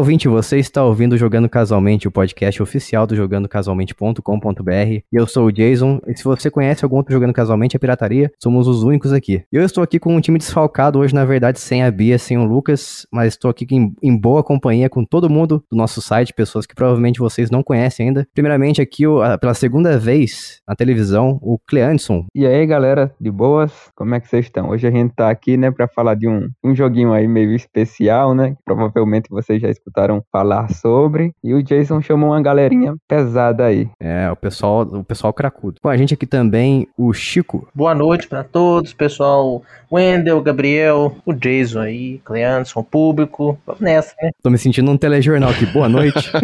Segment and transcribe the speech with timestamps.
[0.00, 5.02] ouvinte, você está ouvindo Jogando Casualmente, o podcast oficial do jogandocasualmente.com.br.
[5.12, 8.66] Eu sou o Jason, e se você conhece algum outro Jogando Casualmente, é pirataria, somos
[8.66, 9.44] os únicos aqui.
[9.52, 12.44] Eu estou aqui com um time desfalcado hoje, na verdade, sem a Bia, sem o
[12.44, 16.64] Lucas, mas estou aqui em, em boa companhia com todo mundo do nosso site, pessoas
[16.64, 18.26] que provavelmente vocês não conhecem ainda.
[18.32, 19.02] Primeiramente, aqui,
[19.38, 22.24] pela segunda vez na televisão, o Cleanson.
[22.34, 23.70] E aí, galera, de boas?
[23.94, 24.70] Como é que vocês estão?
[24.70, 28.34] Hoje a gente tá aqui, né, para falar de um, um joguinho aí meio especial,
[28.34, 28.56] né?
[28.64, 29.89] Provavelmente vocês já escutaram
[30.30, 31.32] falar sobre.
[31.42, 33.88] E o Jason chamou uma galerinha pesada aí.
[34.00, 35.80] É, o pessoal, o pessoal cracudo.
[35.80, 37.68] Com a gente aqui também, o Chico.
[37.74, 39.62] Boa noite para todos, pessoal.
[39.92, 43.58] Wendel, Gabriel, o Jason aí, Cleanson, público.
[43.66, 44.30] Vamos nessa, né?
[44.42, 45.66] Tô me sentindo um telejornal aqui.
[45.66, 46.30] Boa noite.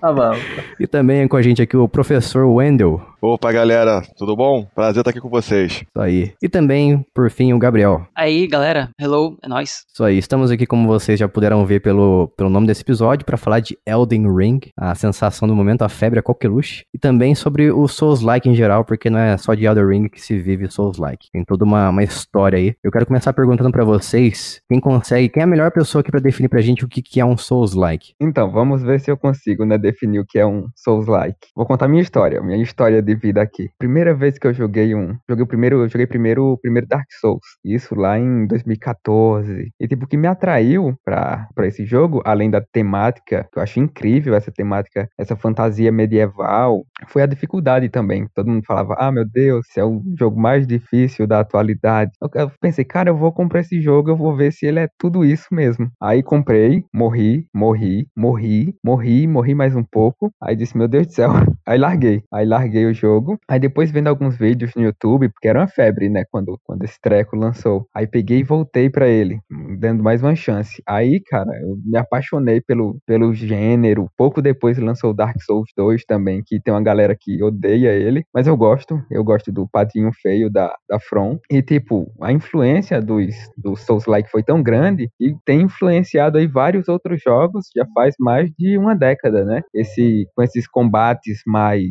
[0.00, 0.32] tá bom.
[0.78, 3.00] E também com a gente aqui o professor Wendel.
[3.20, 4.66] Opa, galera, tudo bom?
[4.74, 5.72] Prazer estar aqui com vocês.
[5.72, 6.32] Isso aí.
[6.40, 8.06] E também, por fim, o Gabriel.
[8.14, 9.84] Aí, galera, hello, é nóis.
[9.92, 13.36] Isso aí, estamos aqui, como vocês já puderam ver pelo, pelo nome desse episódio, para
[13.36, 17.70] falar de Elden Ring, a sensação do momento, a febre, a coqueluche, e também sobre
[17.70, 21.28] o Souls-like em geral, porque não é só de Elden Ring que se vive Souls-like.
[21.32, 22.74] Tem toda uma, uma história aí.
[22.82, 26.20] Eu quero começar perguntando para vocês, quem consegue, quem é a melhor pessoa aqui para
[26.20, 28.14] definir pra gente o que, que é um Souls-like?
[28.20, 31.48] Então, vamos ver se eu consigo, né, definir o que é um Souls-like.
[31.54, 33.70] Vou contar minha história, minha história de vida aqui.
[33.78, 37.44] Primeira vez que eu joguei um, joguei o primeiro, eu joguei primeiro primeiro Dark Souls.
[37.64, 39.72] Isso lá em 2014.
[39.78, 44.34] E tipo que me atraiu para esse jogo, além da temática, que eu acho incrível
[44.34, 48.26] essa temática, essa fantasia medieval, foi a dificuldade também.
[48.34, 52.10] Todo mundo falava: "Ah, meu Deus, esse é o jogo mais difícil da atualidade".
[52.34, 55.24] Eu pensei: "Cara, eu vou comprar esse jogo, eu vou ver se ele é tudo
[55.24, 55.90] isso mesmo".
[56.00, 60.30] Aí comprei, morri, morri, morri, morri, morri mais um pouco.
[60.42, 61.30] Aí disse: "Meu Deus do céu".
[61.66, 62.22] Aí larguei.
[62.32, 66.08] Aí larguei o jogo Aí depois vendo alguns vídeos no YouTube, porque era uma febre,
[66.08, 67.86] né, quando, quando esse treco lançou.
[67.94, 69.38] Aí peguei e voltei para ele,
[69.88, 70.82] dando mais uma chance.
[70.86, 74.10] Aí, cara, eu me apaixonei pelo, pelo gênero.
[74.16, 78.46] Pouco depois lançou Dark Souls 2 também, que tem uma galera que odeia ele, mas
[78.46, 79.02] eu gosto.
[79.10, 81.38] Eu gosto do patinho feio da, da From.
[81.50, 86.88] E, tipo, a influência dos, do Souls-like foi tão grande e tem influenciado aí vários
[86.88, 89.62] outros jogos já faz mais de uma década, né?
[89.74, 91.88] Esse, com esses combates mais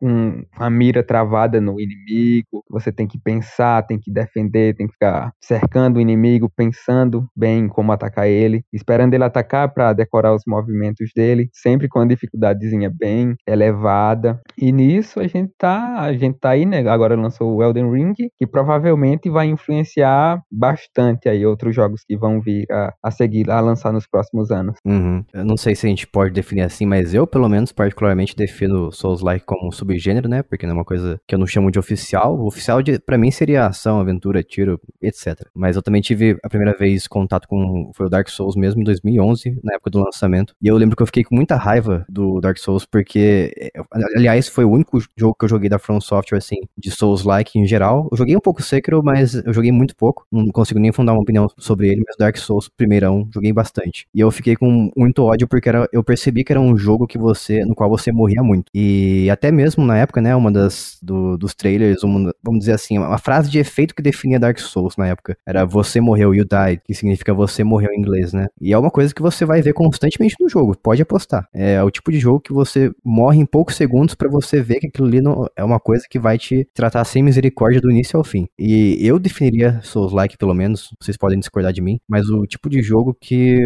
[0.00, 4.94] com a mira travada no inimigo, você tem que pensar, tem que defender, tem que
[4.94, 10.42] ficar cercando o inimigo, pensando bem como atacar ele, esperando ele atacar para decorar os
[10.46, 14.40] movimentos dele, sempre com a dificuldadezinha bem elevada.
[14.56, 16.86] E nisso a gente tá, a gente tá aí, né?
[16.88, 22.40] Agora lançou o Elden Ring, que provavelmente vai influenciar bastante aí outros jogos que vão
[22.40, 24.76] vir a, a seguir, a lançar nos próximos anos.
[24.84, 25.24] Uhum.
[25.32, 28.90] Eu não sei se a gente pode definir assim, mas eu, pelo menos, particularmente defino
[28.92, 30.42] Souls-like como um subgênero, né?
[30.42, 32.38] Porque não é uma coisa que eu não chamo de oficial.
[32.38, 35.40] O oficial, de, para mim, seria ação, aventura, tiro, etc.
[35.54, 38.84] Mas eu também tive a primeira vez contato com foi o Dark Souls mesmo em
[38.84, 40.54] 2011, na época do lançamento.
[40.62, 43.72] E eu lembro que eu fiquei com muita raiva do Dark Souls, porque,
[44.16, 47.66] aliás, foi o único jogo que eu joguei da From Software, assim, de Souls-like em
[47.66, 48.08] geral.
[48.10, 50.26] Eu joguei um pouco Sekiro, mas eu joguei muito pouco.
[50.30, 54.06] Não consigo nem fundar uma opinião sobre ele, mas Dark Souls, primeirão, joguei bastante.
[54.14, 57.18] E eu fiquei com muito ódio porque era, eu percebi que era um jogo que
[57.18, 58.66] você, no qual você morria muito.
[58.74, 62.98] E até mesmo na época, né, uma das do, dos trailers, uma, vamos dizer assim,
[62.98, 65.36] uma frase de efeito que definia Dark Souls na época.
[65.46, 68.46] Era você morreu, you died, que significa você morreu em inglês, né?
[68.60, 71.48] E é uma coisa que você vai ver constantemente no jogo, pode apostar.
[71.54, 74.86] É o tipo de jogo que você morre em poucos segundos para você ver que
[74.86, 78.24] aquilo ali não, é uma coisa que vai te tratar sem misericórdia do início ao
[78.24, 78.46] fim.
[78.58, 82.82] E eu definiria Souls-like, pelo menos, vocês podem discordar de mim, mas o tipo de
[82.82, 83.58] jogo que.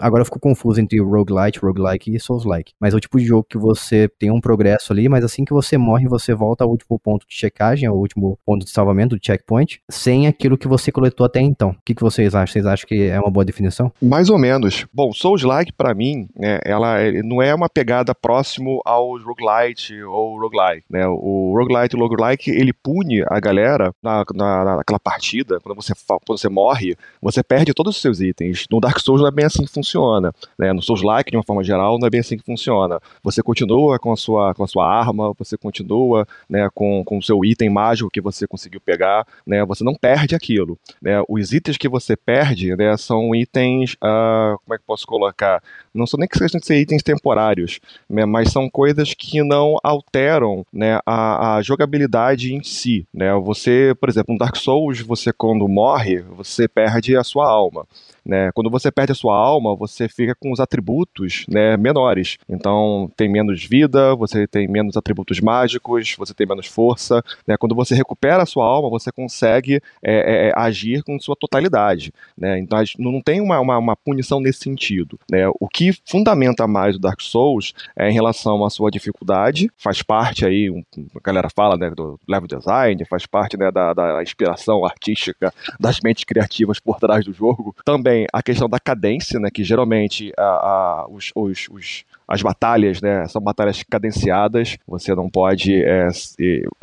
[0.00, 2.72] Agora eu fico confuso entre roguelite, roguelike e Souls-like.
[2.80, 5.52] Mas é o tipo de jogo que você tem um progresso ali, mas assim que
[5.52, 9.24] você morre, você volta ao último ponto de checagem, ao último ponto de salvamento, do
[9.24, 11.70] checkpoint, sem aquilo que você coletou até então.
[11.70, 12.52] O que, que vocês acham?
[12.52, 13.92] Vocês acham que é uma boa definição?
[14.00, 14.86] Mais ou menos.
[14.92, 20.84] Bom, Souls-like, para mim, né, ela não é uma pegada próximo ao roguelite ou roguelike.
[20.90, 21.06] Né?
[21.06, 25.92] O roguelite e o roguelike, ele pune a galera na, na, naquela partida, quando você,
[26.06, 28.66] quando você morre, você perde todos os seus itens.
[28.70, 30.32] No Dark Souls não é bem assim que funciona.
[30.58, 30.72] Né?
[30.72, 33.00] No Souls-like, de uma forma geral, não é bem assim que funciona.
[33.22, 37.22] Você continua com a sua, com a sua arma, você continua né, com, com o
[37.22, 40.78] seu item mágico que você conseguiu pegar, né, você não perde aquilo.
[41.00, 41.22] Né?
[41.28, 45.62] Os itens que você perde né, são itens, uh, como é que posso colocar?
[45.94, 50.64] Não são nem que sejam ser itens temporários, né, mas são coisas que não alteram
[50.72, 53.06] né, a, a, jogabilidade em si.
[53.12, 53.32] Né?
[53.34, 57.86] Você, por exemplo, no Dark Souls, você quando morre, você perde a sua alma.
[58.24, 58.50] né?
[58.52, 62.36] Quando você perde a sua alma, você fica com os atributos, né, menores.
[62.48, 67.56] Então, tem menos vida, você tem menos atributos mágicos, você tem menos força, né?
[67.56, 72.58] Quando você recupera a sua alma, você consegue é, é, agir com sua totalidade, né?
[72.58, 75.48] Então, não tem uma, uma, uma punição nesse sentido, né?
[75.60, 80.44] O que fundamenta mais o Dark Souls é em relação à sua dificuldade, faz parte
[80.44, 80.82] aí, um,
[81.16, 86.00] a galera fala, né, do level design, faz parte, né, da, da inspiração artística das
[86.00, 87.74] mentes criativas por trás do jogo.
[87.84, 93.00] Também a questão da cadência, né, que geralmente a, a, os, os, os as batalhas,
[93.00, 96.08] né, são batalhas cadenciadas, você não pode é,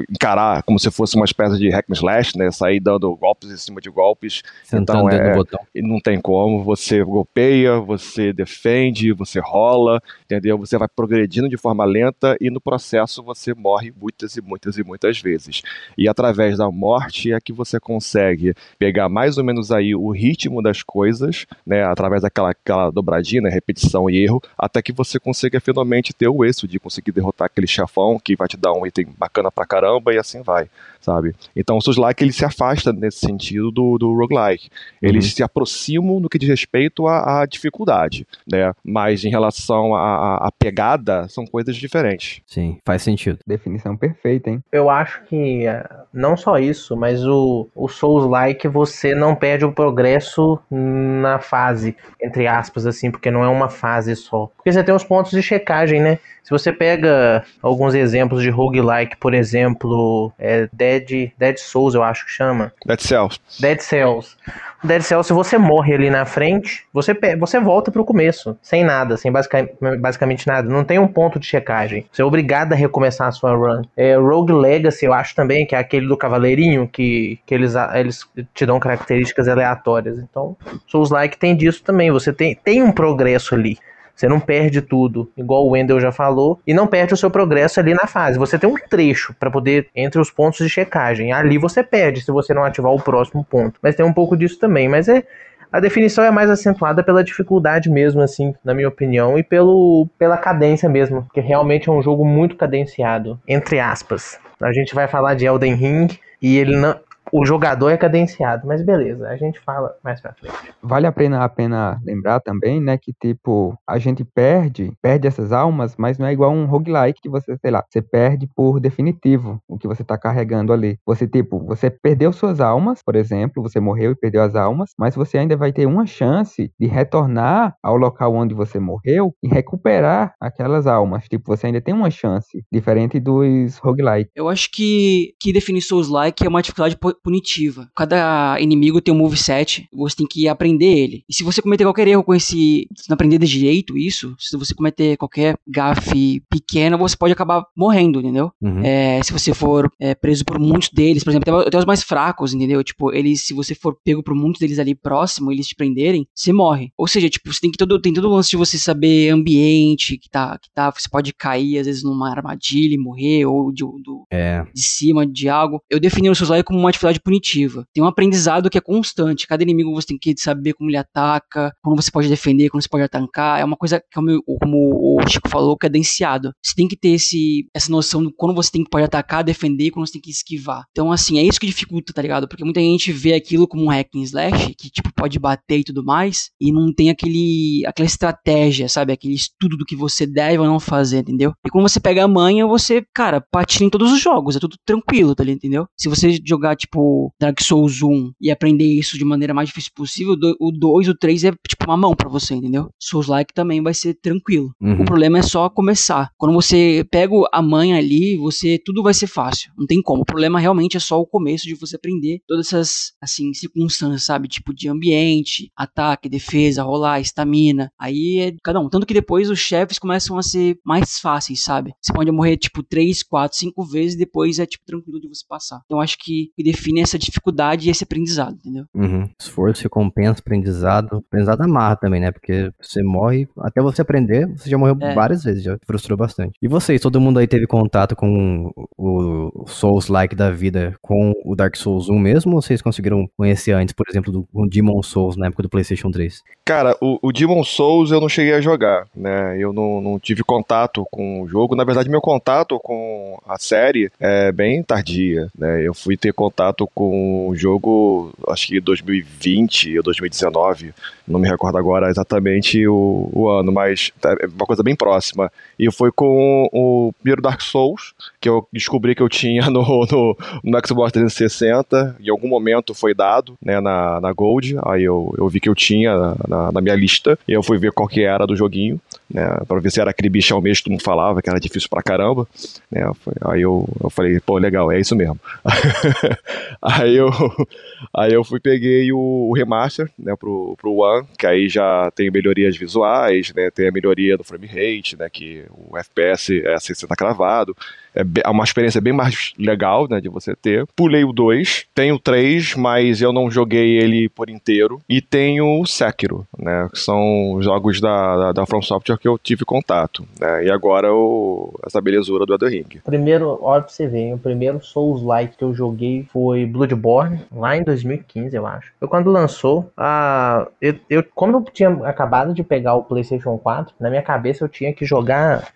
[0.10, 3.58] encarar como se fosse uma espécie de hack and slash, né, sair dando golpes em
[3.58, 4.42] cima de golpes.
[4.64, 5.60] Sentando então, é, botão.
[5.76, 10.58] não tem como, você golpeia, você defende, você rola, entendeu?
[10.58, 14.84] Você vai progredindo de forma lenta e no processo você morre muitas e muitas e
[14.84, 15.62] muitas vezes.
[15.96, 20.62] E através da morte é que você consegue pegar mais ou menos aí o ritmo
[20.64, 25.35] das coisas, né, através daquela aquela dobradinha, né, repetição e erro, até que você consiga
[25.36, 28.88] consiga finalmente ter o êxito de conseguir derrotar aquele chefão que vai te dar um
[28.88, 30.70] item bacana pra caramba e assim vai,
[31.06, 31.36] sabe?
[31.56, 34.70] Então o Souls-like ele se afasta nesse sentido do, do roguelike.
[35.02, 35.32] Eles uhum.
[35.32, 38.72] se aproximam no que diz respeito à, à dificuldade, né?
[38.84, 42.42] Mas em relação à, à, pegada, são coisas diferentes.
[42.48, 43.40] Sim, faz sentido.
[43.46, 44.64] Definição perfeita, hein?
[44.72, 49.72] Eu acho que é, não só isso, mas o, o Souls-like você não perde o
[49.72, 54.50] progresso na fase, entre aspas, assim, porque não é uma fase só.
[54.56, 56.20] Porque você tem os pontos pontos de checagem, né?
[56.44, 62.26] Se você pega alguns exemplos de roguelike, por exemplo, é Dead, Dead Souls, eu acho
[62.26, 62.72] que chama.
[62.86, 63.40] Dead Cells.
[63.60, 64.36] Dead Cells.
[64.84, 69.18] Dead Cells, se você morre ali na frente, você, você volta pro começo, sem nada,
[69.18, 70.70] sem basicamente, basicamente nada.
[70.70, 72.06] Não tem um ponto de checagem.
[72.12, 73.82] Você é obrigado a recomeçar a sua run.
[73.98, 78.28] É, Rogue Legacy, eu acho também, que é aquele do cavaleirinho, que, que eles, eles
[78.54, 80.20] te dão características aleatórias.
[80.20, 80.56] Então,
[80.88, 82.12] Souls-like tem disso também.
[82.12, 83.78] Você tem, tem um progresso ali.
[84.16, 87.80] Você não perde tudo, igual o Wendel já falou, e não perde o seu progresso
[87.80, 88.40] ali na fase.
[88.40, 91.34] Você tem um trecho para poder entre os pontos de checagem.
[91.34, 93.80] Ali você perde se você não ativar o próximo ponto.
[93.82, 95.24] Mas tem um pouco disso também, mas é
[95.72, 100.38] a definição é mais acentuada pela dificuldade mesmo, assim, na minha opinião, e pelo, pela
[100.38, 104.40] cadência mesmo, que realmente é um jogo muito cadenciado, entre aspas.
[104.62, 106.08] A gente vai falar de Elden Ring
[106.42, 106.98] e ele não,
[107.38, 110.56] o jogador é cadenciado, mas beleza, a gente fala mais pra frente.
[110.82, 115.52] Vale a pena, a pena lembrar também, né, que tipo, a gente perde, perde essas
[115.52, 119.60] almas, mas não é igual um roguelike que você, sei lá, você perde por definitivo
[119.68, 120.98] o que você tá carregando ali.
[121.06, 125.14] Você, tipo, você perdeu suas almas, por exemplo, você morreu e perdeu as almas, mas
[125.14, 130.34] você ainda vai ter uma chance de retornar ao local onde você morreu e recuperar
[130.40, 131.26] aquelas almas.
[131.26, 134.32] Tipo, você ainda tem uma chance, diferente dos roguelike.
[134.34, 137.90] Eu acho que, que definir Souls-like é uma dificuldade punitiva.
[137.96, 141.24] Cada inimigo tem um moveset, você tem que aprender ele.
[141.28, 144.56] E se você cometer qualquer erro com esse, se não aprender de direito isso, se
[144.56, 148.52] você cometer qualquer gafe pequeno, você pode acabar morrendo, entendeu?
[148.62, 148.82] Uhum.
[148.84, 152.54] É, se você for é, preso por muitos deles, por exemplo, até os mais fracos,
[152.54, 152.84] entendeu?
[152.84, 156.54] Tipo, eles, se você for pego por muitos deles ali próximo, eles te prenderem, você
[156.54, 156.92] morre.
[156.96, 160.18] Ou seja, tipo, você tem que todo, tem todo o lance de você saber ambiente
[160.18, 163.84] que tá, que tá, você pode cair às vezes numa armadilha e morrer, ou de,
[163.84, 164.64] do, é.
[164.74, 165.82] de cima de algo.
[165.90, 167.86] Eu defini o Soulslike como uma dificuldade punitiva.
[167.94, 169.48] Tem um aprendizado que é constante.
[169.48, 172.90] Cada inimigo você tem que saber como ele ataca, como você pode defender, como você
[172.90, 173.60] pode atacar.
[173.60, 176.52] É uma coisa, como, como o Chico falou, cadenciado.
[176.64, 179.92] Você tem que ter esse, essa noção de quando você tem que pode atacar, defender
[179.92, 180.84] quando você tem que esquivar.
[180.92, 182.48] Então, assim, é isso que dificulta, tá ligado?
[182.48, 185.84] Porque muita gente vê aquilo como um hack and slash, que, tipo, pode bater e
[185.84, 189.14] tudo mais, e não tem aquele, aquela estratégia, sabe?
[189.14, 191.54] Aquele estudo do que você deve ou não fazer, entendeu?
[191.66, 194.78] E quando você pega a manha, você, cara, patina em todos os jogos, é tudo
[194.86, 195.56] tranquilo, tá ligado?
[195.56, 195.88] Entendeu?
[195.98, 196.95] Se você jogar, tipo,
[197.40, 201.44] Dark Souls 1 e aprender isso de maneira mais difícil possível, o 2, o 3
[201.46, 202.90] é tipo uma mão para você, entendeu?
[203.00, 204.72] Souls like também vai ser tranquilo.
[204.82, 205.02] Uhum.
[205.02, 206.30] O problema é só começar.
[206.38, 209.72] Quando você pega a manha ali, você tudo vai ser fácil.
[209.78, 210.22] Não tem como.
[210.22, 214.48] O problema realmente é só o começo de você aprender todas essas assim circunstâncias, sabe?
[214.48, 217.92] Tipo de ambiente, ataque, defesa, rolar, estamina.
[218.00, 218.90] Aí é cada um.
[218.90, 221.94] Tanto que depois os chefes começam a ser mais fáceis, sabe?
[222.02, 225.44] Você pode morrer tipo 3, 4, 5 vezes e depois é tipo tranquilo de você
[225.48, 225.82] passar.
[225.86, 226.52] Então acho que
[226.86, 228.86] define essa dificuldade e esse aprendizado, entendeu?
[228.94, 229.28] Uhum.
[229.40, 231.24] Esforço, recompensa, aprendizado.
[231.28, 232.32] Aprendizado amarra também, né?
[232.32, 235.14] Porque você morre, até você aprender, você já morreu é.
[235.14, 236.54] várias vezes, já frustrou bastante.
[236.62, 241.76] E vocês, todo mundo aí teve contato com o Souls-like da vida com o Dark
[241.76, 242.56] Souls 1 mesmo?
[242.56, 246.44] Ou vocês conseguiram conhecer antes, por exemplo, do Demon Souls na época do PlayStation 3?
[246.64, 249.58] Cara, o, o Demon Souls eu não cheguei a jogar, né?
[249.58, 251.76] Eu não, não tive contato com o jogo.
[251.76, 255.82] Na verdade, meu contato com a série é bem tardia, né?
[255.86, 260.94] Eu fui ter contato contato com o jogo, acho que 2020 ou 2019,
[261.28, 265.52] não me recordo agora exatamente o, o ano, mas é uma coisa bem próxima.
[265.80, 270.38] E foi com o primeiro Dark Souls, que eu descobri que eu tinha no, no,
[270.64, 275.48] no Xbox 360, em algum momento foi dado, né, na, na Gold, aí eu, eu
[275.48, 278.46] vi que eu tinha na, na minha lista, e eu fui ver qual que era
[278.46, 281.42] do joguinho, né, pra ver se era aquele bicho ao mesmo que todo mundo falava,
[281.42, 282.48] que era difícil pra caramba,
[282.92, 283.10] né,
[283.42, 285.40] aí eu, eu falei, pô, legal, é isso mesmo.
[286.82, 287.30] aí eu,
[288.16, 292.30] aí eu fui, peguei o, o remaster, né, pro, pro One, que aí já tem
[292.32, 297.16] melhorias visuais, né, tem a melhoria do frame rate, né, que o FPS é 60
[297.16, 297.76] cravado,
[298.16, 300.88] é, é uma experiência bem mais legal, né, de você ter.
[300.96, 305.02] Pulei o 2, tenho o 3, mas eu não joguei ele por inteiro.
[305.10, 309.38] E tenho o Sekiro, né, que são jogos da, da, da From Software que eu
[309.38, 313.02] tive contato, né, e agora o, essa belezura do Elden Ring.
[313.04, 317.84] Primeiro, olha pra você ver, o primeiro Souls-like que eu joguei foi Bloodborne, lá em
[317.84, 318.92] 2015, eu acho.
[319.00, 323.96] Foi quando lançou, a, eu, eu, como eu tinha acabado de pegar o PlayStation 4,
[324.00, 325.74] na minha cabeça eu tinha que jogar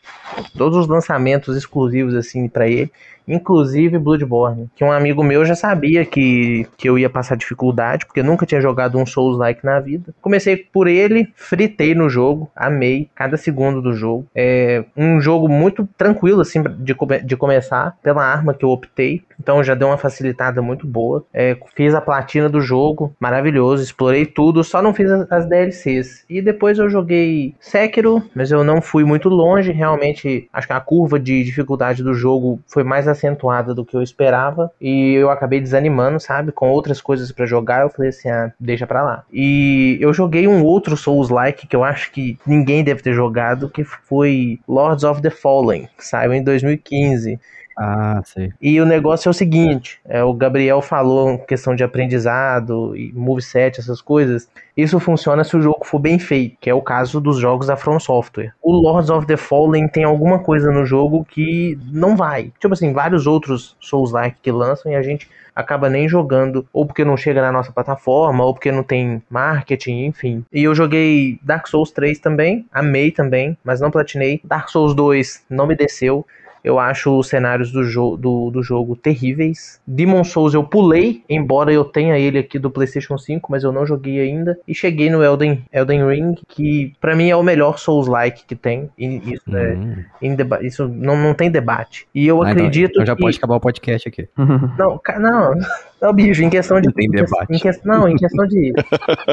[0.56, 2.92] todos os lançamentos exclusivos assim para ele
[3.30, 8.24] inclusive Bloodborne, que um amigo meu já sabia que, que eu ia passar dificuldade, porque
[8.24, 10.14] nunca tinha jogado um Souls-like na vida.
[10.22, 14.26] Comecei por ele, fritei no jogo, amei cada segundo do jogo.
[14.36, 19.64] É um jogo muito tranquilo, assim, de, de começar, pela arma que eu optei, então
[19.64, 21.24] já deu uma facilitada muito boa.
[21.34, 26.26] É, fiz a platina do jogo, maravilhoso, explorei tudo, só não fiz as, DLCs.
[26.30, 30.80] E depois eu joguei Sekiro, mas eu não fui muito longe, realmente acho que a
[30.80, 35.60] curva de dificuldade do jogo foi mais acentuada do que eu esperava e eu acabei
[35.60, 36.52] desanimando, sabe?
[36.52, 39.24] Com outras coisas para jogar, eu falei assim, ah, deixa pra lá.
[39.32, 43.84] E eu joguei um outro Souls-like que eu acho que ninguém deve ter jogado, que
[43.84, 47.40] foi Lords of the Fallen, que saiu em 2015.
[47.82, 48.52] Ah, sei.
[48.62, 53.80] E o negócio é o seguinte: é, o Gabriel falou questão de aprendizado e moveset,
[53.80, 54.50] essas coisas.
[54.76, 57.78] Isso funciona se o jogo for bem feito, que é o caso dos jogos da
[57.78, 58.54] From Software.
[58.62, 62.52] O Lords of the Fallen tem alguma coisa no jogo que não vai.
[62.60, 67.06] Tipo assim, vários outros Souls-like que lançam e a gente acaba nem jogando, ou porque
[67.06, 70.46] não chega na nossa plataforma, ou porque não tem marketing, enfim.
[70.52, 74.42] E eu joguei Dark Souls 3 também, amei também, mas não platinei.
[74.44, 76.26] Dark Souls 2 não me desceu.
[76.64, 79.80] Eu acho os cenários do, jo do, do jogo terríveis.
[79.86, 83.86] Demon Souls eu pulei, embora eu tenha ele aqui do PlayStation 5, mas eu não
[83.86, 84.58] joguei ainda.
[84.68, 88.90] E cheguei no Elden, Elden Ring, que para mim é o melhor Souls-like que tem.
[88.98, 90.04] E isso, é hum.
[90.22, 92.08] é, isso não, não tem debate.
[92.14, 92.92] E eu ah, então, acredito.
[92.92, 93.22] Então, então já que...
[93.22, 94.28] pode acabar o podcast aqui.
[94.78, 95.54] Não, não.
[96.02, 96.88] Não, bicho, em questão de.
[96.88, 97.54] Não tem debate.
[97.54, 98.74] Em que, não, em questão de.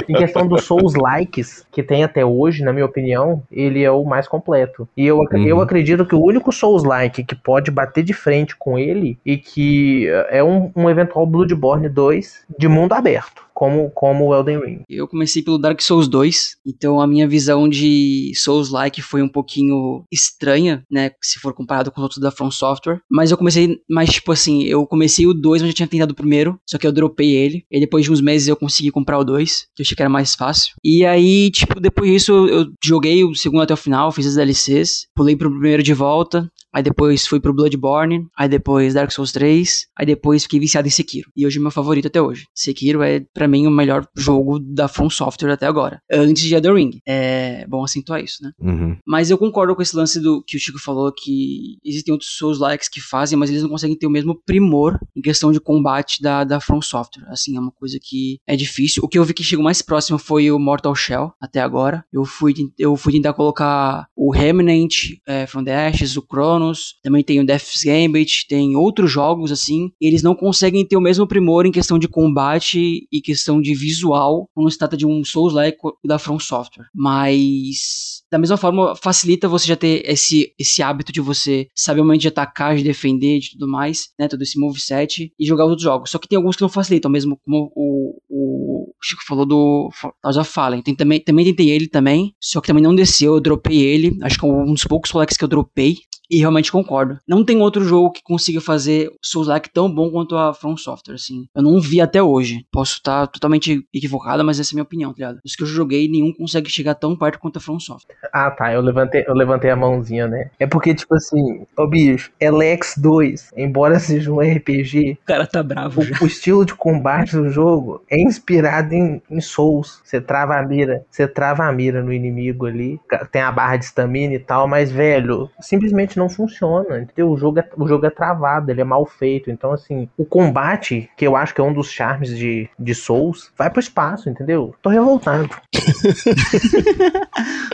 [0.09, 4.05] em questão dos Souls likes que tem até hoje, na minha opinião, ele é o
[4.05, 4.89] mais completo.
[4.97, 5.47] E eu, uhum.
[5.47, 9.37] eu acredito que o único Souls like que pode bater de frente com ele e
[9.37, 14.83] que é um, um eventual Bloodborne 2 de mundo aberto como, como o Elden Ring.
[14.87, 20.05] Eu comecei pelo Dark Souls 2, então a minha visão de Souls-like foi um pouquinho
[20.13, 24.13] estranha, né, se for comparado com os outros da From Software, mas eu comecei, mas
[24.13, 26.93] tipo assim, eu comecei o 2, mas já tinha tentado o primeiro, só que eu
[26.93, 29.97] dropei ele, e depois de uns meses eu consegui comprar o 2, que eu achei
[29.97, 30.75] que era mais fácil.
[30.85, 35.07] E aí, tipo, depois disso eu joguei o segundo até o final, fiz as DLCs,
[35.15, 39.87] pulei pro primeiro de volta, Aí depois fui pro Bloodborne, aí depois Dark Souls 3,
[39.97, 41.31] aí depois fiquei viciado em Sekiro.
[41.37, 42.47] E hoje é meu favorito até hoje.
[42.55, 46.01] Sekiro é, para mim, o melhor jogo da From Software até agora.
[46.11, 47.01] Antes de Elden Ring.
[47.07, 48.53] É bom acentuar isso, né?
[48.61, 48.97] Uhum.
[49.07, 52.89] Mas eu concordo com esse lance do que o Chico falou, que existem outros Souls-likes
[52.89, 56.45] que fazem, mas eles não conseguem ter o mesmo primor em questão de combate da,
[56.45, 57.25] da From Software.
[57.29, 59.03] Assim, é uma coisa que é difícil.
[59.05, 62.05] O que eu vi que chegou mais próximo foi o Mortal Shell, até agora.
[62.13, 64.95] Eu fui, eu fui tentar colocar o Remnant,
[65.27, 66.66] é, From the Ashes, o Chrono,
[67.03, 71.27] também tem o Death's Gambit, tem outros jogos assim, eles não conseguem ter o mesmo
[71.27, 75.79] primor em questão de combate e questão de visual quando se trata de um Souls-like
[76.05, 76.87] da From Software.
[76.95, 82.05] Mas da mesma forma facilita você já ter esse, esse hábito de você saber o
[82.05, 85.83] momento de atacar, de defender, de tudo mais, né, todo esse moveset e jogar outros
[85.83, 86.11] jogos.
[86.11, 88.66] Só que tem alguns que não facilitam, mesmo como o, o
[89.03, 89.91] Chico falou do
[90.23, 90.83] Tales of Fallen.
[90.83, 94.19] Tem, também, também tentei ele também, só que também não desceu, eu dropei ele.
[94.23, 95.97] Acho que é um dos poucos colegas que eu dropei.
[96.31, 97.19] E realmente concordo.
[97.27, 101.47] Não tem outro jogo que consiga fazer Souls-like tão bom quanto a From Software, assim.
[101.55, 102.67] Eu não vi até hoje.
[102.73, 105.41] Posso estar totalmente equivocada, mas essa é a minha opinião, tá ligado?
[105.45, 108.17] Os que eu joguei, nenhum consegue chegar tão perto quanto a From Software.
[108.33, 108.73] Ah, tá.
[108.73, 110.51] Eu levantei, eu levantei a mãozinha, né?
[110.59, 115.19] É porque, tipo assim, ô bicho, Elex 2, embora seja um RPG.
[115.23, 116.01] O cara tá bravo.
[116.01, 120.01] O, o estilo de combate do jogo é inspirado baseado em, em Souls.
[120.05, 123.01] Você trava a mira, você trava a mira no inimigo ali,
[123.31, 127.31] tem a barra de stamina e tal, mas, velho, simplesmente não funciona, entendeu?
[127.31, 129.51] O jogo, é, o jogo é travado, ele é mal feito.
[129.51, 133.53] Então, assim, o combate, que eu acho que é um dos charmes de, de Souls,
[133.57, 134.75] vai pro espaço, entendeu?
[134.81, 135.51] Tô revoltado.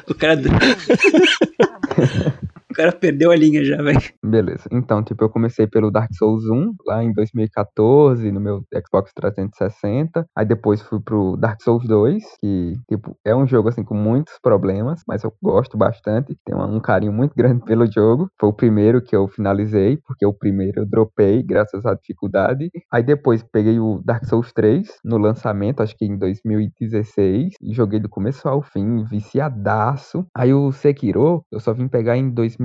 [0.09, 0.41] o cara.
[2.73, 4.01] O cara perdeu a linha já, velho.
[4.25, 4.65] Beleza.
[4.73, 10.25] Então, tipo, eu comecei pelo Dark Souls 1, lá em 2014, no meu Xbox 360.
[10.35, 14.39] Aí depois fui pro Dark Souls 2, que, tipo, é um jogo, assim, com muitos
[14.43, 16.35] problemas, mas eu gosto bastante.
[16.47, 18.31] Tenho um carinho muito grande pelo jogo.
[18.41, 22.71] Foi o primeiro que eu finalizei, porque o primeiro eu dropei, graças à dificuldade.
[22.91, 27.53] Aí depois peguei o Dark Souls 3 no lançamento, acho que em 2016.
[27.61, 30.25] E joguei do começo ao fim, viciadaço.
[30.35, 32.62] Aí o Sekiro, eu só vim pegar em 2016.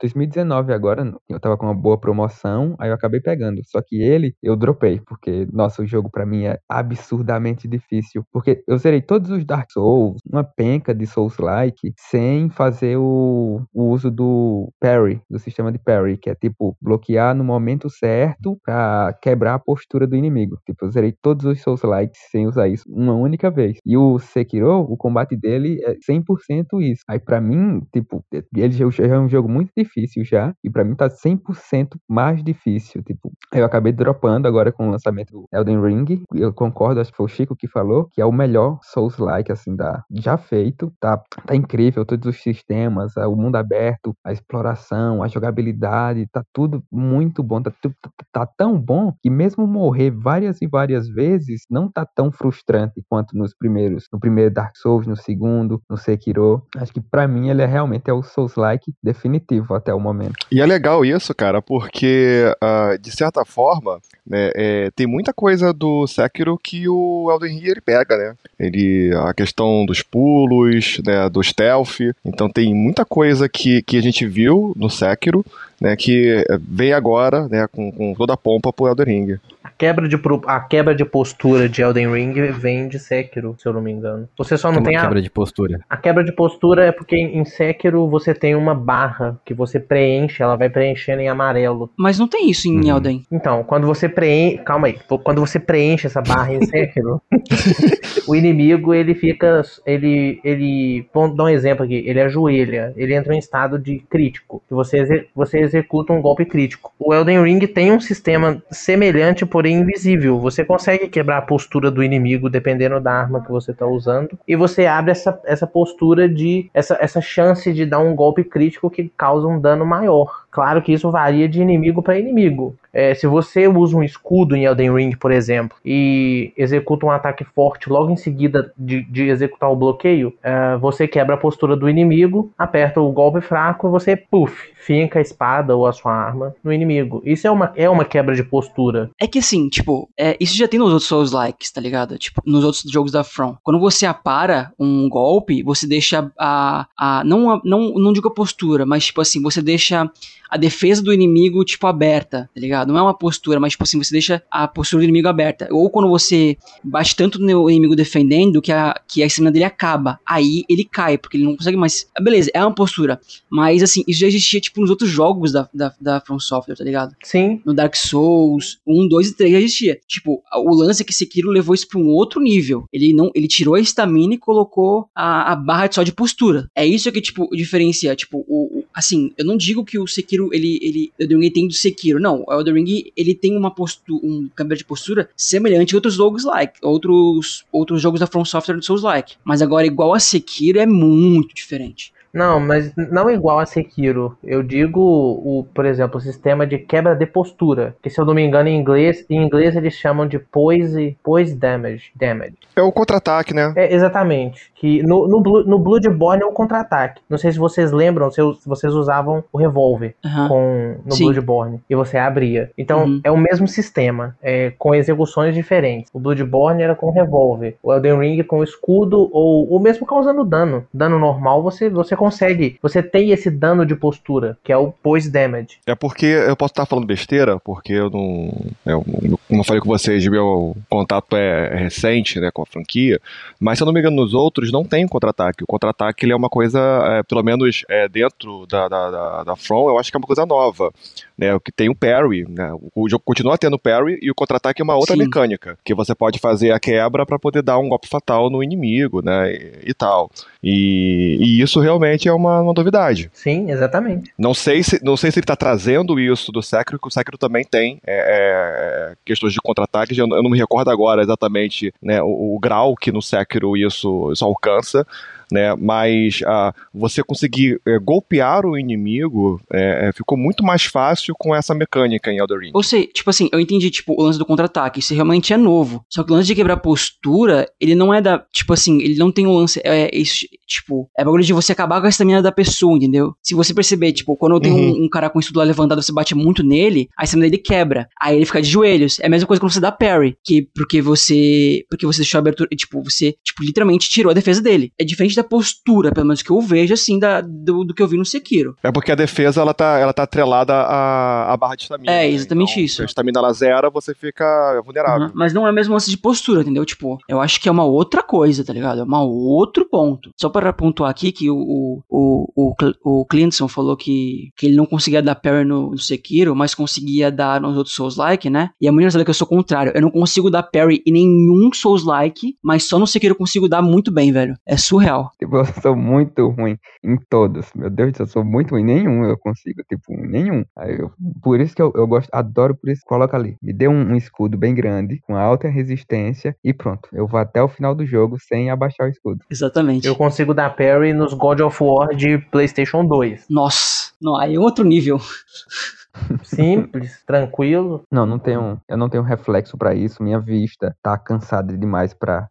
[0.00, 3.60] 2019 agora, eu tava com uma boa promoção, aí eu acabei pegando.
[3.66, 8.24] Só que ele eu dropei, porque, nossa, o jogo para mim é absurdamente difícil.
[8.32, 13.84] Porque eu zerei todos os Dark Souls, uma penca de Souls-like, sem fazer o, o
[13.90, 19.16] uso do parry, do sistema de parry, que é tipo bloquear no momento certo pra
[19.22, 20.58] quebrar a postura do inimigo.
[20.66, 23.78] Tipo, eu zerei todos os Souls-likes sem usar isso uma única vez.
[23.84, 27.02] E o Sekiro, o combate dele é 100% isso.
[27.08, 28.24] Aí para mim, tipo,
[28.56, 33.02] ele já é um jogo muito difícil já, e para mim tá 100% mais difícil,
[33.02, 37.16] tipo, eu acabei dropando agora com o lançamento do Elden Ring, eu concordo, acho que
[37.16, 41.20] foi o Chico que falou, que é o melhor Souls-like, assim, da, já feito, tá,
[41.46, 47.42] tá incrível, todos os sistemas, o mundo aberto, a exploração, a jogabilidade, tá tudo muito
[47.42, 47.90] bom, tá, tá,
[48.32, 53.36] tá tão bom que mesmo morrer várias e várias vezes, não tá tão frustrante quanto
[53.36, 57.62] nos primeiros, no primeiro Dark Souls, no segundo, no Sekiro, acho que para mim ele
[57.62, 60.46] é realmente é o Souls-like definitivo até o momento.
[60.50, 65.72] E é legal isso, cara, porque uh, de certa forma, né, é, tem muita coisa
[65.72, 68.34] do Sekiro que o Elden Ring ele pega, né?
[68.58, 74.02] Ele a questão dos pulos, né, do stealth, então tem muita coisa que, que a
[74.02, 75.44] gente viu no Sekiro,
[75.80, 79.40] né, que vem agora, né, com, com toda a pompa pro Elden Ring
[79.76, 80.16] quebra de,
[80.46, 84.28] a quebra de postura de Elden Ring vem de Sekiro, se eu não me engano.
[84.36, 85.80] Você só não Como tem a quebra de postura.
[85.88, 90.42] A quebra de postura é porque em Sekiro você tem uma barra que você preenche,
[90.42, 91.90] ela vai preenchendo em amarelo.
[91.96, 92.96] Mas não tem isso em uhum.
[92.96, 93.22] Elden.
[93.30, 97.20] Então, quando você preenche, calma aí, quando você preenche essa barra em Sekiro,
[98.26, 103.34] o inimigo ele fica, ele, ele, vamos dar um exemplo aqui, ele ajoelha, ele entra
[103.34, 106.92] em estado de crítico, que você, você executa um golpe crítico.
[106.98, 110.38] O Elden Ring tem um sistema semelhante, por porém invisível.
[110.40, 114.38] Você consegue quebrar a postura do inimigo dependendo da arma que você está usando.
[114.46, 116.70] E você abre essa, essa postura de.
[116.74, 120.43] Essa, essa chance de dar um golpe crítico que causa um dano maior.
[120.54, 122.76] Claro que isso varia de inimigo para inimigo.
[122.92, 127.42] É, se você usa um escudo em Elden Ring, por exemplo, e executa um ataque
[127.42, 131.88] forte logo em seguida de, de executar o bloqueio, é, você quebra a postura do
[131.88, 136.54] inimigo, aperta o golpe fraco e você, puff, finca a espada ou a sua arma
[136.62, 137.20] no inimigo.
[137.24, 139.10] Isso é uma, é uma quebra de postura.
[139.20, 142.16] É que assim, tipo, é, isso já tem nos outros Souls likes, tá ligado?
[142.16, 143.56] Tipo, nos outros jogos da From.
[143.64, 146.86] Quando você apara um golpe, você deixa a.
[146.96, 150.08] a não, a, não, não digo a postura, mas tipo assim, você deixa
[150.54, 152.92] a defesa do inimigo, tipo, aberta, tá ligado?
[152.92, 155.66] Não é uma postura, mas, tipo assim, você deixa a postura do inimigo aberta.
[155.72, 160.20] Ou quando você bate tanto no inimigo defendendo que a, que a estamina dele acaba.
[160.24, 162.06] Aí ele cai, porque ele não consegue mais.
[162.16, 163.20] Ah, beleza, é uma postura.
[163.50, 166.84] Mas, assim, isso já existia, tipo, nos outros jogos da, da, da From Software, tá
[166.84, 167.16] ligado?
[167.24, 167.60] Sim.
[167.64, 170.00] No Dark Souls 1, 2 e 3 já existia.
[170.06, 172.84] Tipo, o lance é que Sekiro levou isso pra um outro nível.
[172.92, 176.70] Ele não ele tirou a estamina e colocou a, a barra só de postura.
[176.76, 178.14] É isso que, tipo, diferencia.
[178.14, 181.68] Tipo, o, o assim, eu não digo que o Sekiro ele, ele, Elden Ring tem
[181.68, 182.20] do Sekiro.
[182.20, 186.14] Não, o Elden Ring, ele tem uma postura, um câmbio de postura semelhante a outros
[186.14, 189.34] jogos like, outros, outros jogos da From Software do Souls like.
[189.44, 192.13] Mas agora, igual a Sekiro, é muito diferente.
[192.34, 194.36] Não, mas não igual a Sekiro.
[194.42, 197.94] Eu digo, o, por exemplo, o sistema de quebra de postura.
[198.02, 201.54] Que se eu não me engano, em inglês, em inglês eles chamam de poise, poise
[201.54, 202.54] damage, damage.
[202.74, 203.72] É o contra-ataque, né?
[203.76, 204.72] É, exatamente.
[204.74, 207.22] Que no, no, no Bloodborne é um contra-ataque.
[207.30, 210.48] Não sei se vocês lembram, se vocês usavam o revólver uhum.
[210.48, 211.24] com, no Sim.
[211.24, 211.80] Bloodborne.
[211.88, 212.70] E você abria.
[212.76, 213.20] Então, uhum.
[213.22, 216.10] é o mesmo sistema, é, com execuções diferentes.
[216.12, 217.76] O Bloodborne era com revólver.
[217.80, 220.84] O Elden Ring com escudo, ou o mesmo causando dano.
[220.92, 222.78] Dano normal, você, você consegue.
[222.80, 225.78] Você tem esse dano de postura, que é o poise damage.
[225.86, 228.50] É porque eu posso estar falando besteira, porque eu não.
[228.86, 229.04] Eu,
[229.46, 233.20] como eu falei com vocês, meu contato é recente né, com a franquia,
[233.60, 235.64] mas se eu não me engano, nos outros não tem contra-ataque.
[235.64, 239.88] O contra-ataque é uma coisa, é, pelo menos é, dentro da, da, da, da From,
[239.90, 240.90] eu acho que é uma coisa nova.
[241.36, 244.80] Né, o que tem o parry, né, o jogo continua tendo parry e o contra-ataque
[244.80, 245.24] é uma outra Sim.
[245.24, 249.20] mecânica, que você pode fazer a quebra para poder dar um golpe fatal no inimigo,
[249.20, 250.30] né, e, e tal.
[250.64, 253.30] E, e, isso realmente é uma, uma, novidade.
[253.34, 254.32] Sim, exatamente.
[254.38, 257.36] Não sei se, não sei se ele está trazendo isso do Sekiro, que o Sekiro
[257.36, 260.16] também tem é, é, questões de contra-ataques.
[260.16, 264.32] Eu, eu, não me recordo agora exatamente né, o, o, grau que no Sekiro isso,
[264.32, 265.06] isso alcança
[265.54, 265.74] né?
[265.76, 271.74] Mas ah, você conseguir é, golpear o inimigo é, ficou muito mais fácil com essa
[271.74, 272.72] mecânica em Elder Ring.
[272.74, 276.04] Ou seja, tipo assim, eu entendi tipo o lance do contra-ataque, isso realmente é novo.
[276.10, 279.30] Só que o lance de quebrar postura, ele não é da, tipo assim, ele não
[279.30, 280.22] tem o um lance, é, é
[280.66, 283.34] tipo, é bagulho de você acabar com a estamina da pessoa, entendeu?
[283.42, 285.02] Se você perceber, tipo, quando tem uhum.
[285.02, 288.08] um, um, cara com isso lá levantado, você bate muito nele, a estamina dele quebra.
[288.20, 289.20] Aí ele fica de joelhos.
[289.20, 292.40] É a mesma coisa quando você dá parry, que porque você, porque você deixou a
[292.40, 294.92] abertura, tipo, você, tipo, literalmente tirou a defesa dele.
[294.98, 298.08] É diferente da postura, pelo menos que eu vejo, assim, da, do, do que eu
[298.08, 298.76] vi no Sekiro.
[298.82, 302.10] É porque a defesa, ela tá, ela tá atrelada à, à barra de estamina.
[302.10, 302.30] É, né?
[302.30, 302.96] exatamente então, isso.
[302.96, 305.26] Se a estamina ela zera, você fica vulnerável.
[305.28, 305.32] Uhum.
[305.34, 306.84] Mas não é mesmo lance de postura, entendeu?
[306.84, 309.00] Tipo, eu acho que é uma outra coisa, tá ligado?
[309.00, 310.30] É um outro ponto.
[310.36, 314.76] Só para pontuar aqui que o, o, o, o, o Clinton falou que, que ele
[314.76, 318.70] não conseguia dar parry no, no Sekiro, mas conseguia dar nos outros Souls-like, né?
[318.80, 319.92] E a mulher sabe que eu sou o contrário.
[319.94, 323.82] Eu não consigo dar parry em nenhum Souls-like, mas só no Sekiro eu consigo dar
[323.82, 324.54] muito bem, velho.
[324.66, 325.23] É surreal.
[325.38, 327.72] Tipo, eu sou muito ruim em todos.
[327.74, 328.84] Meu Deus do céu, eu sou muito ruim.
[328.84, 330.64] Nenhum eu consigo, tipo, nenhum.
[330.86, 333.02] Eu, por isso que eu, eu gosto, adoro por isso.
[333.04, 333.56] Coloca ali.
[333.62, 337.08] Me dê um, um, escudo bem grande, com alta resistência, e pronto.
[337.12, 339.44] Eu vou até o final do jogo sem abaixar o escudo.
[339.50, 340.06] Exatamente.
[340.06, 343.46] Eu consigo dar parry nos God of War de PlayStation 2.
[343.48, 345.18] Nossa, não, aí é outro nível.
[346.42, 348.04] Simples, tranquilo.
[348.10, 350.22] Não, não tenho, eu não tenho reflexo para isso.
[350.22, 352.48] Minha vista tá cansada demais para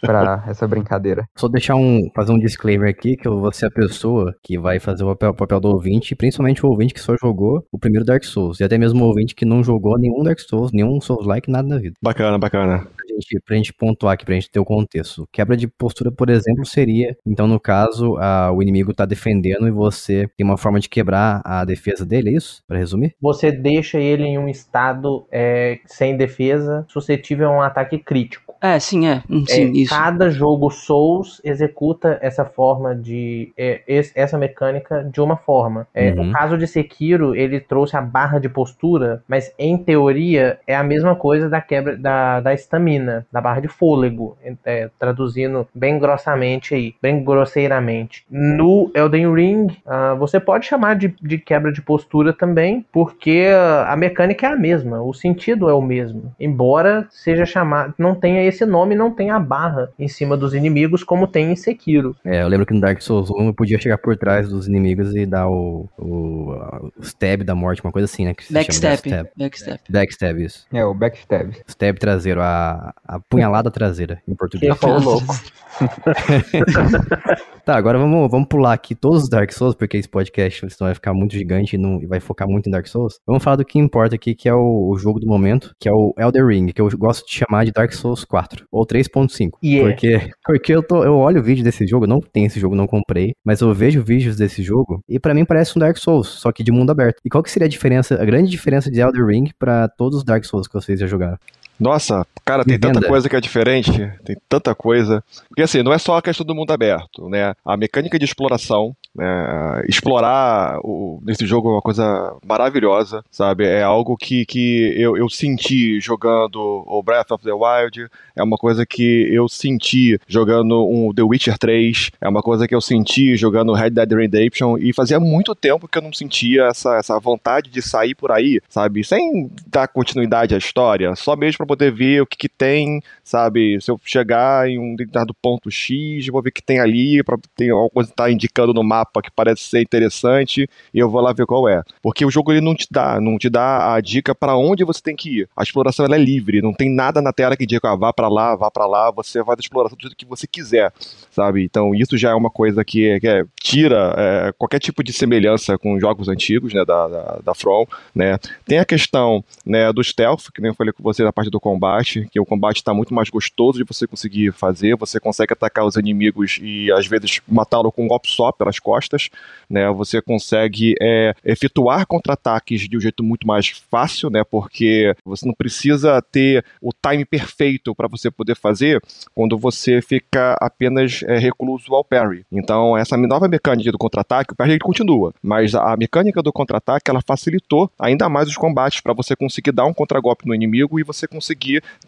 [0.00, 1.24] para essa brincadeira.
[1.36, 4.78] Só deixar um fazer um disclaimer aqui que eu vou ser a pessoa que vai
[4.78, 8.04] fazer o papel, o papel do ouvinte, principalmente o ouvinte que só jogou o primeiro
[8.04, 11.26] Dark Souls e até mesmo o ouvinte que não jogou nenhum Dark Souls, nenhum Souls
[11.26, 11.94] like nada na vida.
[12.02, 12.78] Bacana, bacana.
[12.78, 15.28] Pra gente, pra gente pontuar aqui, pra gente ter o contexto.
[15.32, 19.70] Quebra de postura, por exemplo, seria, então no caso, a, o inimigo tá defendendo e
[19.70, 22.62] você tem uma forma de quebrar a defesa dele, é isso?
[22.66, 23.01] Para resumir?
[23.20, 28.51] Você deixa ele em um estado é, sem defesa, suscetível a um ataque crítico.
[28.62, 29.22] É, sim, é.
[29.28, 29.92] Hum, sim, é, isso.
[29.92, 33.52] Cada jogo Souls executa essa forma de.
[33.58, 33.82] É,
[34.14, 35.86] essa mecânica de uma forma.
[35.92, 36.26] É, uhum.
[36.26, 40.84] No caso de Sekiro, ele trouxe a barra de postura, mas em teoria é a
[40.84, 44.36] mesma coisa da quebra da estamina, da, da barra de fôlego.
[44.64, 48.24] É, traduzindo bem grossamente aí, bem grosseiramente.
[48.30, 53.48] No Elden Ring, uh, você pode chamar de, de quebra de postura também, porque
[53.86, 56.32] a mecânica é a mesma, o sentido é o mesmo.
[56.38, 57.94] Embora seja chamado.
[57.98, 61.56] não tenha esse nome não tem a barra em cima dos inimigos como tem em
[61.56, 62.16] Sekiro.
[62.24, 65.14] É, eu lembro que no Dark Souls 1 eu podia chegar por trás dos inimigos
[65.14, 66.52] e dar o, o,
[66.98, 68.34] o stab da morte, uma coisa assim, né?
[68.34, 69.00] Que backstab.
[69.36, 69.80] Backstab.
[69.88, 70.66] Backstab, isso.
[70.72, 71.56] É, o backstab.
[71.66, 74.72] Stab traseiro, a, a punhalada traseira, em português.
[74.74, 75.26] Que foi louco.
[77.64, 80.94] tá, agora vamos, vamos pular aqui todos os Dark Souls, porque esse podcast senão vai
[80.94, 83.20] ficar muito gigante e, não, e vai focar muito em Dark Souls.
[83.26, 85.92] Vamos falar do que importa aqui, que é o, o jogo do momento, que é
[85.92, 89.52] o Elder Ring, que eu gosto de chamar de Dark Souls 4 ou 3.5.
[89.62, 89.90] Yeah.
[89.90, 92.86] Porque, porque eu, tô, eu olho o vídeo desse jogo, não tem esse jogo, não
[92.86, 96.52] comprei, mas eu vejo vídeos desse jogo e para mim parece um Dark Souls, só
[96.52, 97.20] que de mundo aberto.
[97.24, 100.24] E qual que seria a diferença, a grande diferença de Elder Ring para todos os
[100.24, 101.38] Dark Souls que vocês já jogaram?
[101.82, 103.90] Nossa, cara, tem tanta coisa que é diferente,
[104.24, 105.22] tem tanta coisa.
[105.48, 107.54] Porque assim, não é só a questão do mundo aberto, né?
[107.64, 109.82] A mecânica de exploração, né?
[109.88, 113.66] explorar o, nesse jogo é uma coisa maravilhosa, sabe?
[113.66, 118.56] É algo que, que eu, eu senti jogando o Breath of the Wild, é uma
[118.56, 123.36] coisa que eu senti jogando um The Witcher 3, é uma coisa que eu senti
[123.36, 127.70] jogando Red Dead Redemption, e fazia muito tempo que eu não sentia essa, essa vontade
[127.70, 129.02] de sair por aí, sabe?
[129.02, 133.80] Sem dar continuidade à história, só mesmo para poder ver o que, que tem, sabe?
[133.80, 137.38] Se eu chegar em um determinado ponto X, vou ver o que tem ali, para
[137.56, 141.20] ter alguma coisa que tá indicando no mapa que parece ser interessante, e eu vou
[141.20, 141.82] lá ver qual é.
[142.02, 145.00] Porque o jogo ele não te dá, não te dá a dica para onde você
[145.00, 145.48] tem que ir.
[145.56, 148.28] A exploração ela é livre, não tem nada na tela que diga, ah, vá para
[148.28, 150.92] lá, vá para lá, você vai da exploração do jeito que você quiser,
[151.30, 151.64] sabe?
[151.64, 155.78] Então isso já é uma coisa que, que é, tira é, qualquer tipo de semelhança
[155.78, 158.38] com jogos antigos, né, da, da, da From, né?
[158.66, 161.60] Tem a questão, né, do stealth, que nem eu falei com você na parte do
[161.62, 165.86] combate, que o combate está muito mais gostoso de você conseguir fazer, você consegue atacar
[165.86, 169.30] os inimigos e às vezes matá-lo com um golpe só pelas costas,
[169.70, 169.88] né?
[169.92, 174.42] Você consegue é, efetuar contra-ataques de um jeito muito mais fácil, né?
[174.42, 179.00] Porque você não precisa ter o time perfeito para você poder fazer
[179.32, 182.44] quando você fica apenas é, recluso ao parry.
[182.50, 187.22] Então, essa nova mecânica do contra-ataque, o parry continua, mas a mecânica do contra-ataque ela
[187.24, 191.28] facilitou ainda mais os combates para você conseguir dar um contragolpe no inimigo e você
[191.28, 191.41] conseguir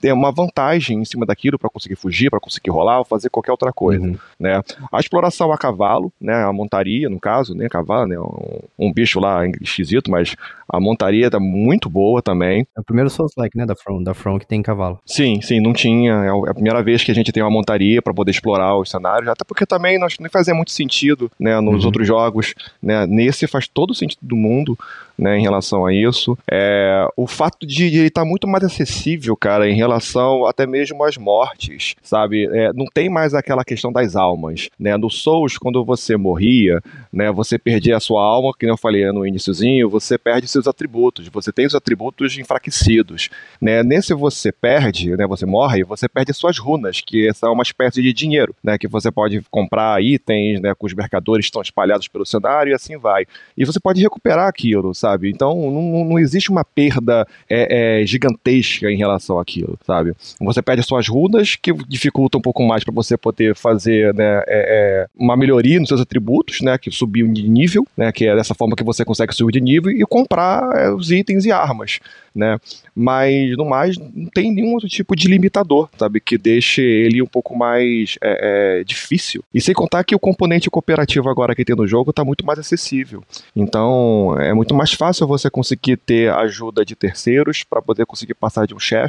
[0.01, 3.53] ter uma vantagem em cima daquilo para conseguir fugir, para conseguir rolar ou fazer qualquer
[3.53, 4.17] outra coisa, uhum.
[4.39, 4.63] né?
[4.93, 9.21] A exploração a cavalo, né, a montaria no caso, né, cavalo, né, um, um bicho
[9.21, 10.35] lá esquisito, mas
[10.69, 12.67] a montaria tá muito boa também.
[12.77, 14.99] É o primeiro Souls-like, né, da From, da From que tem cavalo.
[15.07, 16.13] Sim, sim, não tinha.
[16.13, 18.91] É, é a primeira vez que a gente tem uma montaria para poder explorar os
[18.91, 21.87] cenários, até porque também não fazia muito sentido, né, nos uhum.
[21.87, 24.79] outros jogos, né, nesse faz todo o sentido do mundo,
[25.17, 26.37] né, em relação a isso.
[26.51, 31.03] É, o fato de ele estar tá muito mais acessível, cara, em relação até mesmo
[31.05, 32.47] às mortes, sabe?
[32.47, 34.97] É, não tem mais aquela questão das almas, né?
[34.97, 36.81] No Souls, quando você morria,
[37.13, 41.29] né, você perdia a sua alma, que eu falei no iníciozinho, você perde seus atributos,
[41.29, 43.29] você tem os atributos enfraquecidos,
[43.61, 43.83] né?
[43.83, 48.13] Nesse você perde, né, você morre, você perde suas runas, que são uma espécie de
[48.13, 52.71] dinheiro, né, que você pode comprar itens, né, com os mercadores estão espalhados pelo cenário
[52.71, 53.27] e assim vai.
[53.57, 55.31] E você pode recuperar aquilo, sabe?
[55.31, 60.15] Então não, não existe uma perda é, é, gigantesca em relação àquilo, sabe?
[60.41, 64.47] Você perde suas runas, que dificulta um pouco mais para você poder fazer né, é,
[64.49, 66.79] é, uma melhoria nos seus atributos, né?
[66.79, 68.13] Que subir de nível, né?
[68.13, 71.45] Que é dessa forma que você consegue subir de nível e comprar é, os itens
[71.45, 72.01] e armas
[72.35, 72.59] né?
[72.95, 77.27] Mas no mais não tem nenhum outro tipo de limitador, sabe, que deixe ele um
[77.27, 79.45] pouco mais é, é, difícil.
[79.55, 82.59] E sem contar que o componente cooperativo agora que tem no jogo está muito mais
[82.59, 83.23] acessível.
[83.55, 88.67] Então é muito mais fácil você conseguir ter ajuda de terceiros para poder conseguir passar
[88.67, 89.04] de um chefe,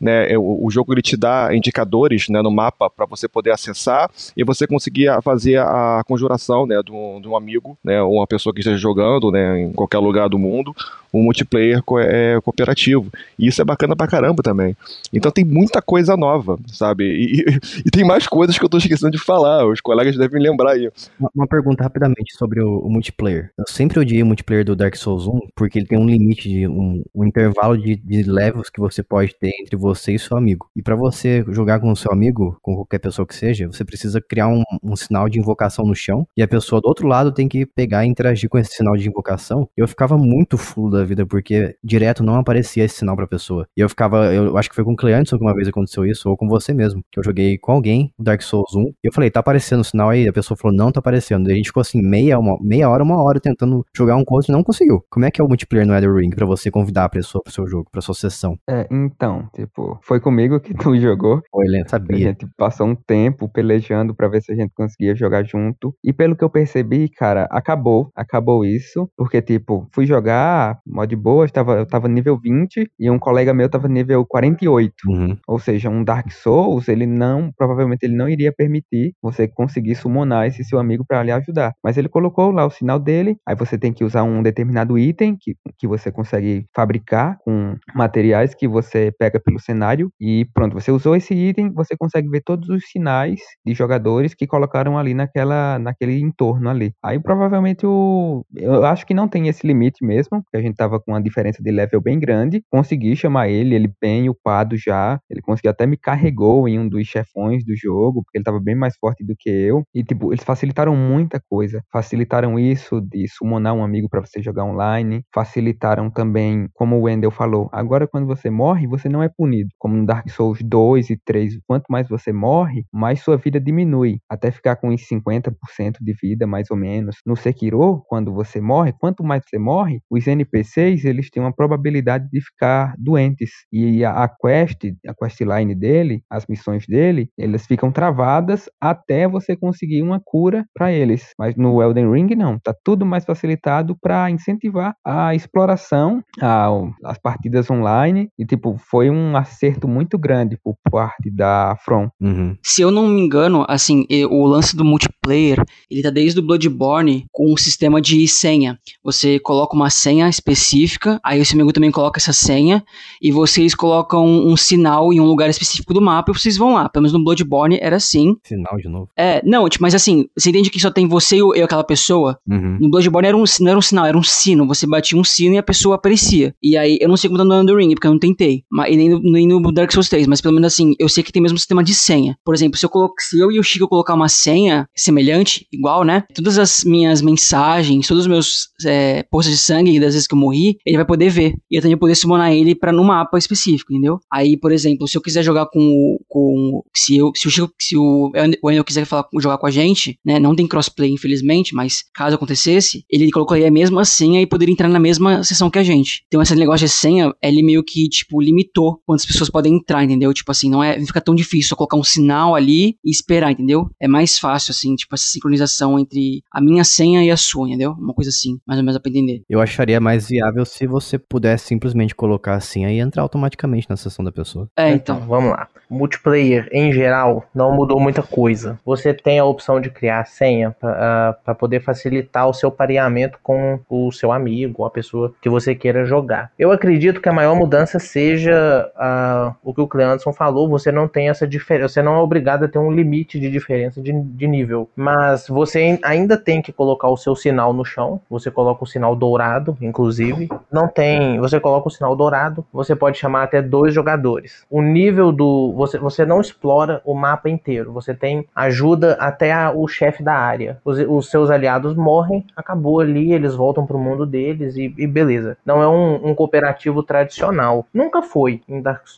[0.00, 0.32] né?
[0.32, 4.10] É, o, o, jogo ele te dá indicadores, né, no mapa para você poder acessar
[4.36, 8.26] e você conseguir fazer a conjuração, né, de um, de um amigo, né, ou uma
[8.26, 10.74] pessoa que esteja jogando, né, em qualquer lugar do mundo,
[11.12, 13.10] um multiplayer é, cooperativo.
[13.38, 14.76] E isso é bacana pra caramba também.
[15.12, 17.04] Então tem muita coisa nova, sabe?
[17.04, 19.66] E, e, e tem mais coisas que eu tô esquecendo de falar.
[19.66, 20.90] Os colegas devem lembrar aí.
[21.18, 23.50] Uma, uma pergunta rapidamente sobre o, o, multiplayer.
[23.58, 26.66] Eu sempre odiei o multiplayer do Dark Souls 1 porque ele tem um limite de
[26.66, 30.68] um, um intervalo de, de, levels que você pode ter entre você e seu amigo.
[30.76, 34.20] E para você jogar com o seu amigo, com qualquer pessoa que seja, você precisa
[34.20, 37.48] criar um, um sinal de invocação no chão e a pessoa do outro lado tem
[37.48, 39.68] que pegar e interagir com esse sinal de invocação.
[39.76, 43.66] Eu ficava muito fulo da vida porque direto não aparecia esse sinal pra pessoa.
[43.76, 46.28] E eu ficava, eu acho que foi com o Cleanson que uma vez aconteceu isso,
[46.28, 49.30] ou com você mesmo, que eu joguei com alguém, Dark Souls 1, e eu falei,
[49.30, 50.28] tá aparecendo o sinal aí?
[50.28, 51.48] A pessoa falou, não tá aparecendo.
[51.48, 54.52] E a gente ficou assim, meia, uma, meia hora, uma hora tentando jogar um contra
[54.52, 55.04] e não conseguiu.
[55.10, 57.52] Como é que é o multiplayer no Elder Ring pra você convidar a pessoa pro
[57.52, 58.58] seu jogo, pra sua sessão?
[58.68, 59.19] É, então,
[59.54, 61.42] tipo, foi comigo que tu jogou.
[61.50, 62.16] Foi, Helena, sabia.
[62.16, 65.94] A gente passou um tempo pelejando pra ver se a gente conseguia jogar junto.
[66.02, 71.44] E pelo que eu percebi, cara, acabou, acabou isso, porque, tipo, fui jogar, mod boa,
[71.44, 74.94] eu tava, eu tava nível 20 e um colega meu tava nível 48.
[75.06, 75.36] Uhum.
[75.46, 80.46] Ou seja, um Dark Souls, ele não, provavelmente ele não iria permitir você conseguir summonar
[80.46, 81.72] esse seu amigo para lhe ajudar.
[81.82, 85.36] Mas ele colocou lá o sinal dele, aí você tem que usar um determinado item
[85.38, 90.90] que, que você consegue fabricar com materiais que você pega pelo cenário e pronto, você
[90.90, 95.78] usou esse item, você consegue ver todos os sinais de jogadores que colocaram ali naquela,
[95.78, 96.92] naquele entorno ali.
[97.02, 101.00] Aí provavelmente o eu acho que não tem esse limite mesmo, porque a gente tava
[101.00, 102.62] com uma diferença de level bem grande.
[102.70, 105.18] Consegui chamar ele, ele bem upado já.
[105.30, 108.74] Ele conseguiu até me carregou em um dos chefões do jogo, porque ele tava bem
[108.74, 109.82] mais forte do que eu.
[109.94, 111.82] E, tipo, eles facilitaram muita coisa.
[111.92, 115.22] Facilitaram isso de summonar um amigo para você jogar online.
[115.34, 119.70] Facilitaram também, como o Wendell falou, agora quando você morre, você não é punido.
[119.78, 124.20] Como no Dark Souls 2 e 3, quanto mais você morre, mais sua vida diminui.
[124.28, 127.16] Até ficar com uns 50% de vida, mais ou menos.
[127.26, 132.28] No Sekiro, quando você morre, quanto mais você morre, os NPCs, eles têm uma probabilidade
[132.30, 133.50] de ficar doentes.
[133.72, 139.56] E a, a quest, a questline dele, as missões dele, elas ficam travadas até você
[139.56, 141.32] conseguir uma cura para eles.
[141.38, 146.68] Mas no Elden Ring não, tá tudo mais facilitado para incentivar a exploração, a,
[147.04, 152.10] as partidas online e tipo foi um acerto muito grande por parte da From.
[152.20, 152.56] Uhum.
[152.62, 157.24] Se eu não me engano, assim, o lance do multiplayer, ele tá desde o Bloodborne
[157.30, 158.78] com um sistema de senha.
[159.04, 162.82] Você coloca uma senha específica, aí o seu amigo também coloca essa senha,
[163.22, 166.88] e vocês colocam um sinal em um lugar específico do mapa e vocês vão lá.
[166.88, 168.36] Pelo menos no Bloodborne era assim.
[168.44, 169.08] Sinal de novo?
[169.16, 172.38] É, não, tipo, mas assim, você entende que só tem você e aquela pessoa?
[172.48, 172.78] Uhum.
[172.80, 174.66] No Bloodborne era um, não era um sinal, era um sino.
[174.66, 176.54] Você batia um sino e a pessoa aparecia.
[176.62, 178.64] E aí, eu não sei como tá no Under Ring, porque eu não tentei.
[178.88, 181.32] E nem no, nem no Dark Souls 3, mas pelo menos assim, eu sei que
[181.32, 182.36] tem mesmo sistema de senha.
[182.44, 186.04] Por exemplo, se eu, coloco, se eu e o Chico colocar uma senha semelhante, igual,
[186.04, 186.24] né?
[186.34, 190.38] Todas as minhas mensagens, todos os meus é, poços de sangue das vezes que eu
[190.38, 191.54] morri, ele vai poder ver.
[191.70, 194.18] E eu também poder summonar ele para no mapa específico, entendeu?
[194.32, 197.96] Aí, por exemplo, se eu quiser jogar com com se eu se o Chico, se
[197.96, 198.30] o
[198.64, 200.38] Wendel quiser falar, jogar com a gente, né?
[200.38, 204.88] Não tem crossplay, infelizmente, mas caso acontecesse, ele colocaria a mesma senha e poderia entrar
[204.88, 206.22] na mesma sessão que a gente.
[206.26, 210.32] Então, esse negócio de senha, ele meio que, tipo, limitou quantas pessoas podem entrar, entendeu?
[210.32, 213.50] Tipo assim, não é, não fica tão difícil só colocar um sinal ali e esperar,
[213.50, 213.88] entendeu?
[214.00, 217.92] É mais fácil, assim, tipo, essa sincronização entre a minha senha e a sua, entendeu?
[217.92, 219.42] Uma coisa assim, mais ou menos pra entender.
[219.48, 223.96] Eu acharia mais viável se você pudesse simplesmente colocar a senha e entrar automaticamente na
[223.96, 224.68] sessão da pessoa.
[224.76, 225.16] É, então.
[225.16, 225.68] Então, vamos lá.
[225.88, 228.78] Multiplayer, em geral, não mudou muita coisa.
[228.84, 233.80] Você tem a opção de criar a senha para poder facilitar o seu pareamento com
[233.88, 236.52] o seu amigo, a pessoa que você queira jogar.
[236.58, 241.08] Eu acredito que a maior mudança seja uh, o que o Cleanderson falou, você não
[241.08, 244.46] tem essa diferença, você não é obrigado a ter um limite de diferença de, de
[244.46, 248.86] nível, mas você ainda tem que colocar o seu sinal no chão, você coloca o
[248.86, 253.94] sinal dourado, inclusive, não tem, você coloca o sinal dourado, você pode chamar até dois
[253.94, 254.64] jogadores.
[254.70, 259.72] O nível do, você, você não explora o mapa inteiro, você tem ajuda até a,
[259.72, 264.26] o chefe da área, os, os, seus aliados morrem, acabou ali, eles voltam pro mundo
[264.26, 265.56] deles e, e beleza.
[265.64, 268.39] Não é um, um cooperativo tradicional, nunca foi,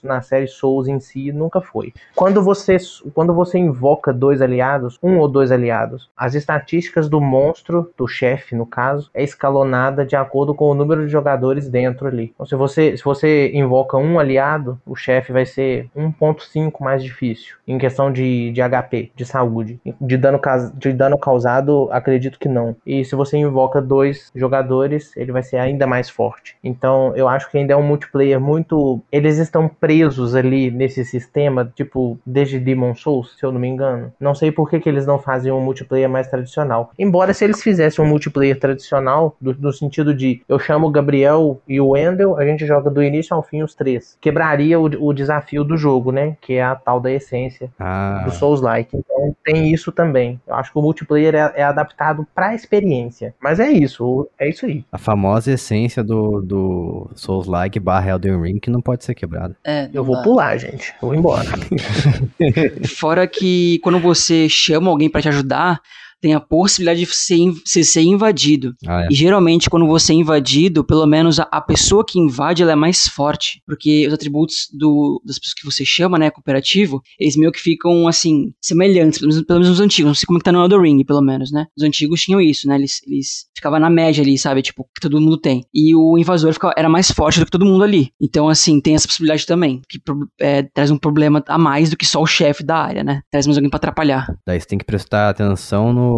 [0.02, 1.92] na série Souls em si, nunca foi.
[2.14, 2.76] Quando você,
[3.14, 8.54] quando você invoca dois aliados, um ou dois aliados, as estatísticas do monstro, do chefe
[8.54, 12.32] no caso, é escalonada de acordo com o número de jogadores dentro ali.
[12.34, 17.56] Então, se você, se você invoca um aliado, o chefe vai ser 1.5 mais difícil
[17.66, 19.80] em questão de, de HP, de saúde.
[20.00, 20.40] De dano,
[20.74, 22.76] de dano causado, acredito que não.
[22.86, 26.56] E se você invoca dois jogadores, ele vai ser ainda mais forte.
[26.62, 29.00] Então, eu acho que ainda é um multiplayer muito.
[29.12, 34.10] Eles estão presos ali nesse sistema, tipo, desde Demon Souls, se eu não me engano.
[34.18, 36.90] Não sei por que, que eles não fazem um multiplayer mais tradicional.
[36.98, 41.60] Embora, se eles fizessem um multiplayer tradicional, do, no sentido de eu chamo o Gabriel
[41.68, 44.16] e o Wendel, a gente joga do início ao fim os três.
[44.20, 46.36] Quebraria o, o desafio do jogo, né?
[46.40, 48.22] Que é a tal da essência ah.
[48.24, 48.96] do Souls-like.
[48.96, 50.40] Então tem isso também.
[50.46, 53.34] Eu acho que o multiplayer é, é adaptado pra experiência.
[53.40, 54.84] Mas é isso, é isso aí.
[54.90, 59.56] A famosa essência do, do Souls-like barra Elden Ring que não pode ser quebrada.
[59.64, 60.22] É, eu vou dá.
[60.22, 60.94] pular, gente.
[61.02, 61.48] Eu vou embora.
[62.96, 65.80] Fora que quando você chama alguém para te ajudar,
[66.22, 68.74] tem a possibilidade de ser, ser invadido.
[68.86, 69.08] Ah, é.
[69.10, 72.76] E geralmente, quando você é invadido, pelo menos a, a, pessoa que invade ela é
[72.76, 73.60] mais forte.
[73.66, 78.06] Porque os atributos do, das pessoas que você chama, né, cooperativo, eles meio que ficam,
[78.06, 80.08] assim, semelhantes, pelo menos, pelo menos nos antigos.
[80.08, 81.66] Não sei como é que tá no Elder Ring, pelo menos, né?
[81.76, 82.76] Os antigos tinham isso, né?
[82.76, 84.62] Eles, eles ficavam na média ali, sabe?
[84.62, 85.64] Tipo, que todo mundo tem.
[85.74, 88.12] E o invasor ficava, era mais forte do que todo mundo ali.
[88.20, 89.82] Então, assim, tem essa possibilidade também.
[89.88, 90.00] Que
[90.40, 93.22] é, traz um problema a mais do que só o chefe da área, né?
[93.28, 94.32] Traz mais alguém pra atrapalhar.
[94.46, 96.11] Daí você tem que prestar atenção no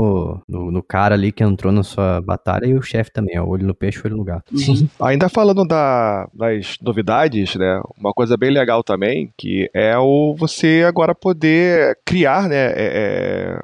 [0.49, 3.67] no, no, cara ali que entrou na sua batalha e o chefe também, ó, olho
[3.67, 4.57] no peixe, olho no gato.
[4.57, 4.89] Sim.
[5.01, 10.85] Ainda falando da, das novidades, né, uma coisa bem legal também, que é o você
[10.87, 13.61] agora poder criar, né, é, é,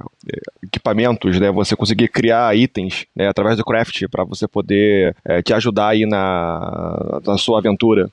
[0.62, 5.52] equipamentos, né, você conseguir criar itens, né, através do craft para você poder é, te
[5.52, 8.10] ajudar aí na, na sua aventura.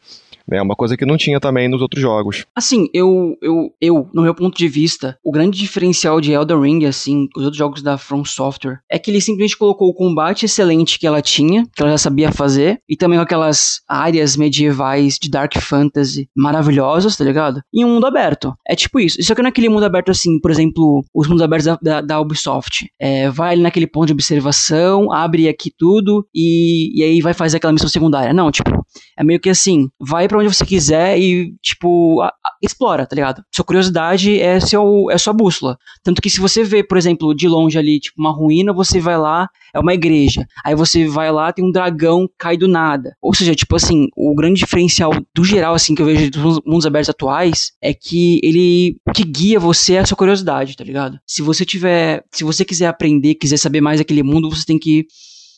[0.52, 2.46] É uma coisa que não tinha também nos outros jogos.
[2.56, 6.86] Assim, eu, eu, eu, no meu ponto de vista, o grande diferencial de Elden Ring,
[6.86, 11.00] assim, os outros jogos da From Software, é que ele simplesmente colocou o combate excelente
[11.00, 15.58] que ela tinha, que ela já sabia fazer, e também aquelas áreas medievais de Dark
[15.58, 17.62] Fantasy maravilhosas, tá ligado?
[17.74, 18.54] E um mundo aberto.
[18.68, 19.20] É tipo isso.
[19.20, 22.02] Isso aqui não é aquele mundo aberto assim, por exemplo, os mundos abertos da, da,
[22.02, 22.88] da Ubisoft.
[23.00, 27.58] É, vai ali naquele ponto de observação, abre aqui tudo e, e aí vai fazer
[27.58, 28.34] aquela missão secundária.
[28.34, 28.86] Não, tipo,
[29.18, 33.44] é meio que assim, vai onde você quiser e, tipo, a, a, explora, tá ligado?
[33.54, 35.78] Sua curiosidade é, seu, é sua bússola.
[36.04, 39.18] Tanto que se você vê, por exemplo, de longe ali, tipo, uma ruína, você vai
[39.18, 40.46] lá, é uma igreja.
[40.66, 43.16] Aí você vai lá, tem um dragão, cai do nada.
[43.22, 46.86] Ou seja, tipo assim, o grande diferencial do geral, assim, que eu vejo dos mundos
[46.86, 51.20] abertos atuais, é que ele, o que guia você é a sua curiosidade, tá ligado?
[51.26, 55.06] Se você tiver, se você quiser aprender, quiser saber mais daquele mundo, você tem que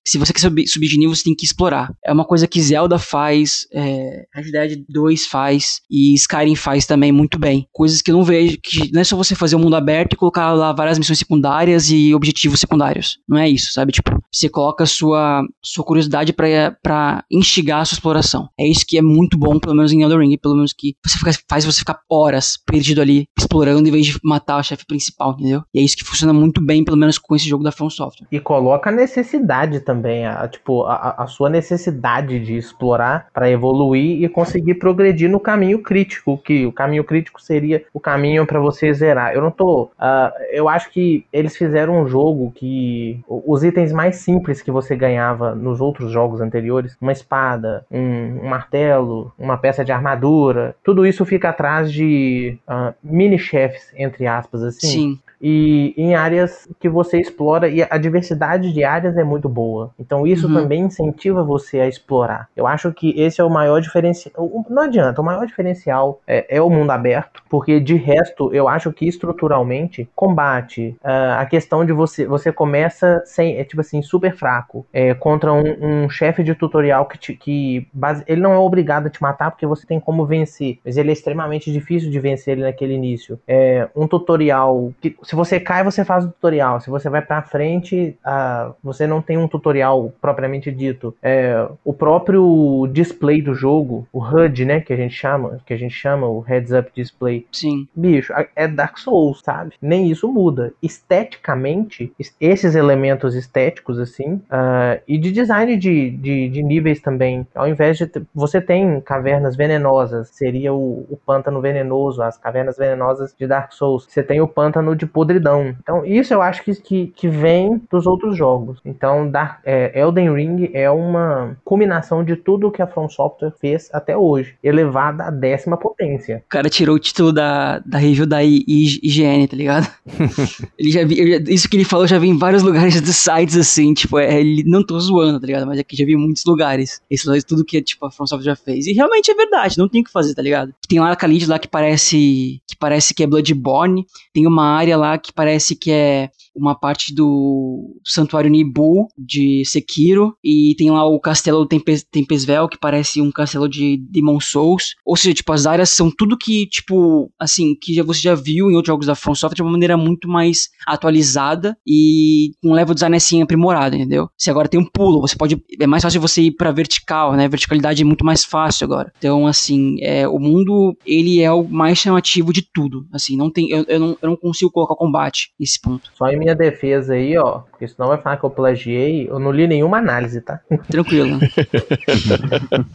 [0.10, 1.93] se você quer subir, subir de nível, você tem que explorar.
[2.04, 7.12] É uma coisa que Zelda faz, é, Red Dead 2 faz e Skyrim faz também
[7.12, 7.67] muito bem.
[7.72, 10.15] Coisas que eu não vejo, que não é só você fazer um mundo aberto e
[10.15, 13.19] colocar lá várias missões secundárias e objetivos secundários.
[13.28, 13.91] Não é isso, sabe?
[13.91, 18.50] Tipo, Você coloca sua, sua curiosidade para instigar a sua exploração.
[18.60, 21.17] É isso que é muito bom, pelo menos em Elden Ring, pelo menos que você
[21.17, 25.34] fica, faz você ficar horas perdido ali, explorando em vez de matar o chefe principal,
[25.34, 25.62] entendeu?
[25.74, 28.28] E é isso que funciona muito bem, pelo menos com esse jogo da From Software.
[28.32, 34.24] E coloca a necessidade também, a, tipo, a, a sua necessidade de explorar para evoluir
[34.24, 38.94] e conseguir progredir no caminho crítico, que o caminho crítico seria o caminho para você
[38.94, 39.34] zerar.
[39.34, 39.84] Eu não tô.
[39.84, 44.96] Uh, eu acho que eles fizeram um jogo que os itens mais simples que você
[44.96, 51.06] ganhava nos outros jogos anteriores, uma espada, um, um martelo, uma peça de armadura, tudo
[51.06, 54.88] isso fica atrás de uh, mini chefes, entre aspas, assim.
[54.88, 59.92] Sim e em áreas que você explora e a diversidade de áreas é muito boa.
[60.00, 60.54] Então isso uhum.
[60.54, 62.50] também incentiva você a explorar.
[62.56, 64.66] Eu acho que esse é o maior diferencial.
[64.70, 68.92] Não adianta, o maior diferencial é, é o mundo aberto, porque de resto eu acho
[68.92, 74.36] que estruturalmente combate uh, a questão de você você começa sem é tipo assim super
[74.36, 78.58] fraco é, contra um, um chefe de tutorial que, te, que base, ele não é
[78.58, 82.20] obrigado a te matar porque você tem como vencer, mas ele é extremamente difícil de
[82.20, 83.40] vencer ele naquele início.
[83.48, 86.82] É um tutorial que se você cai, você faz o tutorial.
[86.82, 91.15] Se você vai pra frente, uh, você não tem um tutorial propriamente dito.
[91.21, 95.77] É, o próprio display do jogo, o HUD, né, que a gente chama, que a
[95.77, 97.45] gente chama o Heads Up Display.
[97.51, 97.88] Sim.
[97.95, 99.75] Bicho, é Dark Souls, sabe?
[99.80, 100.73] Nem isso muda.
[100.82, 102.11] Esteticamente,
[102.41, 107.45] esses elementos estéticos, assim, uh, e de design de, de, de, níveis também.
[107.53, 108.09] Ao invés de.
[108.34, 114.07] Você tem cavernas venenosas, seria o, o pântano venenoso, as cavernas venenosas de Dark Souls.
[114.09, 115.76] Você tem o pântano de podridão.
[115.84, 118.80] Então, isso eu acho que, que, que vem dos outros jogos.
[118.86, 123.89] Então, Dark, é, Elden Ring é uma combinação de tudo que a From Software fez
[123.91, 126.41] até hoje, elevada à décima potência.
[126.45, 129.91] O cara tirou o título da, da review da IGN, tá ligado?
[130.80, 133.93] ele já vi, isso que ele falou já vi em vários lugares dos sites, assim,
[133.93, 135.67] tipo, é, ele não tô zoando, tá ligado?
[135.67, 137.01] Mas aqui já vi em muitos lugares.
[137.11, 138.88] Isso é tudo que tipo, a From Software já fez.
[138.88, 140.74] E realmente é verdade, não tem o que fazer, tá ligado?
[140.88, 144.95] Tem lá a Khalid lá que parece que parece que é Bloodborne, tem uma área
[144.95, 146.30] lá que parece que é
[146.60, 152.78] uma parte do, Santuário Nibu de Sekiro e tem lá o Castelo Tempes, Tempesvel que
[152.78, 154.95] parece um castelo de Demon Souls.
[155.05, 158.70] Ou seja, tipo, as áreas são tudo que, tipo, assim, que já, você já viu
[158.70, 162.93] em outros jogos da From Software de uma maneira muito mais atualizada e com level
[162.93, 164.30] design assim aprimorado, entendeu?
[164.38, 167.47] Se agora tem um pulo, você pode é mais fácil você ir para vertical, né?
[167.47, 169.12] Verticalidade é muito mais fácil agora.
[169.18, 173.07] Então, assim, é, o mundo ele é o mais chamativo de tudo.
[173.12, 176.12] Assim, não tem eu, eu, não, eu não consigo colocar combate nesse ponto.
[176.16, 179.52] Só em minha defesa aí, ó, porque senão vai falar que eu plagiei, eu não
[179.52, 180.60] li nenhuma análise, tá?
[180.89, 181.39] Tranquilo.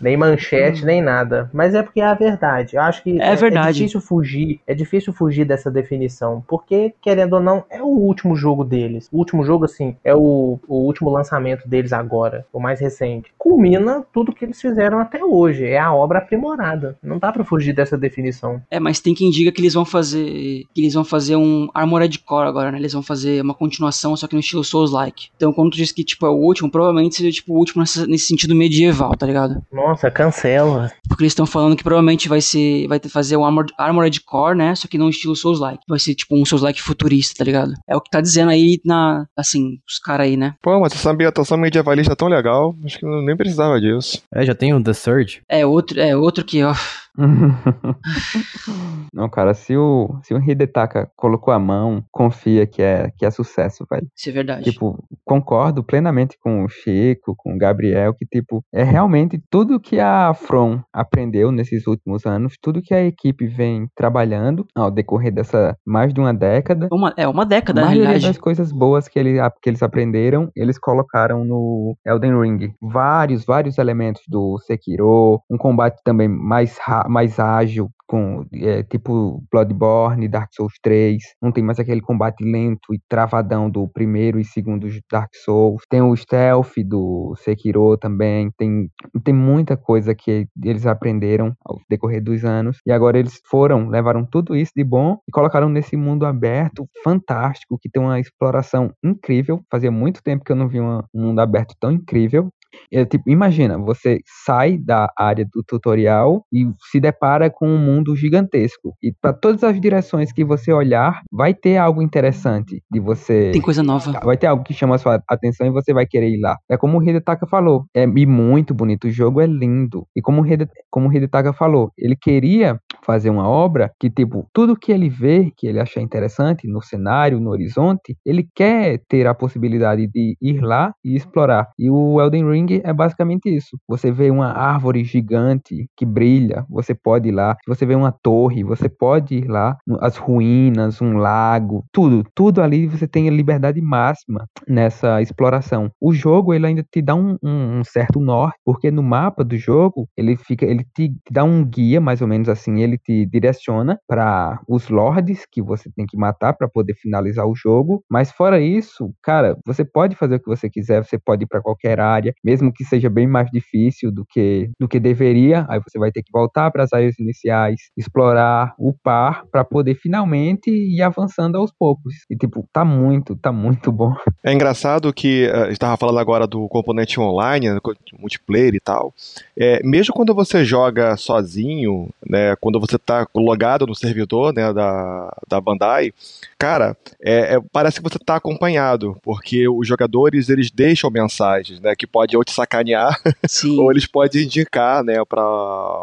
[0.00, 1.50] nem manchete, nem nada.
[1.52, 2.76] Mas é porque é a verdade.
[2.76, 3.68] Eu acho que é, é, verdade.
[3.68, 8.36] é difícil fugir, é difícil fugir dessa definição, porque querendo ou não, é o último
[8.36, 9.08] jogo deles.
[9.12, 13.32] O último jogo assim, é o, o último lançamento deles agora, o mais recente.
[13.38, 16.98] Culmina tudo que eles fizeram até hoje, é a obra aprimorada.
[17.02, 18.60] Não dá para fugir dessa definição.
[18.70, 22.18] É, mas tem quem diga que eles vão fazer, que eles vão fazer um Armored
[22.20, 22.78] Core agora, né?
[22.78, 25.28] Eles vão fazer uma continuação, só que no estilo Souls-like.
[25.36, 28.06] Então, quando tu diz que, tipo, é o último, provavelmente seja, tipo, o último nesse,
[28.06, 29.62] nesse sentido medieval, tá ligado?
[29.72, 30.90] Nossa, cancela.
[31.08, 34.56] Porque eles estão falando que provavelmente vai ser, vai ter fazer o Armored, Armored Core,
[34.56, 34.74] né?
[34.74, 35.82] Só que não estilo Souls-like.
[35.88, 37.74] Vai ser, tipo, um Souls-like futurista, tá ligado?
[37.88, 40.54] É o que tá dizendo aí na, assim, os caras aí, né?
[40.62, 44.22] Pô, mas essa ambientação medievalista é tão legal, acho que eu nem precisava disso.
[44.32, 45.42] É, já tem o The Surge.
[45.48, 46.74] É outro, é outro que, ó...
[49.12, 53.30] Não, cara, se o, se o Hidetaka colocou a mão, confia que é, que é
[53.30, 54.08] sucesso, velho.
[54.16, 54.64] Isso é verdade.
[54.64, 60.00] Tipo, concordo plenamente com o Chico, com o Gabriel, que, tipo, é realmente tudo que
[60.00, 65.76] a From aprendeu nesses últimos anos, tudo que a equipe vem trabalhando ao decorrer dessa
[65.86, 66.88] mais de uma década.
[66.90, 68.26] Uma, é, uma década, na realidade.
[68.26, 72.74] das coisas boas que, ele, que eles aprenderam, eles colocaram no Elden Ring.
[72.82, 79.42] Vários, vários elementos do Sekiro, um combate também mais rápido mais ágil, com é, tipo
[79.50, 84.44] Bloodborne, Dark Souls 3, não tem mais aquele combate lento e travadão do primeiro e
[84.44, 85.82] segundo Dark Souls.
[85.88, 88.90] Tem o stealth do Sekiro também, tem,
[89.24, 94.24] tem muita coisa que eles aprenderam ao decorrer dos anos e agora eles foram, levaram
[94.24, 99.62] tudo isso de bom e colocaram nesse mundo aberto fantástico que tem uma exploração incrível.
[99.70, 102.50] Fazia muito tempo que eu não vi uma, um mundo aberto tão incrível.
[102.92, 108.14] É, tipo, imagina, você sai da área do tutorial e se depara com um mundo
[108.16, 108.94] gigantesco.
[109.02, 113.50] E para todas as direções que você olhar, vai ter algo interessante de você.
[113.52, 114.20] Tem coisa nova.
[114.22, 116.56] Vai ter algo que chama a sua atenção e você vai querer ir lá.
[116.68, 117.84] É como o Hidetaka falou.
[117.94, 119.06] É e muito bonito.
[119.06, 120.06] O jogo é lindo.
[120.14, 124.48] E como o, Hide, como o Hidetaka falou, ele queria fazer uma obra que, tipo,
[124.52, 129.26] tudo que ele vê, que ele acha interessante no cenário, no horizonte, ele quer ter
[129.26, 131.68] a possibilidade de ir lá e explorar.
[131.78, 133.78] E o Elden Ring é basicamente isso.
[133.88, 137.56] Você vê uma árvore gigante que brilha, você pode ir lá.
[137.66, 139.76] Você vê uma torre, você pode ir lá.
[140.00, 142.24] As ruínas, um lago, tudo.
[142.34, 145.90] Tudo ali você tem a liberdade máxima nessa exploração.
[146.00, 149.56] O jogo, ele ainda te dá um, um, um certo norte, porque no mapa do
[149.56, 153.26] jogo, ele fica, ele te, te dá um guia, mais ou menos assim, ele te
[153.26, 158.02] direciona para os lords que você tem que matar para poder finalizar o jogo.
[158.10, 161.62] Mas fora isso, cara, você pode fazer o que você quiser, você pode ir para
[161.62, 165.66] qualquer área, mesmo que seja bem mais difícil do que do que deveria.
[165.68, 170.70] Aí você vai ter que voltar para as áreas iniciais, explorar, upar para poder finalmente
[170.70, 172.14] ir avançando aos poucos.
[172.30, 174.14] E tipo, tá muito, tá muito bom.
[174.42, 177.78] É engraçado que uh, estava falando agora do componente online, né,
[178.18, 179.14] multiplayer e tal.
[179.56, 185.34] É, mesmo quando você joga sozinho, né, quando você está logado no servidor né, da,
[185.48, 186.12] da Bandai,
[186.58, 191.94] cara, é, é, parece que você está acompanhado, porque os jogadores eles deixam mensagens, né,
[191.96, 193.18] que pode ou te sacanear,
[193.78, 195.44] ou eles podem indicar, né, para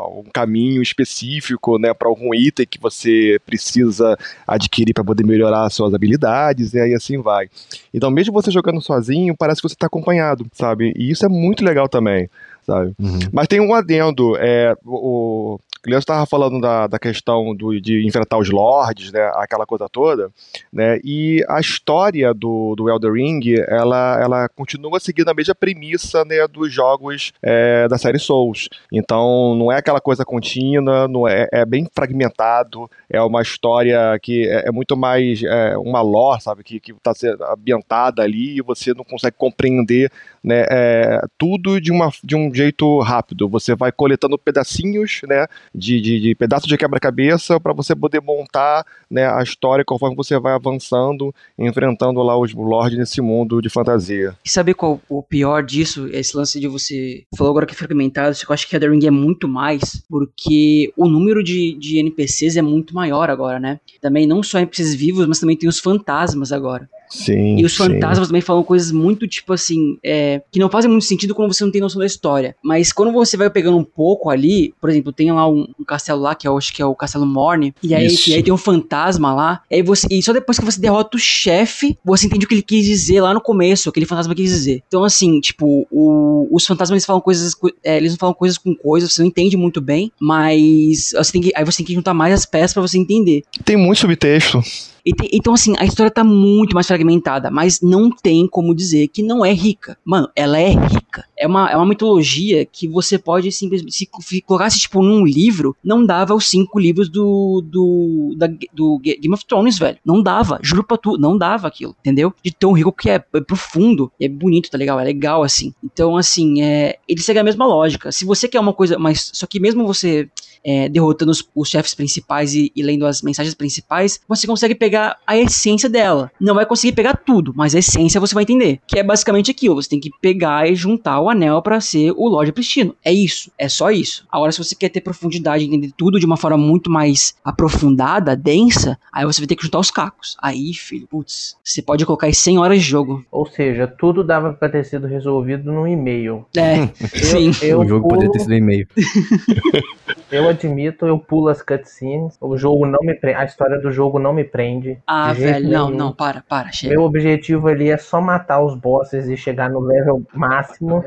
[0.07, 4.17] um caminho específico, né, para algum item que você precisa
[4.47, 7.49] adquirir para poder melhorar suas habilidades, né, e assim vai.
[7.93, 10.93] Então, mesmo você jogando sozinho, parece que você está acompanhado, sabe?
[10.95, 12.29] E isso é muito legal também
[12.65, 12.93] sabe?
[12.99, 13.19] Uhum.
[13.32, 18.05] Mas tem um adendo, é, o, o Leandro estava falando da, da questão do, de
[18.05, 20.29] enfrentar os lords, né, aquela coisa toda,
[20.71, 26.23] né, e a história do, do Elder Ring, ela, ela continua seguindo a mesma premissa,
[26.23, 28.69] né, dos jogos é, da série Souls.
[28.91, 34.47] Então, não é aquela coisa contínua, não é, é bem fragmentado, é uma história que
[34.47, 38.93] é, é muito mais é, uma lore, sabe, que está sendo ambientada ali e você
[38.93, 40.11] não consegue compreender
[40.44, 43.48] né, é, tudo de, uma, de um jeito rápido.
[43.50, 48.86] Você vai coletando pedacinhos, né, de, de, de pedaços de quebra-cabeça para você poder montar
[49.10, 54.36] né, a história conforme você vai avançando, enfrentando lá os lords nesse mundo de fantasia.
[54.44, 56.08] E saber qual o pior disso?
[56.12, 59.12] Esse lance de você falou agora que é fragmentado, eu acho que The Ring é
[59.12, 63.80] muito mais, porque o número de, de NPCs é muito maior agora, né?
[64.02, 66.89] Também não só NPCs vivos, mas também tem os fantasmas agora.
[67.12, 67.57] Sim.
[67.59, 68.32] E os fantasmas sim.
[68.32, 71.72] também falam coisas muito, tipo assim, é, que não fazem muito sentido quando você não
[71.72, 72.55] tem noção da história.
[72.64, 76.22] Mas quando você vai pegando um pouco ali, por exemplo, tem lá um, um castelo
[76.22, 78.57] lá, que eu acho que é o Castelo Morne, e aí, e aí tem um
[78.57, 82.45] fantasma lá, e, aí você, e só depois que você derrota o chefe, você entende
[82.45, 84.82] o que ele quis dizer lá no começo, aquele fantasma quis dizer.
[84.88, 87.53] Então, assim, tipo, o, os fantasmas eles falam coisas,
[87.84, 91.41] é, eles não falam coisas com coisas, você não entende muito bem, mas você tem
[91.41, 93.43] que, aí você tem que juntar mais as peças para você entender.
[93.66, 94.62] Tem muito subtexto.
[95.04, 99.24] Tem, então, assim, a história tá muito mais fragmentada, mas não tem como dizer que
[99.24, 99.97] não é rica.
[100.06, 101.26] Mano, ela é rica.
[101.38, 103.93] É uma, é uma mitologia que você pode simplesmente.
[103.93, 107.64] Se colocasse, tipo, num livro, não dava os cinco livros do.
[107.66, 109.97] do, da, do Game of Thrones, velho.
[110.06, 110.60] Não dava.
[110.62, 112.34] Juro pra tu, não dava aquilo, entendeu?
[112.43, 114.99] De tão rico que é, é profundo, é bonito, tá legal?
[114.99, 115.74] É legal, assim.
[115.84, 118.12] Então, assim, é, ele segue a mesma lógica.
[118.12, 120.30] Se você quer uma coisa, mas só que mesmo você
[120.64, 125.18] é, derrotando os, os, chefes principais e, e, lendo as mensagens principais, você consegue pegar
[125.26, 126.32] a essência dela.
[126.39, 128.80] Não vai conseguir pegar tudo, mas a essência você vai entender.
[128.86, 132.28] Que é basicamente aquilo: você tem que pegar e juntar o anel para ser o
[132.28, 132.95] Lorde Pristino.
[133.03, 134.26] É isso, é só isso.
[134.32, 138.97] Agora, se você quer ter profundidade, entender tudo de uma forma muito mais aprofundada, densa,
[139.12, 140.36] aí você vai ter que juntar os cacos.
[140.41, 143.26] Aí, filho, putz, você pode colocar aí 100 horas de jogo.
[143.32, 146.45] Ou seja, tudo dava pra ter sido resolvido no e-mail.
[146.55, 146.88] É,
[147.18, 147.51] sim.
[147.62, 148.16] Eu, o jogo pulo...
[148.16, 148.88] poderia ter sido e-mail.
[150.32, 152.38] eu admito, eu pulo as cutscenes.
[152.39, 153.38] O jogo não me prende.
[153.38, 154.99] A história do jogo não me prende.
[155.08, 156.93] Ah, velho, não, não, para, para, chega.
[156.93, 161.04] Meu objetivo ali é só matar os bosses e chegar no level máximo.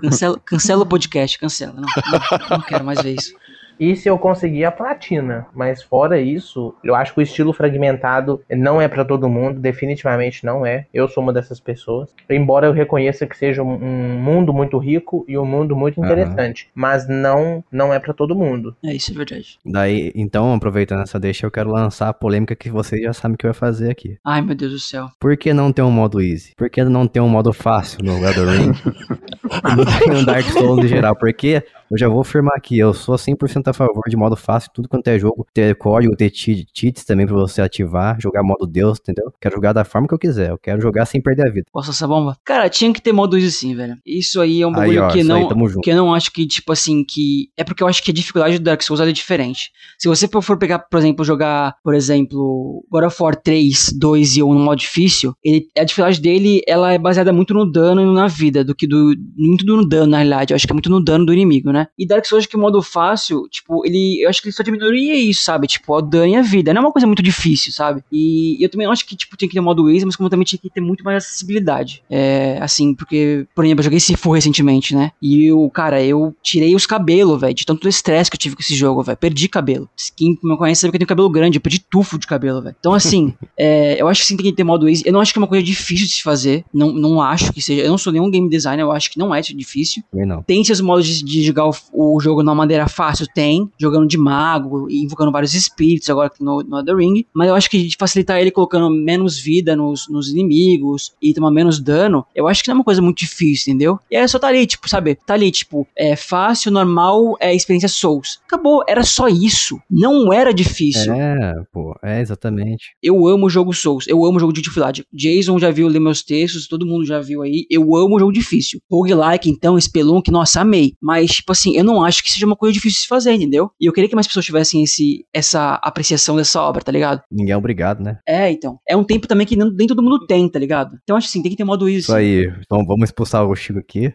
[0.00, 1.72] Cancela, cancela o podcast, cancela.
[1.74, 3.34] Não, não, não quero mais ver isso.
[3.78, 5.46] E se eu conseguir a platina.
[5.54, 10.44] Mas fora isso, eu acho que o estilo fragmentado não é para todo mundo, definitivamente
[10.44, 10.86] não é.
[10.92, 12.14] Eu sou uma dessas pessoas.
[12.28, 16.70] Embora eu reconheça que seja um mundo muito rico e um mundo muito interessante, uhum.
[16.74, 18.76] mas não não é para todo mundo.
[18.84, 19.58] É isso é verdade.
[19.64, 23.46] Daí, então, aproveitando essa deixa, eu quero lançar a polêmica que vocês já sabem que
[23.46, 24.18] eu vai fazer aqui.
[24.24, 25.08] Ai, meu Deus do céu.
[25.20, 26.54] Por que não ter um modo easy?
[26.56, 28.72] Por que não ter um modo fácil no Elder Ring?
[30.12, 31.14] no Dark Souls em geral?
[31.14, 31.62] Porque
[31.92, 35.06] eu já vou afirmar aqui, eu sou 100% a favor de modo fácil, tudo quanto
[35.08, 39.30] é jogo, ter código, ter cheats também pra você ativar, jogar modo Deus, entendeu?
[39.38, 41.66] Quero jogar da forma que eu quiser, eu quero jogar sem perder a vida.
[41.70, 42.36] Posso essa bomba?
[42.44, 43.96] Cara, tinha que ter modo isso sim, velho.
[44.06, 46.46] Isso aí é um bagulho aí, ó, que não aí, que eu não acho que,
[46.46, 47.50] tipo assim, que...
[47.58, 49.70] É porque eu acho que a dificuldade do Dark Souls é diferente.
[49.98, 54.42] Se você for pegar, por exemplo, jogar, por exemplo, God of War 3, 2 e
[54.42, 58.14] 1 no modo difícil, ele, a dificuldade dele, ela é baseada muito no dano e
[58.14, 59.14] na vida, do que do...
[59.36, 60.52] Muito no dano, na realidade.
[60.52, 61.81] Eu acho que é muito no dano do inimigo, né?
[61.82, 61.88] Né?
[61.98, 65.14] E Dark Souls, que o modo fácil, tipo, ele, eu acho que ele só diminuiria
[65.14, 65.66] isso, sabe?
[65.66, 66.72] Tipo, o e a vida.
[66.72, 68.02] Não é uma coisa muito difícil, sabe?
[68.10, 70.58] E eu também acho que, tipo, tinha que ter modo easy, mas como também tinha
[70.58, 72.02] que ter muito mais acessibilidade.
[72.08, 75.10] É, assim, porque, por exemplo, eu joguei Sifu recentemente, né?
[75.20, 78.62] E eu, cara, eu tirei os cabelos, velho, de tanto estresse que eu tive com
[78.62, 79.18] esse jogo, velho.
[79.18, 79.88] Perdi cabelo.
[80.16, 82.76] Quem me conhece sabe que eu tenho cabelo grande, eu perdi tufo de cabelo, velho.
[82.78, 85.02] Então, assim, é, eu acho que sim tem que ter modo easy.
[85.04, 86.64] Eu não acho que é uma coisa difícil de se fazer.
[86.72, 87.82] Não, não acho que seja.
[87.82, 90.02] Eu não sou nenhum game designer, eu acho que não é difícil.
[90.12, 90.42] Não.
[90.42, 93.70] Tem seus modos de, de jogar o, jogo de uma maneira fácil, tem.
[93.78, 97.24] Jogando de mago, e invocando vários espíritos, agora no, no The Ring.
[97.34, 101.80] Mas eu acho que facilitar ele colocando menos vida nos, nos inimigos e tomar menos
[101.80, 103.98] dano, eu acho que não é uma coisa muito difícil, entendeu?
[104.10, 105.14] E aí só tá ali, tipo, sabe?
[105.14, 108.40] Tá ali, tipo, é fácil, normal, é experiência Souls.
[108.46, 109.80] Acabou, era só isso.
[109.90, 111.12] Não era difícil.
[111.12, 112.94] É, pô, é exatamente.
[113.02, 115.04] Eu amo o jogo Souls, eu amo o jogo de dificuldade.
[115.12, 117.66] Jason já viu ler meus textos, todo mundo já viu aí.
[117.70, 118.80] Eu amo o jogo difícil.
[118.90, 120.94] Roguelike, então, Spelunk, nossa, amei.
[121.00, 123.70] Mas, tipo assim, eu não acho que seja uma coisa difícil de se fazer, entendeu?
[123.80, 127.22] E eu queria que mais pessoas tivessem esse, essa apreciação dessa obra, tá ligado?
[127.30, 128.18] Ninguém é obrigado, né?
[128.26, 128.78] É, então.
[128.88, 130.98] É um tempo também que nem, nem todo mundo tem, tá ligado?
[131.02, 132.00] Então, acho assim, tem que ter modo easy.
[132.00, 132.52] Isso aí.
[132.64, 134.12] Então vamos expulsar o Chico aqui.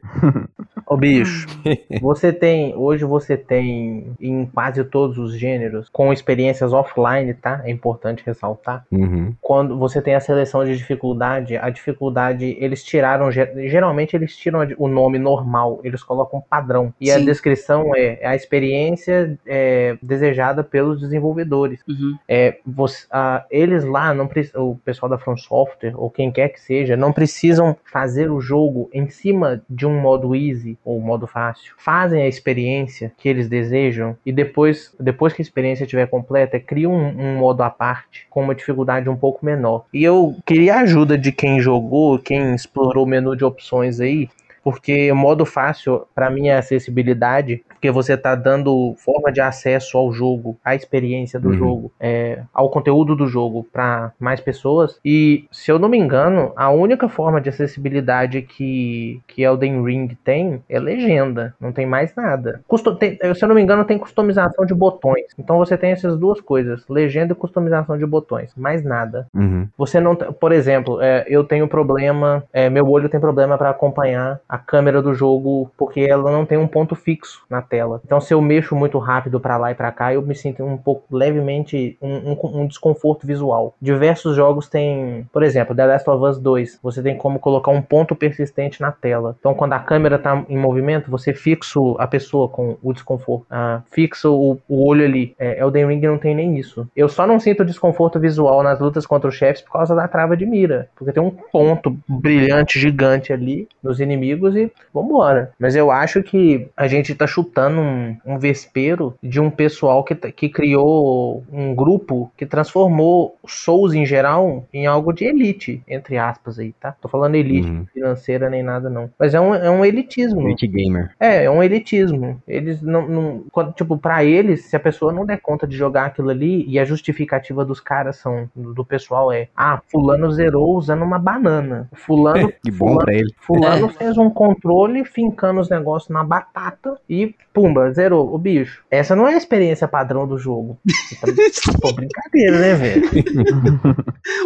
[0.85, 1.47] Ô bicho,
[2.01, 7.61] você tem, hoje você tem em quase todos os gêneros, com experiências offline, tá?
[7.65, 8.85] É importante ressaltar.
[8.91, 9.33] Uhum.
[9.41, 14.65] Quando você tem a seleção de dificuldade, a dificuldade, eles tiraram, ge- geralmente eles tiram
[14.77, 16.93] o nome normal, eles colocam padrão.
[17.01, 17.21] E a Sim.
[17.28, 21.80] Descrição é a experiência é, desejada pelos desenvolvedores.
[21.88, 22.17] Uhum.
[22.28, 26.61] É, você- ah, eles lá, não o pessoal da From Software, ou quem quer que
[26.61, 31.73] seja, não precisam fazer o jogo em cima de um modo easy ou modo fácil.
[31.78, 36.93] Fazem a experiência que eles desejam e depois, depois que a experiência estiver completa, criam
[36.93, 39.86] um, um modo à parte com uma dificuldade um pouco menor.
[39.93, 44.30] E eu queria a ajuda de quem jogou, quem explorou o menu de opções aí,
[44.68, 50.11] porque modo fácil, para mim, é acessibilidade, porque você está dando forma de acesso ao
[50.11, 51.53] jogo, à experiência do Uhum.
[51.53, 54.99] jogo, é, ao conteúdo do jogo para mais pessoas.
[55.05, 60.09] E, se eu não me engano, a única forma de acessibilidade que, que Elden Ring
[60.22, 62.59] tem é legenda, não tem mais nada.
[62.68, 65.28] Custo, tem- se eu não me engano, tem customização de botões.
[65.39, 69.28] Então você tem essas duas coisas, legenda e customização de botões, mais nada.
[69.34, 69.65] Uhum.
[69.78, 73.70] Você não, t- por exemplo, é, eu tenho problema, é, meu olho tem problema para
[73.70, 78.01] acompanhar a câmera do jogo porque ela não tem um ponto fixo na tela.
[78.05, 80.77] Então, se eu mexo muito rápido para lá e para cá, eu me sinto um
[80.77, 83.75] pouco levemente um, um- um desconforto visual.
[83.81, 87.81] Diversos jogos têm, por exemplo, The Last of Us 2, você tem como colocar um
[87.81, 89.35] ponto persistente na tela.
[89.39, 91.57] Então, quando a câmera tá em movimento, você fixa
[91.97, 95.35] a pessoa com o desconforto, ah, fixa o, o olho ali.
[95.37, 96.87] É, Elden Ring não tem nem isso.
[96.95, 100.35] Eu só não sinto desconforto visual nas lutas contra os chefes por causa da trava
[100.37, 100.89] de mira.
[100.95, 105.51] Porque tem um ponto brilhante, gigante ali nos inimigos e vambora.
[105.59, 110.13] Mas eu acho que a gente tá chutando um, um vespeiro de um pessoal que,
[110.15, 116.17] tá- que criou um grupo que transformou Souls em geral em algo de elite, entre
[116.17, 116.93] aspas aí, tá?
[117.01, 117.85] Tô falando elite Uhum.
[117.93, 119.09] financeira nem nada não.
[119.17, 120.41] Mas é um, é um elitismo.
[120.41, 121.11] Elite Gamer.
[121.19, 122.41] É, é um elitismo.
[122.47, 123.07] Eles não.
[123.07, 126.65] não quando, tipo, pra eles, se a pessoa não der conta de jogar aquilo ali,
[126.67, 131.17] e a justificativa dos caras são, do do pessoal é, ah, fulano zerou usando uma
[131.17, 131.89] banana.
[131.93, 132.51] Fulano.
[132.63, 133.33] Que bom fulano, pra ele.
[133.39, 138.84] fulano fez um controle fincando os negócios na batata e pumba, zerou o bicho.
[138.89, 140.80] Essa não é a experiência padrão do jogo.
[141.82, 143.09] Pô, brincadeira, né, velho?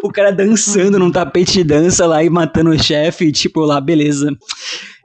[0.04, 4.30] O cara dançando num tapete de dança lá e matando o chefe, tipo, lá, beleza.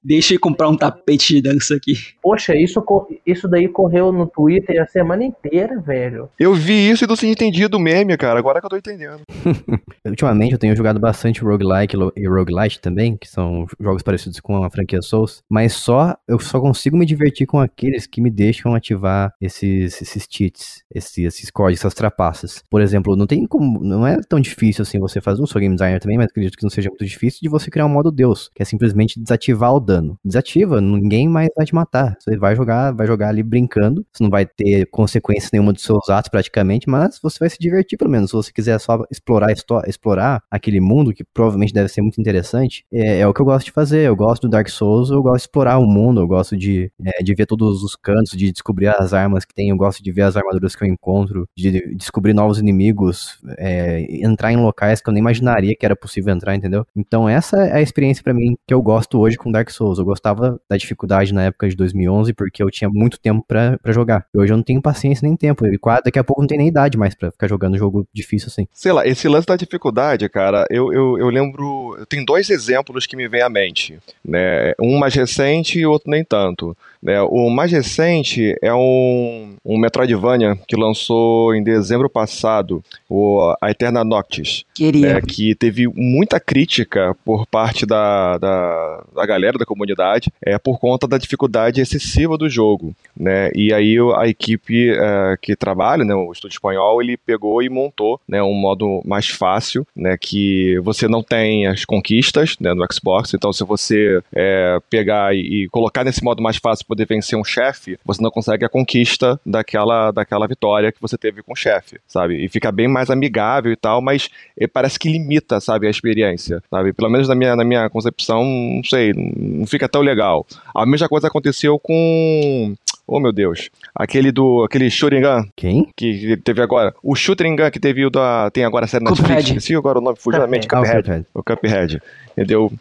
[0.07, 1.95] Deixa eu comprar um tapete de dança aqui.
[2.23, 2.81] Poxa, isso,
[3.27, 6.29] isso daí correu no Twitter a semana inteira, velho.
[6.39, 8.39] Eu vi isso e não tinha entendido o meme, cara.
[8.39, 9.23] Agora que eu tô entendendo.
[10.07, 14.71] Ultimamente eu tenho jogado bastante roguelike e roguelite também, que são jogos parecidos com a
[14.71, 19.35] franquia Souls, mas só eu só consigo me divertir com aqueles que me deixam ativar
[19.41, 22.63] esses, esses cheats, esses, esses códigos, essas trapaças.
[22.71, 25.75] Por exemplo, não tem como, não é tão difícil assim você fazer, não sou game
[25.75, 28.49] designer também, mas acredito que não seja muito difícil de você criar um modo Deus,
[28.55, 29.96] que é simplesmente desativar o dano.
[30.25, 32.17] Desativa, ninguém mais vai te matar.
[32.19, 36.09] Você vai jogar, vai jogar ali brincando, você não vai ter consequência nenhuma dos seus
[36.09, 38.31] atos praticamente, mas você vai se divertir pelo menos.
[38.31, 39.53] Se você quiser só explorar,
[39.87, 43.67] explorar aquele mundo, que provavelmente deve ser muito interessante, é, é o que eu gosto
[43.67, 44.07] de fazer.
[44.07, 47.23] Eu gosto do Dark Souls, eu gosto de explorar o mundo, eu gosto de, é,
[47.23, 50.23] de ver todos os cantos, de descobrir as armas que tem, eu gosto de ver
[50.23, 55.13] as armaduras que eu encontro, de descobrir novos inimigos, é, entrar em locais que eu
[55.13, 56.87] nem imaginaria que era possível entrar, entendeu?
[56.97, 59.76] Então essa é a experiência pra mim que eu gosto hoje com Dark Souls.
[59.77, 59.99] Souls.
[59.99, 63.93] Eu gostava da dificuldade na época de 2011 porque eu tinha muito tempo pra, pra
[63.93, 64.27] jogar.
[64.35, 65.67] E hoje eu não tenho paciência nem tempo.
[65.67, 68.49] E quase, daqui a pouco não tem nem idade mais pra ficar jogando jogo difícil
[68.49, 68.67] assim.
[68.73, 71.97] Sei lá, esse lance da dificuldade, cara, eu, eu, eu lembro.
[72.09, 73.99] Tenho dois exemplos que me vêm à mente.
[74.25, 74.73] Né?
[74.81, 76.77] Um mais recente e outro nem tanto.
[77.03, 77.21] Né?
[77.23, 84.03] O mais recente é um, um Metroidvania que lançou em dezembro passado, o A Eterna
[84.03, 84.65] Noctis.
[84.75, 85.15] Queria.
[85.15, 90.79] né, que teve muita crítica por parte da, da, da galera da comunidade é, por
[90.79, 92.95] conta da dificuldade excessiva do jogo.
[93.19, 93.51] Né?
[93.55, 98.21] E aí a equipe é, que trabalha, né, o estúdio espanhol, ele pegou e montou
[98.27, 103.35] né, um modo mais fácil, né, que você não tem as conquistas né, no Xbox,
[103.35, 107.45] então se você é, pegar e, e colocar nesse modo mais fácil poder vencer um
[107.45, 111.99] chefe, você não consegue a conquista daquela, daquela vitória que você teve com o chefe,
[112.07, 112.45] sabe?
[112.45, 116.63] E fica bem mais amigável e tal, mas eh, parece que limita, sabe, a experiência,
[116.71, 116.93] sabe?
[116.93, 119.13] Pelo menos na minha, na minha concepção, não sei,
[119.57, 120.47] não fica tão legal.
[120.75, 122.75] A mesma coisa aconteceu com...
[123.09, 123.71] Oh, meu Deus.
[123.95, 124.65] Aquele do...
[124.65, 125.89] Aquele Sharingan Quem?
[125.97, 126.93] que teve agora.
[127.03, 128.51] O Sharingan que teve o da...
[128.51, 129.29] Tem agora a série na Cuphead.
[129.31, 129.49] Netflix.
[129.65, 130.67] Esqueci agora o nome, fugiu da mente.
[130.73, 131.27] Ah, o Cuphead.
[131.35, 132.03] O Cuphead.
[132.33, 132.73] Entendeu?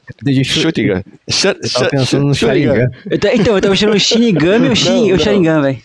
[1.29, 2.33] Shut- Eu tava pensando no
[3.19, 5.19] ta- então, eu tava achando o Shinigami ou o.
[5.19, 5.77] Sharingan, velho.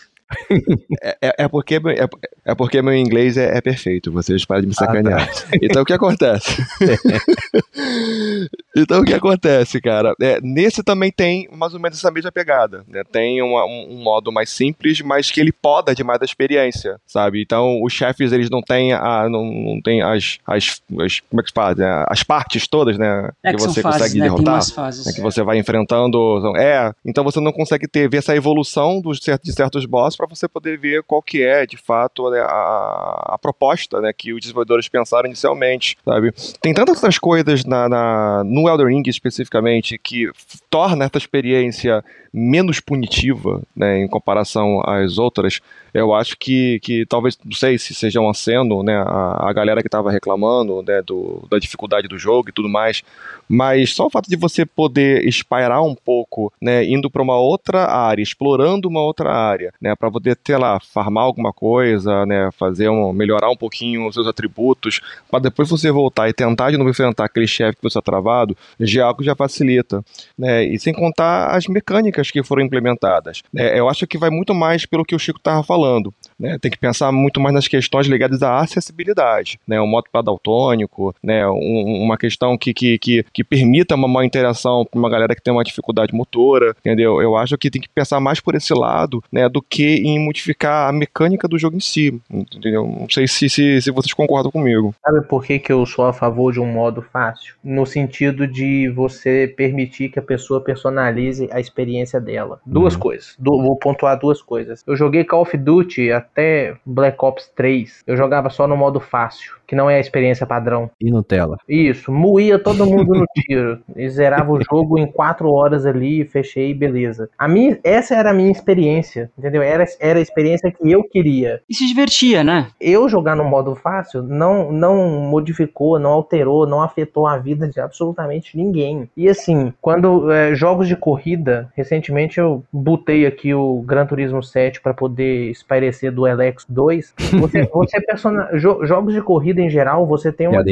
[1.02, 2.08] É, é- é porque, é,
[2.44, 5.28] é porque meu inglês é, é perfeito, vocês param de me sacanear.
[5.62, 6.56] Então o que acontece?
[8.76, 10.14] então o que acontece, cara?
[10.20, 12.84] É, nesse também tem mais ou menos essa mesma pegada.
[12.88, 13.02] Né?
[13.10, 17.42] Tem uma- um, um modo mais simples, mas que ele poda demais da experiência, sabe?
[17.42, 21.42] Então os chefes eles não têm, a, não, não tem as, as, as- Como é
[21.42, 21.74] que se fala?
[21.74, 22.04] né?
[22.08, 23.30] As partes todas, né?
[23.42, 24.24] É que que você fases, consegue né?
[24.24, 24.62] Derrotar.
[24.72, 25.06] fases.
[25.06, 26.56] né, que você vai enfrentando.
[26.56, 30.46] É, então você não consegue ter ver essa evolução dos, de certos bosses para você
[30.46, 34.88] poder ver qual que é, de fato, né, a, a proposta né, que os desenvolvedores
[34.88, 36.32] pensaram inicialmente, sabe?
[36.60, 40.30] Tem tantas outras coisas na, na- no Elden Ring especificamente que
[40.68, 45.60] torna essa experiência menos punitiva, né, em comparação às outras.
[45.92, 49.80] Eu acho que, que talvez, não sei se seja um aceno, né, a, a galera
[49.80, 53.02] que estava reclamando, né, do, da dificuldade do jogo e tudo mais,
[53.48, 57.86] mas só o fato de você poder espairar um pouco, né, indo para uma outra
[57.86, 62.88] área, explorando uma outra área, né, para poder ter lá farmar alguma coisa, né, fazer
[62.88, 66.90] um, melhorar um pouquinho os seus atributos, para depois você voltar e tentar de novo
[66.90, 70.04] enfrentar aquele chefe que você está travado, já é algo já facilita,
[70.38, 73.42] né, e sem contar as mecânicas que foram implementadas.
[73.52, 76.58] né, eu acho que vai muito mais pelo que o Chico estava falando, falando né,
[76.58, 81.14] tem que pensar muito mais nas questões ligadas à acessibilidade, né, o modo para daltônico,
[81.22, 85.34] né, um- uma questão que, que, que, que permita uma maior interação para uma galera
[85.34, 87.20] que tem uma dificuldade motora, entendeu?
[87.20, 90.88] Eu acho que tem que pensar mais por esse lado, né, do que em modificar
[90.88, 92.86] a mecânica do jogo em si, entendeu?
[92.86, 94.94] Não sei se, se, se vocês concordam comigo.
[95.04, 97.54] Sabe por que, que eu sou a favor de um modo fácil?
[97.62, 102.60] No sentido de você permitir que a pessoa personalize a experiência dela.
[102.64, 103.00] Duas Uhum.
[103.00, 103.34] coisas.
[103.38, 104.82] Du- vou pontuar duas coisas.
[104.86, 108.02] Eu joguei Call of Duty até Black Ops 3.
[108.06, 110.90] Eu jogava só no modo fácil, que não é a experiência padrão.
[111.00, 111.56] E Nutella.
[111.68, 113.80] Isso, moía todo mundo no tiro.
[113.96, 117.28] E zerava o jogo em quatro horas ali, fechei, beleza.
[117.38, 119.62] A minha, essa era a minha experiência, entendeu?
[119.62, 122.68] Era, era a experiência que eu queria E se divertia, né?
[122.80, 127.80] eu jogar no modo fácil não, não modificou, não alterou, não afetou a vida de
[127.80, 129.08] absolutamente ninguém.
[129.16, 134.80] E assim, quando é, jogos de corrida, recentemente eu botei aqui o Gran Turismo 7
[134.80, 137.14] para poder espairecer do LX 2.
[137.40, 138.48] Você, você persona...
[138.58, 140.62] jo- jogos de corrida em geral, você tem uma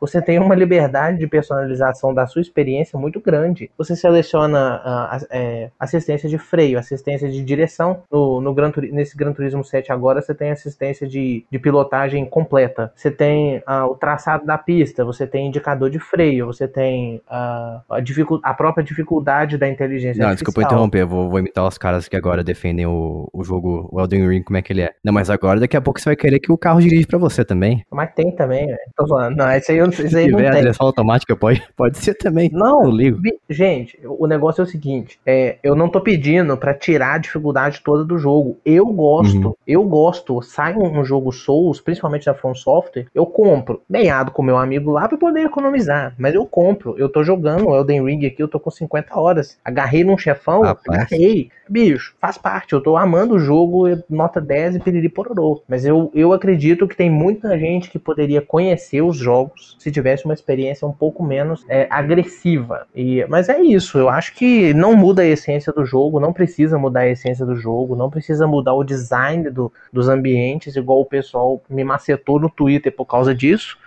[0.00, 3.70] você tem uma liberdade de personalização da sua experiência muito grande.
[3.76, 4.80] Você seleciona
[5.10, 8.02] as- é, assistência de freio, assistência de direção.
[8.10, 12.24] No, no Gran Turi- nesse Gran Turismo 7 agora você tem assistência de, de pilotagem
[12.24, 12.92] completa.
[12.94, 17.80] Você tem ah, o traçado da pista, você tem indicador de freio, você tem ah,
[17.90, 20.72] a, dificu- a própria dificuldade da inteligência Não, desculpa artificial.
[20.86, 24.28] interromper, eu vou, vou imitar os caras que agora defendem o, o jogo, o Elden
[24.28, 24.89] Ring, como é que ele é.
[25.04, 27.44] Não, mas agora daqui a pouco você vai querer que o carro dirige pra você
[27.44, 27.84] também.
[27.90, 28.78] Mas tem também, velho.
[28.96, 29.36] Tô falando.
[29.36, 30.60] Não, esse aí, eu não- esse Se aí não tiver a tem.
[30.62, 32.50] direção automática, pode, pode ser também.
[32.52, 33.18] Não, Eu ligo.
[33.48, 37.80] gente, o negócio é o seguinte: é, eu não tô pedindo pra tirar a dificuldade
[37.84, 38.58] toda do jogo.
[38.64, 39.54] Eu gosto, Uhum.
[39.66, 40.40] eu gosto.
[40.42, 43.80] Sai um, jogo Souls, principalmente da From Software, eu compro.
[43.88, 46.14] Ganhado com meu amigo lá pra poder economizar.
[46.18, 46.94] Mas eu compro.
[46.98, 49.58] Eu tô jogando o Elden Ring aqui, eu tô com 50 horas.
[49.64, 50.84] Agarrei num chefão, Rapaz.
[51.02, 51.50] agarrei.
[51.68, 52.72] Bicho, faz parte.
[52.72, 55.62] Eu tô amando o jogo, nota 10 e pororô.
[55.68, 60.24] Mas eu, eu acredito que tem muita gente que poderia conhecer os jogos se tivesse
[60.24, 62.86] uma experiência um pouco menos é, agressiva.
[62.94, 66.78] E, mas é isso, eu acho que não muda a essência do jogo, não precisa
[66.78, 71.06] mudar a essência do jogo, não precisa mudar o design do- dos ambientes, igual o
[71.06, 73.78] pessoal me macetou no Twitter por causa disso.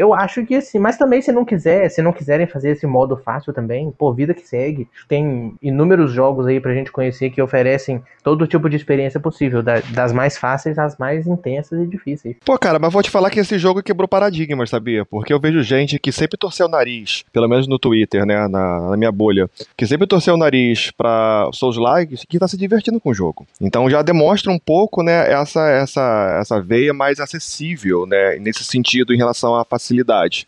[0.00, 3.18] Eu acho que assim, mas também se não quiser, se não quiserem fazer esse modo
[3.18, 4.88] fácil também, pô, vida que segue.
[5.06, 10.10] Tem inúmeros jogos aí pra gente conhecer que oferecem todo tipo de experiência possível, das
[10.10, 12.36] mais fáceis às mais intensas e difíceis.
[12.42, 15.04] Pô, cara, mas vou te falar que esse jogo quebrou paradigmas, sabia?
[15.04, 18.80] Porque eu vejo gente que sempre torceu o nariz, pelo menos no Twitter, né, na,
[18.88, 22.98] na minha bolha, que sempre torceu o nariz pra Souls Likes que tá se divertindo
[22.98, 23.46] com o jogo.
[23.60, 29.12] Então já demonstra um pouco, né, essa, essa, essa veia mais acessível, né, nesse sentido
[29.12, 29.89] em relação à facilidade,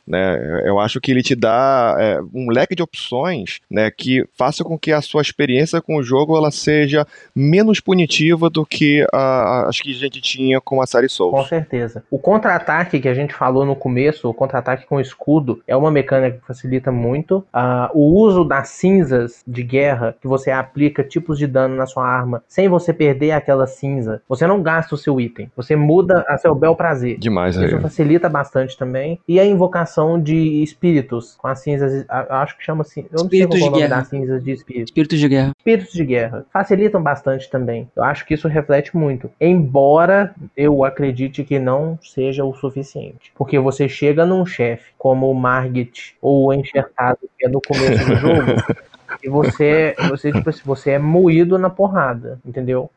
[0.07, 0.63] né.
[0.65, 4.79] Eu acho que ele te dá é, um leque de opções, né, que faça com
[4.79, 9.81] que a sua experiência com o jogo ela seja menos punitiva do que a, as
[9.81, 11.35] que a gente tinha com a série Souls.
[11.35, 12.03] Com certeza.
[12.11, 16.39] O contra-ataque que a gente falou no começo, o contra-ataque com escudo, é uma mecânica
[16.39, 17.39] que facilita muito.
[17.55, 22.07] Uh, o uso das cinzas de guerra, que você aplica tipos de dano na sua
[22.07, 24.23] arma, sem você perder aquela cinza.
[24.29, 27.19] Você não gasta o seu item, você muda a seu bel prazer.
[27.19, 27.81] Demais, Isso aí.
[27.83, 29.19] facilita bastante também.
[29.27, 33.59] E a invocação de espíritos, com as cinzas, acho que chama assim, eu não Espíritos
[33.59, 34.85] sei qual é o nome das cinzas de espírito.
[34.87, 35.53] Espíritos de guerra.
[35.59, 36.47] Espíritos de guerra.
[36.53, 37.89] Facilitam bastante também.
[37.95, 39.31] Eu acho que isso reflete muito.
[39.41, 43.33] Embora eu acredite que não seja o suficiente.
[43.35, 48.05] Porque você chega num chefe como o Margit ou o Enxertado, que é no começo
[48.05, 48.43] do jogo,
[49.23, 52.91] e você, você, tipo assim, você é moído na porrada, entendeu?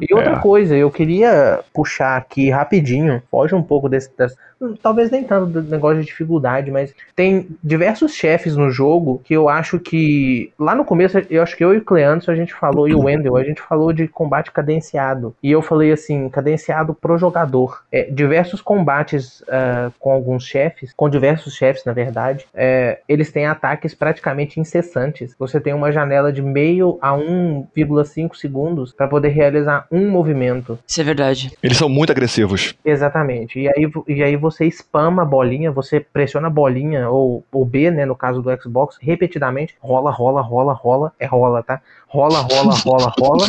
[0.00, 0.38] E outra É.
[0.40, 4.36] coisa, eu queria puxar aqui rapidinho, foge um pouco desse, desse-
[4.82, 9.48] talvez nem tanto do negócio de dificuldade, mas tem diversos chefes no jogo que eu
[9.48, 12.88] acho que lá no começo, eu acho que eu e o Cleanson a gente falou,
[12.88, 15.34] e o Wendel, a gente falou de combate cadenciado.
[15.42, 17.82] E eu falei assim, cadenciado pro jogador.
[17.92, 23.46] É, diversos combates ah, com alguns chefes, com diversos chefes, na verdade, é, eles têm
[23.46, 25.25] ataques praticamente incessantes.
[25.38, 30.78] Você tem uma janela de meio a 1,5 segundos para poder realizar um movimento.
[30.86, 31.52] Isso é verdade.
[31.62, 32.74] Eles são muito agressivos.
[32.84, 33.58] Exatamente.
[33.58, 37.90] E aí, e aí você spama a bolinha, você pressiona a bolinha, ou o B,
[37.90, 39.74] né, no caso do Xbox, repetidamente.
[39.80, 41.12] Rola, rola, rola, rola.
[41.18, 41.80] É rola, tá?
[42.08, 43.46] Rola, rola, rola, rola.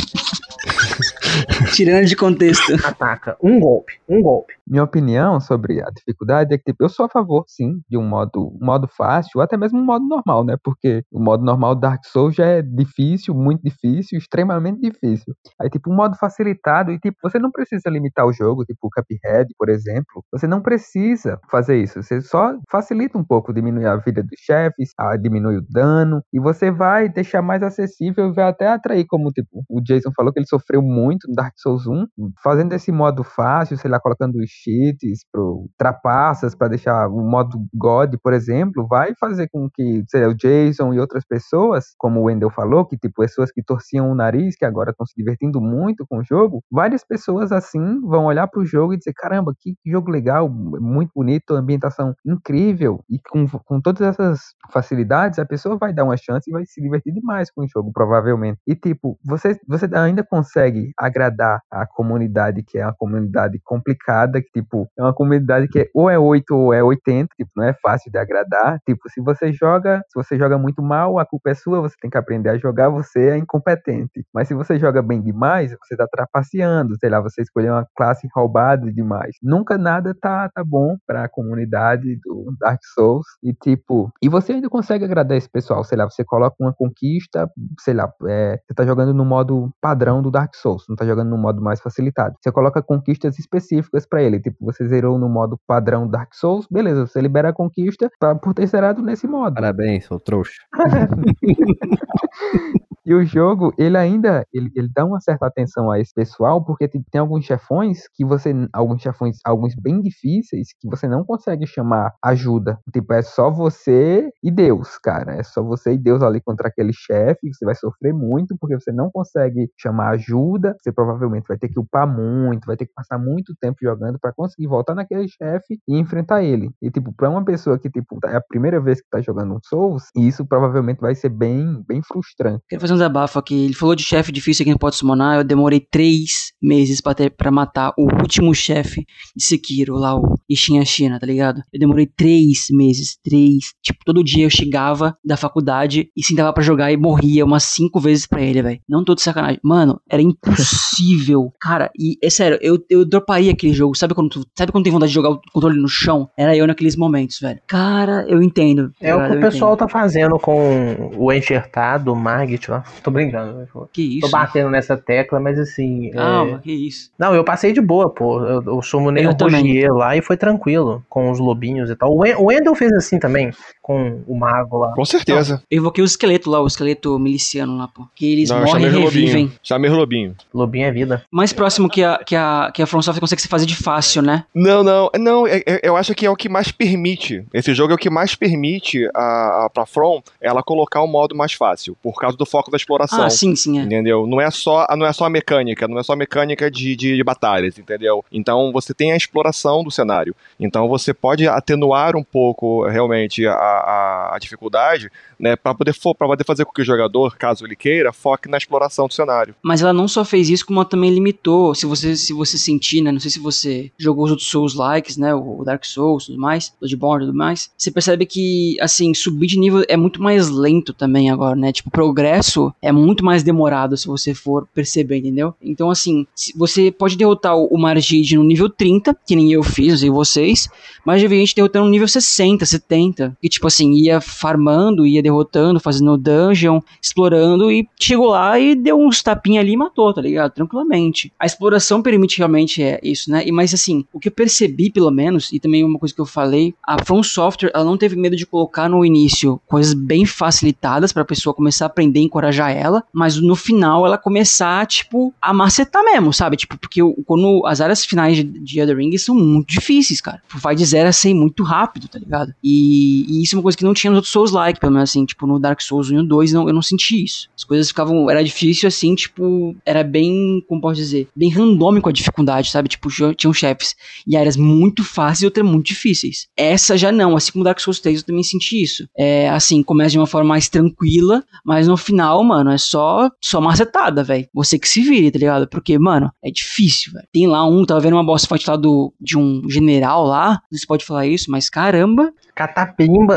[1.73, 2.73] Tirando de contexto.
[2.85, 3.37] Ataca.
[3.41, 3.93] Um golpe.
[4.07, 4.56] Um golpe.
[4.69, 8.05] Minha opinião sobre a dificuldade é que tipo, eu sou a favor, sim, de um
[8.05, 10.57] modo, um modo fácil, ou até mesmo um modo normal, né?
[10.61, 15.33] Porque o modo normal Dark Souls já é difícil, muito difícil, extremamente difícil.
[15.61, 18.89] Aí, tipo, um modo facilitado, e tipo, você não precisa limitar o jogo, tipo o
[18.89, 20.23] Cuphead, por exemplo.
[20.33, 22.03] Você não precisa fazer isso.
[22.03, 26.39] Você só facilita um pouco, diminui a vida dos chefes, a- diminui o dano, e
[26.41, 30.39] você vai deixar mais acessível e vai até atrair, como tipo, o Jason falou que
[30.39, 32.05] ele sofreu muito no Dark Souls 1,
[32.43, 37.57] fazendo esse modo fácil, sei lá, colocando os cheats, pro, trapaças para deixar o modo
[37.73, 42.23] God, por exemplo, vai fazer com que, lá, o Jason e outras pessoas, como o
[42.23, 46.05] Wendell falou, que tipo, pessoas que torciam o nariz, que agora estão se divertindo muito
[46.07, 50.11] com o jogo, várias pessoas assim vão olhar pro jogo e dizer, caramba, que jogo
[50.11, 54.39] legal, muito bonito, ambientação incrível, e com, com todas essas
[54.71, 57.91] facilidades, a pessoa vai dar uma chance e vai se divertir demais com o jogo,
[57.91, 58.59] provavelmente.
[58.67, 64.87] E tipo, você, você ainda consegue agradar a comunidade, que é uma comunidade complicada, tipo,
[64.97, 68.11] é uma comunidade que é, ou é 8 ou é 80, tipo, não é fácil
[68.11, 68.79] de agradar.
[68.85, 72.09] Tipo, se você joga, se você joga muito mal, a culpa é sua, você tem
[72.09, 74.25] que aprender a jogar, você é incompetente.
[74.33, 78.27] Mas se você joga bem demais, você tá trapaceando, sei lá, você escolheu uma classe
[78.35, 79.35] roubada demais.
[79.41, 83.25] Nunca nada tá, tá bom pra comunidade do Dark Souls.
[83.43, 87.49] E tipo, e você ainda consegue agradar esse pessoal, sei lá, você coloca uma conquista,
[87.79, 91.29] sei lá, é, você tá jogando no modo padrão do Dark Souls, não tá jogando
[91.29, 92.35] no modo mais facilitado.
[92.41, 97.07] Você coloca conquistas específicas pra ele, tipo, você zerou no modo padrão Dark Souls, beleza,
[97.07, 99.55] você libera a conquista pra, por ter zerado nesse modo.
[99.55, 100.61] Parabéns, seu trouxa.
[103.07, 106.89] E o jogo, ele ainda, ele, ele dá uma certa atenção a esse pessoal, porque
[106.89, 111.65] tipo, tem alguns chefões que você, alguns chefões, alguns bem difíceis, que você não consegue
[111.65, 112.77] chamar ajuda.
[112.91, 115.35] Tipo, é só você e Deus, cara.
[115.35, 118.91] É só você e Deus ali contra aquele chefe, você vai sofrer muito, porque você
[118.91, 123.17] não consegue chamar ajuda, você provavelmente vai ter que upar muito, vai ter que passar
[123.17, 126.71] muito tempo jogando para conseguir voltar naquele chefe e enfrentar ele.
[126.81, 129.59] E tipo, para uma pessoa que tipo é a primeira vez que tá jogando um
[129.63, 132.63] Souls, isso provavelmente vai ser bem, bem frustrante.
[132.67, 133.65] Quero fazer um desabafo aqui.
[133.65, 135.37] Ele falou de chefe difícil que não pode summonar.
[135.37, 140.35] Eu demorei três meses pra, ter, pra matar o último chefe de Sekiro, lá o
[140.49, 141.61] Ishin China, tá ligado?
[141.73, 143.17] Eu demorei três meses.
[143.23, 143.73] Três.
[143.81, 147.99] Tipo, todo dia eu chegava da faculdade e sentava pra jogar e morria umas cinco
[147.99, 148.79] vezes pra ele, velho.
[148.87, 149.59] Não tô de sacanagem.
[149.63, 151.51] Mano, era impossível.
[151.59, 153.97] Cara, e é sério, eu, eu droparia aquele jogo.
[153.97, 156.29] Sabe quando, tu, sabe quando tem vontade de jogar o controle no chão?
[156.37, 157.59] Era eu naqueles momentos, velho.
[157.67, 158.91] Cara, eu entendo.
[159.01, 159.87] É o cara, que o pessoal entendo.
[159.87, 162.83] tá fazendo com o enxertado, o Margit lá.
[163.03, 163.67] Tô brincando.
[163.91, 164.31] Que Tô isso?
[164.31, 166.09] batendo nessa tecla, mas assim.
[166.09, 167.11] é, Calma, que isso.
[167.17, 168.43] Não, eu passei de boa, pô.
[168.45, 169.61] Eu, eu summonei Eu o também.
[169.61, 172.11] Rogier lá e foi tranquilo com os lobinhos e tal.
[172.11, 173.51] O Wendel fez assim também,
[173.87, 174.91] com o mago lá.
[174.93, 175.63] Com certeza.
[175.71, 178.05] Eu invoquei o esqueleto lá, o esqueleto miliciano lá, pô.
[178.13, 179.43] Que eles Não, morrem e chamei o revivem.
[179.43, 179.59] Lobinho.
[179.63, 180.35] Chamei o Lobinho.
[180.53, 181.23] Lobinho é vida.
[181.31, 184.21] Mais próximo que a, que a, que a From Software consegue se fazer de fácil,
[184.21, 184.43] né?
[184.53, 187.45] Não, não, não, é- é- eu acho que é o que mais permite.
[187.53, 191.33] Esse jogo é o que mais permite a, a, pra From ela colocar um modo
[191.33, 193.23] mais fácil, por causa do foco da exploração.
[193.23, 193.83] Ah, sim, sim, é.
[193.83, 194.27] Entendeu?
[194.27, 197.15] Não é só, não é só a mecânica, não é só a mecânica de, de,
[197.15, 198.25] de batalhas, entendeu?
[198.31, 200.35] Então você tem a exploração do cenário.
[200.59, 205.09] Então você pode atenuar um pouco realmente a, a, a dificuldade,
[205.39, 208.57] né, para poder, pra poder fazer com que o jogador, caso ele queira, foque na
[208.57, 209.55] exploração do cenário.
[209.61, 211.75] Mas ela não só fez isso, como ela também limitou.
[211.75, 213.11] Se você, se você sentir, né?
[213.11, 215.33] Não sei se você jogou os outros Souls likes, né?
[215.33, 217.69] O Dark Souls e tudo mais, Bloodborne e tudo mais.
[217.77, 221.71] Você percebe que, assim, subir de nível é muito mais lento também agora, né?
[221.71, 225.53] Tipo, o progresso é muito mais demorado se você for perceber, entendeu?
[225.61, 226.25] Então, assim,
[226.55, 230.69] você pode derrotar o Margid no nível 30, que nem eu fiz, sei vocês,
[231.05, 233.37] mas já vi gente derrotando no nível 60, 70.
[233.41, 238.99] E, tipo assim, ia farmando, ia derrotando, fazendo dungeon, explorando e chegou lá e deu
[238.99, 240.53] uns tapinha ali e matou, tá ligado?
[240.53, 241.31] Tranquilamente.
[241.39, 243.43] A exploração permite realmente é isso, né?
[243.45, 246.25] E mas assim, o que eu percebi pelo menos, e também uma coisa que eu
[246.25, 251.11] falei, a From Software, ela não teve medo de colocar no início coisas bem facilitadas
[251.11, 256.03] pra pessoa começar a aprender encorajar ela, mas no final ela começar, tipo, a macetar
[256.03, 256.57] mesmo, sabe?
[256.57, 260.41] Tipo, porque quando as áreas finais de, de Elden Ring são muito difíceis, cara.
[260.55, 262.53] Vai de 0 a 100 muito rápido, tá ligado?
[262.63, 265.45] E, e isso uma coisa que não tinha nos outros Souls-like, pelo menos assim, tipo,
[265.45, 267.49] no Dark Souls 1 e no 2, não, eu não senti isso.
[267.55, 272.11] As coisas ficavam, era difícil assim, tipo, era bem, como posso dizer, bem randômico a
[272.11, 272.89] dificuldade, sabe?
[272.89, 273.95] Tipo, tinham chefes
[274.25, 276.47] e áreas muito fáceis e outras muito difíceis.
[276.55, 279.07] Essa já não, assim como Dark Souls 3 eu também senti isso.
[279.17, 283.59] É, assim, começa de uma forma mais tranquila, mas no final, mano, é só, só
[283.59, 284.47] macetada, velho.
[284.53, 285.67] Você que se vire, tá ligado?
[285.67, 287.27] Porque, mano, é difícil, velho.
[287.31, 290.77] Tem lá um, tava vendo uma boss fight lá do, de um general lá, não
[290.77, 292.31] se pode falar isso, mas caramba,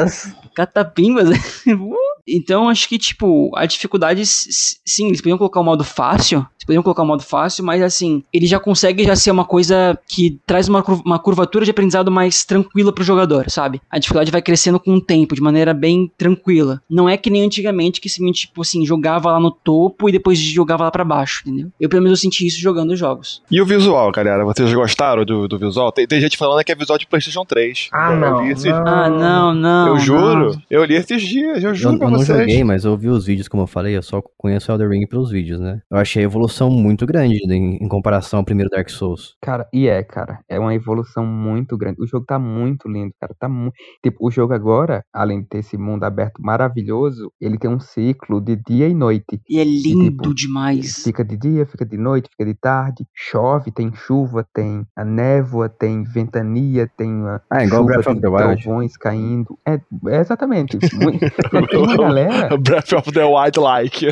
[0.00, 0.34] Catapimbas.
[0.54, 1.28] catapimbas.
[2.26, 7.02] então, acho que, tipo, a dificuldade, sim, eles podiam colocar o modo fácil, podiam colocar
[7.02, 10.84] o modo fácil, mas, assim, ele já consegue já ser uma coisa que traz uma,
[11.04, 13.80] uma curvatura de aprendizado mais tranquila pro jogador, sabe?
[13.90, 16.80] A dificuldade vai crescendo com o tempo, de maneira bem tranquila.
[16.88, 20.38] Não é que nem antigamente, que simplesmente, tipo assim, jogava lá no topo e depois
[20.38, 21.68] jogava lá pra baixo, entendeu?
[21.80, 23.42] Eu, pelo menos, eu senti isso jogando os jogos.
[23.50, 24.44] E o visual, galera?
[24.44, 25.90] Vocês gostaram do, do visual?
[25.90, 27.88] Tem, tem gente falando que é visual de PlayStation 3.
[27.92, 28.46] Ah, Eu não.
[28.46, 28.86] esses- não.
[28.86, 29.86] Ah, não, não.
[29.88, 30.00] eu não.
[30.00, 32.38] juro, eu li esses dias, eu Eu, juro eu pra não vocês.
[32.38, 35.30] joguei, mas eu vi os vídeos, como eu falei, eu só conheço Elder Ring pelos
[35.30, 35.80] vídeos, né?
[35.90, 39.36] Eu achei a evolução muito grande em, em comparação ao primeiro Dark Souls.
[39.40, 42.02] Cara, e é, cara, é uma evolução muito grande.
[42.02, 43.34] O jogo tá muito lindo, cara.
[43.38, 43.72] Tá mu...
[44.02, 48.40] Tipo, o jogo agora, além de ter esse mundo aberto maravilhoso, ele tem um ciclo
[48.40, 49.40] de dia e noite.
[49.48, 51.02] E é lindo tipo, demais.
[51.04, 55.68] Fica de dia, fica de noite, fica de tarde, chove, tem chuva, tem a névoa,
[55.68, 58.62] tem ventania, tem a Ah, igual chuva, Breath of tem the Wild.
[58.62, 59.58] trovões caindo.
[59.66, 60.78] É, é exatamente.
[60.94, 61.20] Muito-
[61.70, 64.06] tem uma galera Breath of the Wild like.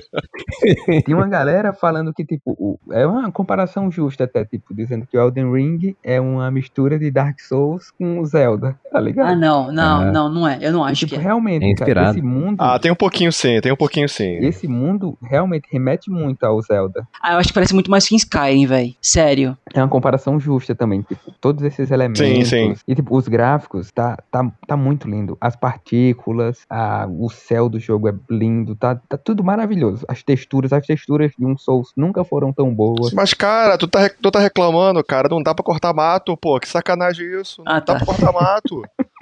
[1.04, 5.16] Tem uma galera falando que, tipo, o- é uma comparação justa até, tipo, dizendo que
[5.16, 9.28] o Elden Ring é uma mistura de Dark Souls com o Zelda, tá ligado?
[9.30, 10.10] Ah, não, não, É.
[10.12, 10.58] não, não é.
[10.60, 11.22] Eu não E, acho tipo, que é.
[11.22, 14.36] realmente, É cara, esse mundo, Ah, tem um pouquinho sim, tem um pouquinho sim.
[14.44, 17.06] esse mundo realmente remete muito ao Zelda.
[17.22, 18.94] Ah, eu acho que parece muito mais que Skyrim, velho.
[19.00, 19.56] Sério.
[19.72, 22.20] É uma comparação justa também, tipo, todos esses elementos.
[22.20, 22.74] Sim, sim.
[22.86, 25.36] E, tipo, os gráficos, tá, tá, tá muito lindo.
[25.40, 30.04] As partículas, a, o céu do jogo é lindo, tá, tá tudo maravilhoso.
[30.08, 33.12] As texturas, as texturas de um Souls nunca foram tão boas.
[33.12, 36.68] Mas, cara, tu tá, tu tá reclamando, cara, não dá pra cortar mato, pô, que
[36.68, 37.62] sacanagem isso.
[37.64, 37.96] Não Ah, dá tá.
[37.96, 38.82] pra cortar mato.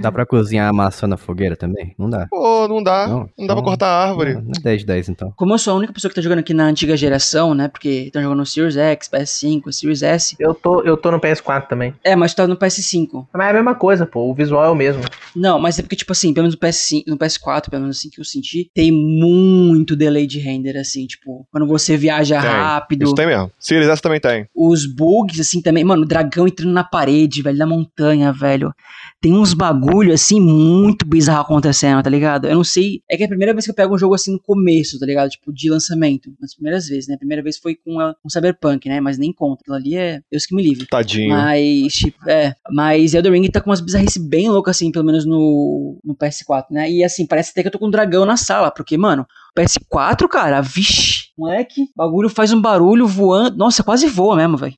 [0.00, 1.94] Dá pra cozinhar a maçã na fogueira também?
[1.98, 2.26] Não dá.
[2.30, 3.06] Pô, não dá.
[3.08, 4.34] Não, Não, dá pra então- cortar árvore.
[4.34, 5.32] Não, não é 10 de 10 então.
[5.36, 7.68] Como eu sou a única pessoa que tá jogando aqui na antiga geração, né?
[7.68, 10.36] Porque estão jogando no Series X, PS5, Series S.
[10.38, 11.94] Eu tô, eu tô no PS4 também.
[12.04, 13.26] É, mas tu tá no PS5.
[13.32, 14.30] Mas é a mesma coisa, pô.
[14.30, 15.02] O visual é o mesmo.
[15.34, 18.10] Não, mas é porque, tipo assim, pelo menos no, PS5, no PS4, pelo menos assim
[18.10, 22.50] que eu senti, tem muito delay de render, assim, tipo, quando você viaja Tem.
[22.50, 23.04] rápido.
[23.04, 23.50] Isso tem mesmo.
[23.58, 24.46] Series S também tem.
[24.54, 25.82] Os bugs, assim, também.
[25.84, 28.72] Mano, o dragão entrando na parede, velho, da montanha, velho.
[29.20, 32.46] Tem uns bagulho, assim, muito bizarro acontecendo, tá ligado?
[32.46, 33.02] Eu não sei.
[33.10, 35.06] É que é a primeira vez que eu pego um jogo assim no começo, tá
[35.06, 35.30] ligado?
[35.30, 36.32] Tipo, de lançamento.
[36.40, 37.14] Nas primeiras vezes, né?
[37.14, 39.00] A primeira vez foi com, a, com Cyberpunk, né?
[39.00, 39.62] Mas nem conta.
[39.62, 40.86] Aquilo ali é Deus que me livre.
[40.86, 41.30] Tadinho.
[41.30, 42.54] Mas, tipo, é.
[42.70, 46.66] Mas Elden Ring tá com umas bizarrices bem loucas, assim, pelo menos no, no PS4,
[46.70, 46.90] né?
[46.90, 49.26] E assim, parece até que eu tô com um dragão na sala, porque, mano,
[49.56, 51.25] o PS4, cara, vixe.
[51.38, 53.56] Moleque, o bagulho faz um barulho voando.
[53.56, 54.74] Nossa, quase voa mesmo, velho.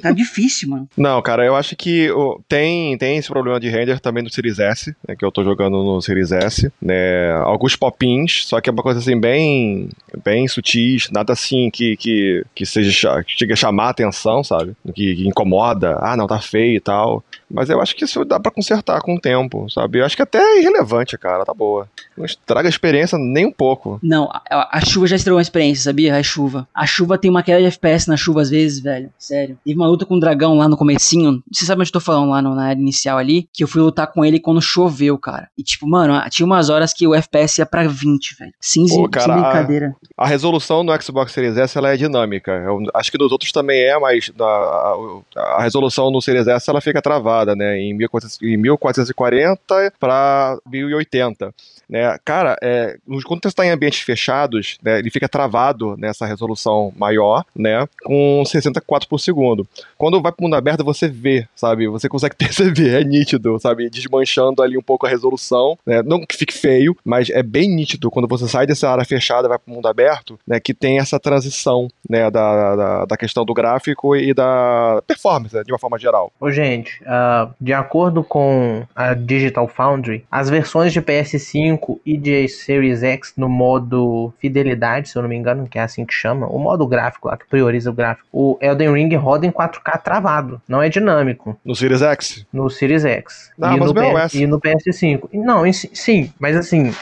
[0.00, 0.88] Tá difícil, mano.
[0.96, 4.58] Não, cara, eu acho que ó, tem, tem esse problema de render também no Series
[4.58, 8.72] S, né, que eu tô jogando no Series S, né, alguns popins, só que é
[8.72, 9.88] uma coisa assim bem,
[10.24, 14.74] bem sutis, nada assim que, que, que seja que chegue a chamar a atenção, sabe,
[14.94, 17.22] que, que incomoda, ah, não, tá feio e tal,
[17.52, 20.22] mas eu acho que isso dá pra consertar com o tempo, sabe, eu acho que
[20.22, 23.98] até é irrelevante, cara, tá boa, não estraga a experiência nem um pouco.
[24.02, 26.16] Não, a, a chuva já estragou a experiência, sabia?
[26.16, 26.68] A chuva.
[26.74, 29.10] A chuva tem uma queda de FPS na chuva às vezes, velho.
[29.18, 29.58] Sério.
[29.64, 31.42] Teve uma luta com um dragão lá no comecinho.
[31.50, 33.48] Você sabe onde eu tô falando lá no, na área inicial ali?
[33.52, 35.48] Que eu fui lutar com ele quando choveu, cara.
[35.56, 38.52] E tipo, mano, tinha umas horas que o FPS ia pra 20, velho.
[38.60, 39.96] Sem, Pô, cara, sem brincadeira.
[40.16, 42.52] A resolução no Xbox Series S ela é dinâmica.
[42.52, 46.68] Eu acho que nos outros também é, mas a, a, a resolução no Series S
[46.70, 47.78] ela fica travada, né?
[47.78, 51.54] Em, 1400 em 1440 para 1080.
[51.88, 52.16] Né?
[52.24, 57.44] Cara, é, quando você está em ambientes fechados, né, ele fica travado nessa resolução maior,
[57.54, 57.86] né?
[58.04, 59.66] Com 60 quadros por segundo.
[59.96, 61.86] Quando vai para o mundo aberto, você vê, sabe?
[61.88, 63.90] Você consegue perceber, é nítido, sabe?
[63.90, 66.02] Desmanchando ali um pouco a resolução, né?
[66.02, 69.50] Não que fique feio, mas é bem nítido quando você sai dessa área fechada e
[69.50, 70.58] vai para o mundo aberto, né?
[70.60, 72.30] Que tem essa transição, né?
[72.30, 76.32] Da, da, da questão do gráfico e da performance, né, de uma forma geral.
[76.40, 81.71] Ô, gente, uh, de acordo com a Digital Foundry, as versões de PS5
[82.04, 86.04] e de Series X no modo fidelidade, se eu não me engano, que é assim
[86.04, 89.50] que chama, o modo gráfico lá, que prioriza o gráfico, o Elden Ring roda em
[89.50, 91.58] 4K travado, não é dinâmico.
[91.64, 92.46] No Series X?
[92.52, 93.50] No Series X.
[93.60, 95.28] Ah, e, mas no PS, e no PS5.
[95.32, 96.92] Não, em si- sim, mas assim,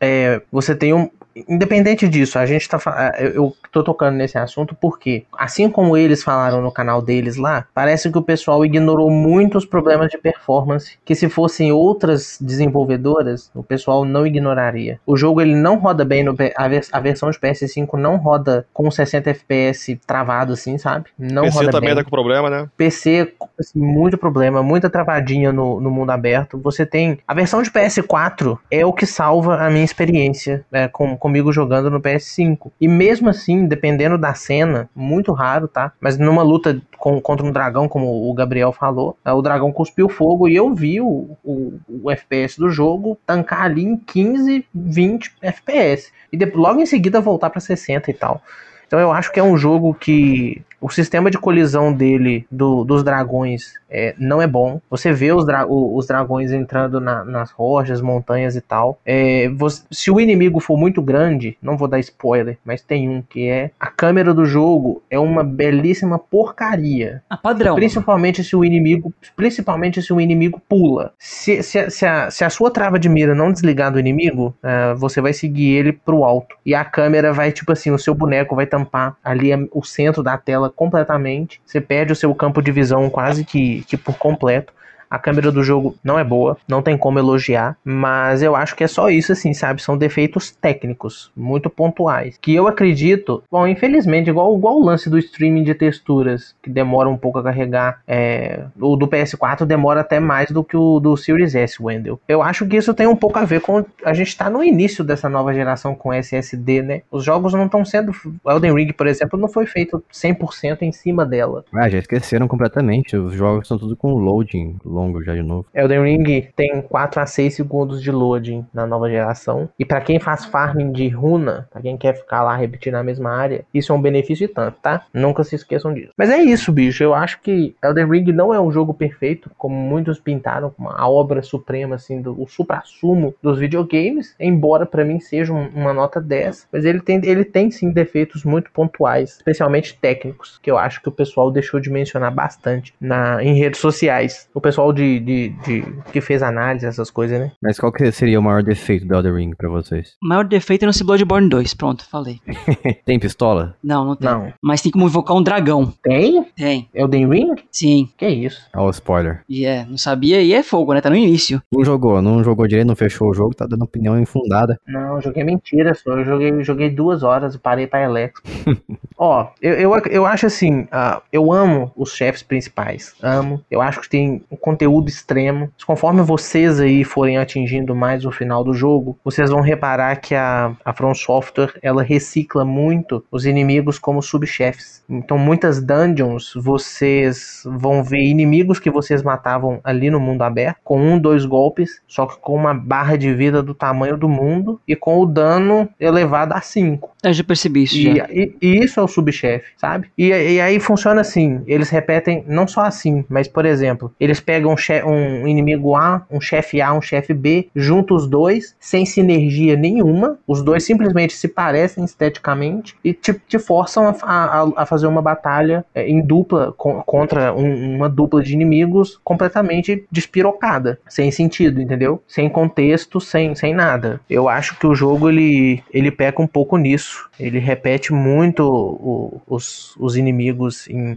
[0.00, 1.10] é, você tem um.
[1.48, 2.78] Independente disso, a gente tá.
[3.18, 7.66] Eu eu tô tocando nesse assunto porque, assim como eles falaram no canal deles lá,
[7.74, 13.62] parece que o pessoal ignorou muitos problemas de performance que, se fossem outras desenvolvedoras, o
[13.62, 15.00] pessoal não ignoraria.
[15.06, 16.34] O jogo ele não roda bem no.
[16.56, 21.06] A, vers- a versão de PS5 não roda com 60 FPS travado, assim, sabe?
[21.18, 21.96] Não PC roda também bem.
[21.96, 22.68] tá com problema, né?
[22.76, 26.58] PC, assim, muito problema, muita travadinha no, no mundo aberto.
[26.62, 27.18] Você tem.
[27.26, 31.90] A versão de PS4 é o que salva a minha experiência né, com, comigo jogando
[31.90, 32.70] no PS5.
[32.80, 35.92] E mesmo assim, dependendo da cena, muito raro, tá?
[36.00, 40.08] Mas numa luta com- contra um dragão, como o Gabriel falou, né, o dragão cuspiu
[40.08, 45.34] fogo e eu vi o, o, o FPS do jogo tancar ali em 15, 20
[45.42, 46.12] FPS.
[46.32, 48.42] E de- logo em seguida voltar pra 60 e tal.
[48.86, 53.02] Então eu acho que é um jogo que o sistema de colisão dele, do- dos
[53.04, 54.80] dragões, é, não é bom.
[54.88, 58.98] Você vê os, dra- os dragões entrando na- nas rochas, montanhas e tal.
[59.04, 63.20] É, você- se o inimigo for muito grande, não vou dar spoiler, mas tem um
[63.22, 67.22] que é a câmera do jogo é uma belíssima porcaria.
[67.28, 67.74] Ah, padrão.
[67.74, 71.12] Principalmente se o inimigo, principalmente se o inimigo pula.
[71.18, 74.54] Se, se, a- se a, se a sua trava de mira não desligar do inimigo,
[74.62, 76.56] ah, você vai seguir ele pro alto.
[76.64, 80.36] E a câmera vai, tipo assim, o seu boneco vai tampar ali o centro da
[80.38, 81.60] tela completamente.
[81.64, 84.72] Você perde o seu campo de visão quase que, que por completo.
[85.10, 88.84] A câmera do jogo não é boa, não tem como elogiar, mas eu acho que
[88.84, 89.82] é só isso, assim, sabe?
[89.82, 92.38] São defeitos técnicos, muito pontuais.
[92.40, 97.08] Que eu acredito, bom, infelizmente, igual, igual o lance do streaming de texturas, que demora
[97.08, 101.16] um pouco a carregar, é, o do PS4 demora até mais do que o do
[101.16, 102.20] Series S, Wendell.
[102.28, 103.84] Eu acho que isso tem um pouco a ver com.
[104.04, 107.02] A gente tá no início dessa nova geração com SSD, né?
[107.10, 108.12] Os jogos não estão sendo.
[108.46, 111.64] Elden Ring, por exemplo, não foi feito 100% em cima dela.
[111.72, 113.16] Ah, já esqueceram completamente.
[113.16, 115.66] Os jogos estão tudo com loading longo já de novo.
[115.74, 119.68] Elden Ring tem 4 a 6 segundos de loading na nova geração.
[119.78, 123.30] E pra quem faz farming de runa, pra quem quer ficar lá repetindo a mesma
[123.30, 125.04] área, isso é um benefício e tanto, tá?
[125.12, 126.12] Nunca se esqueçam disso.
[126.16, 127.02] Mas é isso, bicho.
[127.02, 131.08] Eu acho que Elden Ring não é um jogo perfeito, como muitos pintaram, como a
[131.08, 134.34] obra suprema, assim, do, o supra-sumo dos videogames.
[134.38, 136.66] Embora pra mim seja um- uma nota 10.
[136.72, 141.08] Mas ele tem, ele tem sim defeitos muito pontuais, especialmente técnicos, que eu acho que
[141.08, 144.48] o pessoal deixou de mencionar bastante na, em redes sociais.
[144.54, 147.52] O pessoal de, de, de- que fez análise, essas coisas, né?
[147.62, 150.16] Mas qual que seria o maior defeito do Elden Ring pra vocês?
[150.22, 151.74] O maior defeito é no Bloodborne 2.
[151.74, 152.40] Pronto, falei.
[153.04, 153.76] Tem pistola?
[153.82, 154.28] Não, não tem.
[154.30, 154.52] Não.
[154.62, 155.92] Mas tem como invocar um dragão.
[156.02, 156.44] Tem?
[156.56, 156.88] Tem.
[156.94, 157.54] Elden Ring?
[157.70, 158.08] Sim.
[158.16, 158.60] Que isso?
[158.74, 159.42] Ó, o spoiler.
[159.48, 161.00] E é, não sabia e é fogo, né?
[161.00, 161.62] Tá no início.
[161.72, 164.78] Não jogou, não jogou direito, não fechou o jogo, tá dando opinião infundada.
[164.86, 166.10] Não, joguei mentira, só.
[166.18, 168.40] Eu joguei, joguei duas horas e parei pra Alex.
[169.16, 173.14] Ó, eu, eu, eu acho assim, ah, eu amo os chefes principais.
[173.22, 173.62] Amo.
[173.70, 174.42] Eu acho que tem.
[174.50, 175.70] um conteúdo extremo.
[175.86, 180.72] Conforme vocês aí forem atingindo mais o final do jogo, vocês vão reparar que a,
[180.84, 185.04] a From Software ela recicla muito os inimigos como subchefes.
[185.08, 190.98] Então, muitas dungeons vocês vão ver inimigos que vocês matavam ali no mundo aberto com
[191.00, 194.96] um, dois golpes, só que com uma barra de vida do tamanho do mundo e
[194.96, 197.10] com o dano elevado a 5.
[197.22, 197.98] Eu já percebi isso.
[197.98, 198.26] E, já.
[198.30, 200.10] e- e isso é o subchefe, sabe?
[200.16, 204.69] E, e aí funciona assim: eles repetem não só assim, mas por exemplo, eles pegam
[204.74, 209.76] um, um inimigo A, um chefe A, um chefe B, juntam os dois, sem sinergia
[209.76, 215.06] nenhuma, os dois simplesmente se parecem esteticamente e te, te forçam a, a- a fazer
[215.06, 221.30] uma batalha é, em dupla co- contra um- uma dupla de inimigos completamente despirocada, sem
[221.30, 222.22] sentido, entendeu?
[222.26, 224.20] Sem contexto, sem, sem nada.
[224.28, 227.28] Eu acho que o jogo ele, ele peca um pouco nisso.
[227.38, 231.16] Ele repete muito o- os, os inimigos em,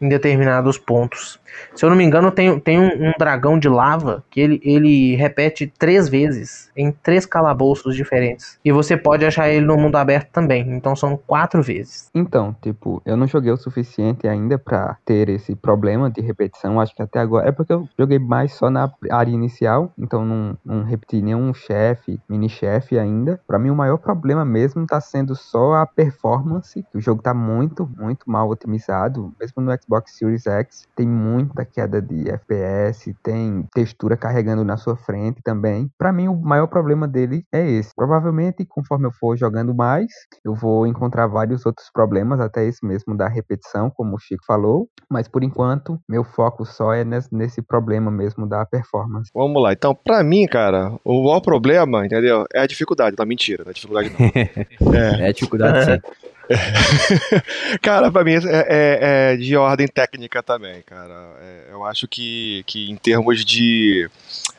[0.00, 1.38] em determinados pontos.
[1.74, 5.14] Se eu não me engano, tem, tem um, um dragão de lava que ele, ele
[5.16, 8.58] repete três vezes em três calabouços diferentes.
[8.64, 10.62] E você pode achar ele no mundo aberto também.
[10.72, 12.08] Então são quatro vezes.
[12.14, 16.80] Então, tipo, eu não joguei o suficiente ainda pra ter esse problema de repetição.
[16.80, 17.48] Acho que até agora.
[17.48, 22.20] É porque eu joguei mais só na área inicial, então não, não repeti nenhum chefe,
[22.28, 23.40] mini-chefe ainda.
[23.46, 26.84] Pra mim, o maior problema mesmo tá sendo só a performance.
[26.94, 29.32] O jogo tá muito, muito mal otimizado.
[29.38, 34.96] Mesmo no Xbox Series X, tem muita queda de FPS, tem textura carregando na sua
[34.96, 35.90] frente também.
[35.98, 37.90] Pra mim, o maior problema dele é esse.
[37.94, 40.06] Provavelmente, conforme eu for jogando mais,
[40.44, 44.88] eu vou encontrar vários outros problemas, até esse mesmo da repetição, como o Chico falou.
[45.10, 49.30] Mas por enquanto, meu foco só é nesse, problema mesmo da performance.
[49.34, 49.72] Vamos lá.
[49.72, 52.44] Então, pra mim, cara, o maior problema, entendeu?
[52.52, 53.16] É a dificuldade.
[53.18, 54.20] Não, mentira, não é dificuldade não.
[54.94, 55.28] É.
[55.28, 56.29] É dificuldade sim.
[57.82, 61.14] Cara, pra mim é, é- é de ordem técnica também, cara.
[61.40, 64.10] É, eu acho que, que em termos de,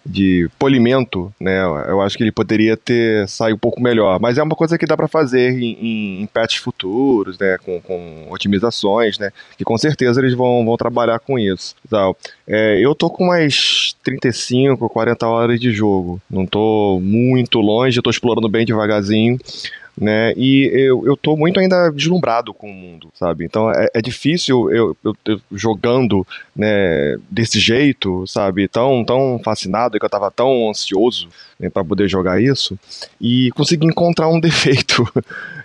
[0.05, 4.19] de polimento, né, eu acho que ele poderia ter saído um pouco melhor.
[4.19, 7.79] Mas é uma coisa que dá pra fazer em, em, em patches futuros, né, com,
[7.81, 11.75] com otimizações, né, que com certeza eles vão, vão trabalhar com isso.
[11.89, 12.17] Tal.
[12.47, 16.21] É, eu tô com umas 35, 40 horas de jogo.
[16.29, 19.37] Não tô muito longe, eu tô explorando bem devagarzinho
[19.99, 20.33] né?
[20.37, 23.45] E eu, eu tô muito ainda deslumbrado com o mundo, sabe?
[23.45, 26.25] Então é, é difícil eu, eu, eu jogando,
[26.55, 28.67] né, desse jeito, sabe?
[28.67, 31.27] Tão, tão fascinado que eu tava tão ansioso
[31.59, 32.77] né, para poder jogar isso
[33.19, 35.05] e conseguir encontrar um defeito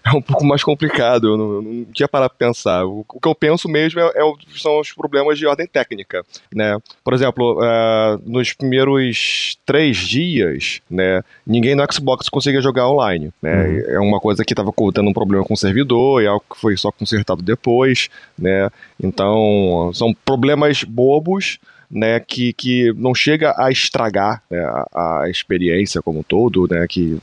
[0.07, 1.27] é um pouco mais complicado.
[1.29, 2.85] Eu não, eu não tinha parado pra pensar.
[2.85, 4.23] O, o que eu penso mesmo é, é
[4.57, 6.25] são os problemas de ordem técnica,
[6.55, 6.79] né?
[7.03, 13.81] Por exemplo, eh, nos primeiros três dias, né, ninguém no Xbox conseguia jogar online, né?
[13.89, 16.77] É uma coisa que estava tendo um problema com o servidor, e algo que foi
[16.77, 18.09] só consertado depois,
[18.39, 18.71] né?
[19.03, 21.59] Então, são problemas bobos,
[21.91, 24.59] né, que, que não chega a estragar né,
[24.93, 27.19] a, a experiência como um todo, né, que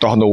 [0.00, 0.24] torna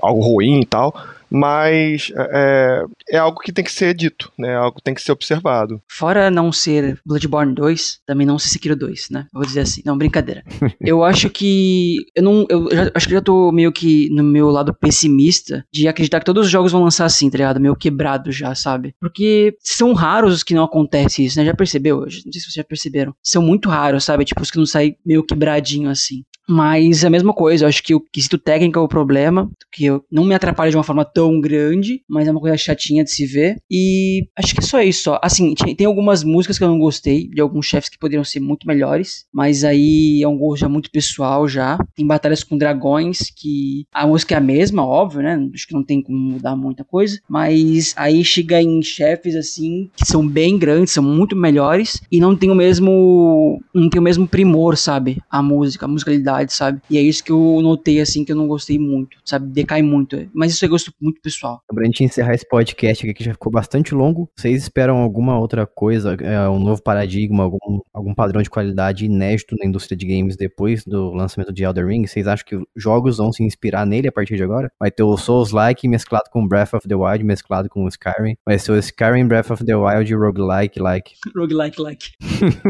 [0.00, 0.94] algo ruim e tal,
[1.30, 5.12] mas é, é algo que tem que ser dito, né, algo que tem que ser
[5.12, 5.80] observado.
[5.90, 9.26] Fora não ser Bloodborne 2, também não ser Sekiro 2, né?
[9.32, 9.82] Vou dizer assim.
[9.84, 10.42] Não, brincadeira.
[10.80, 11.96] eu acho que.
[12.16, 12.46] Eu não.
[12.48, 16.26] Eu já- acho que já tô meio que no meu lado pessimista de acreditar que
[16.26, 17.60] todos os jogos vão lançar assim, tá ligado?
[17.60, 18.94] Meio quebrado já, sabe?
[19.00, 21.44] Porque são raros os que não acontece isso, né?
[21.44, 21.96] Já percebeu?
[21.98, 23.14] Eu Não sei se vocês já perceberam.
[23.22, 24.24] São muito raros, sabe?
[24.24, 26.22] Tipo, os que não saem meio quebradinho assim.
[26.50, 29.84] Mas é a mesma coisa, eu acho que o quesito técnico é o problema, que
[29.84, 33.12] eu não me atrapalha de uma forma tão grande, mas é uma coisa chatinha de
[33.12, 33.56] se ver.
[33.70, 35.20] E acho que é só isso, só.
[35.22, 38.66] Assim, tem algumas músicas que eu não gostei, de alguns chefes que poderiam ser muito
[38.66, 41.78] melhores, mas aí é um gosto já muito pessoal já.
[41.94, 45.48] Tem batalhas com dragões que a música é a mesma, óbvio, né?
[45.54, 50.04] Acho que não tem como mudar muita coisa, mas aí chega em chefes assim que
[50.04, 54.26] são bem grandes, são muito melhores e não tem o mesmo não tem o mesmo
[54.26, 55.22] primor, sabe?
[55.30, 56.80] A música, a musicalidade, sabe?
[56.90, 59.46] E é isso que eu notei assim que eu não gostei muito, sabe?
[59.46, 61.62] Decai muito, mas isso é gosto muito pessoal.
[61.72, 65.66] Pra gente encerrar esse podcast aqui, que já ficou bastante longo, vocês esperam alguma outra
[65.66, 70.36] coisa, é, um novo paradigma, algum, algum padrão de qualidade inédito na indústria de games
[70.36, 72.06] depois do lançamento de Elder Ring?
[72.06, 74.70] Vocês acham que jogos vão se inspirar nele a partir de agora?
[74.78, 78.36] Vai ter o Souls-like mesclado com Breath of the Wild, mesclado com o Skyrim.
[78.46, 81.12] Vai ser o Skyrim Breath of the Wild roguelike, like.
[81.34, 82.10] Roguelike like.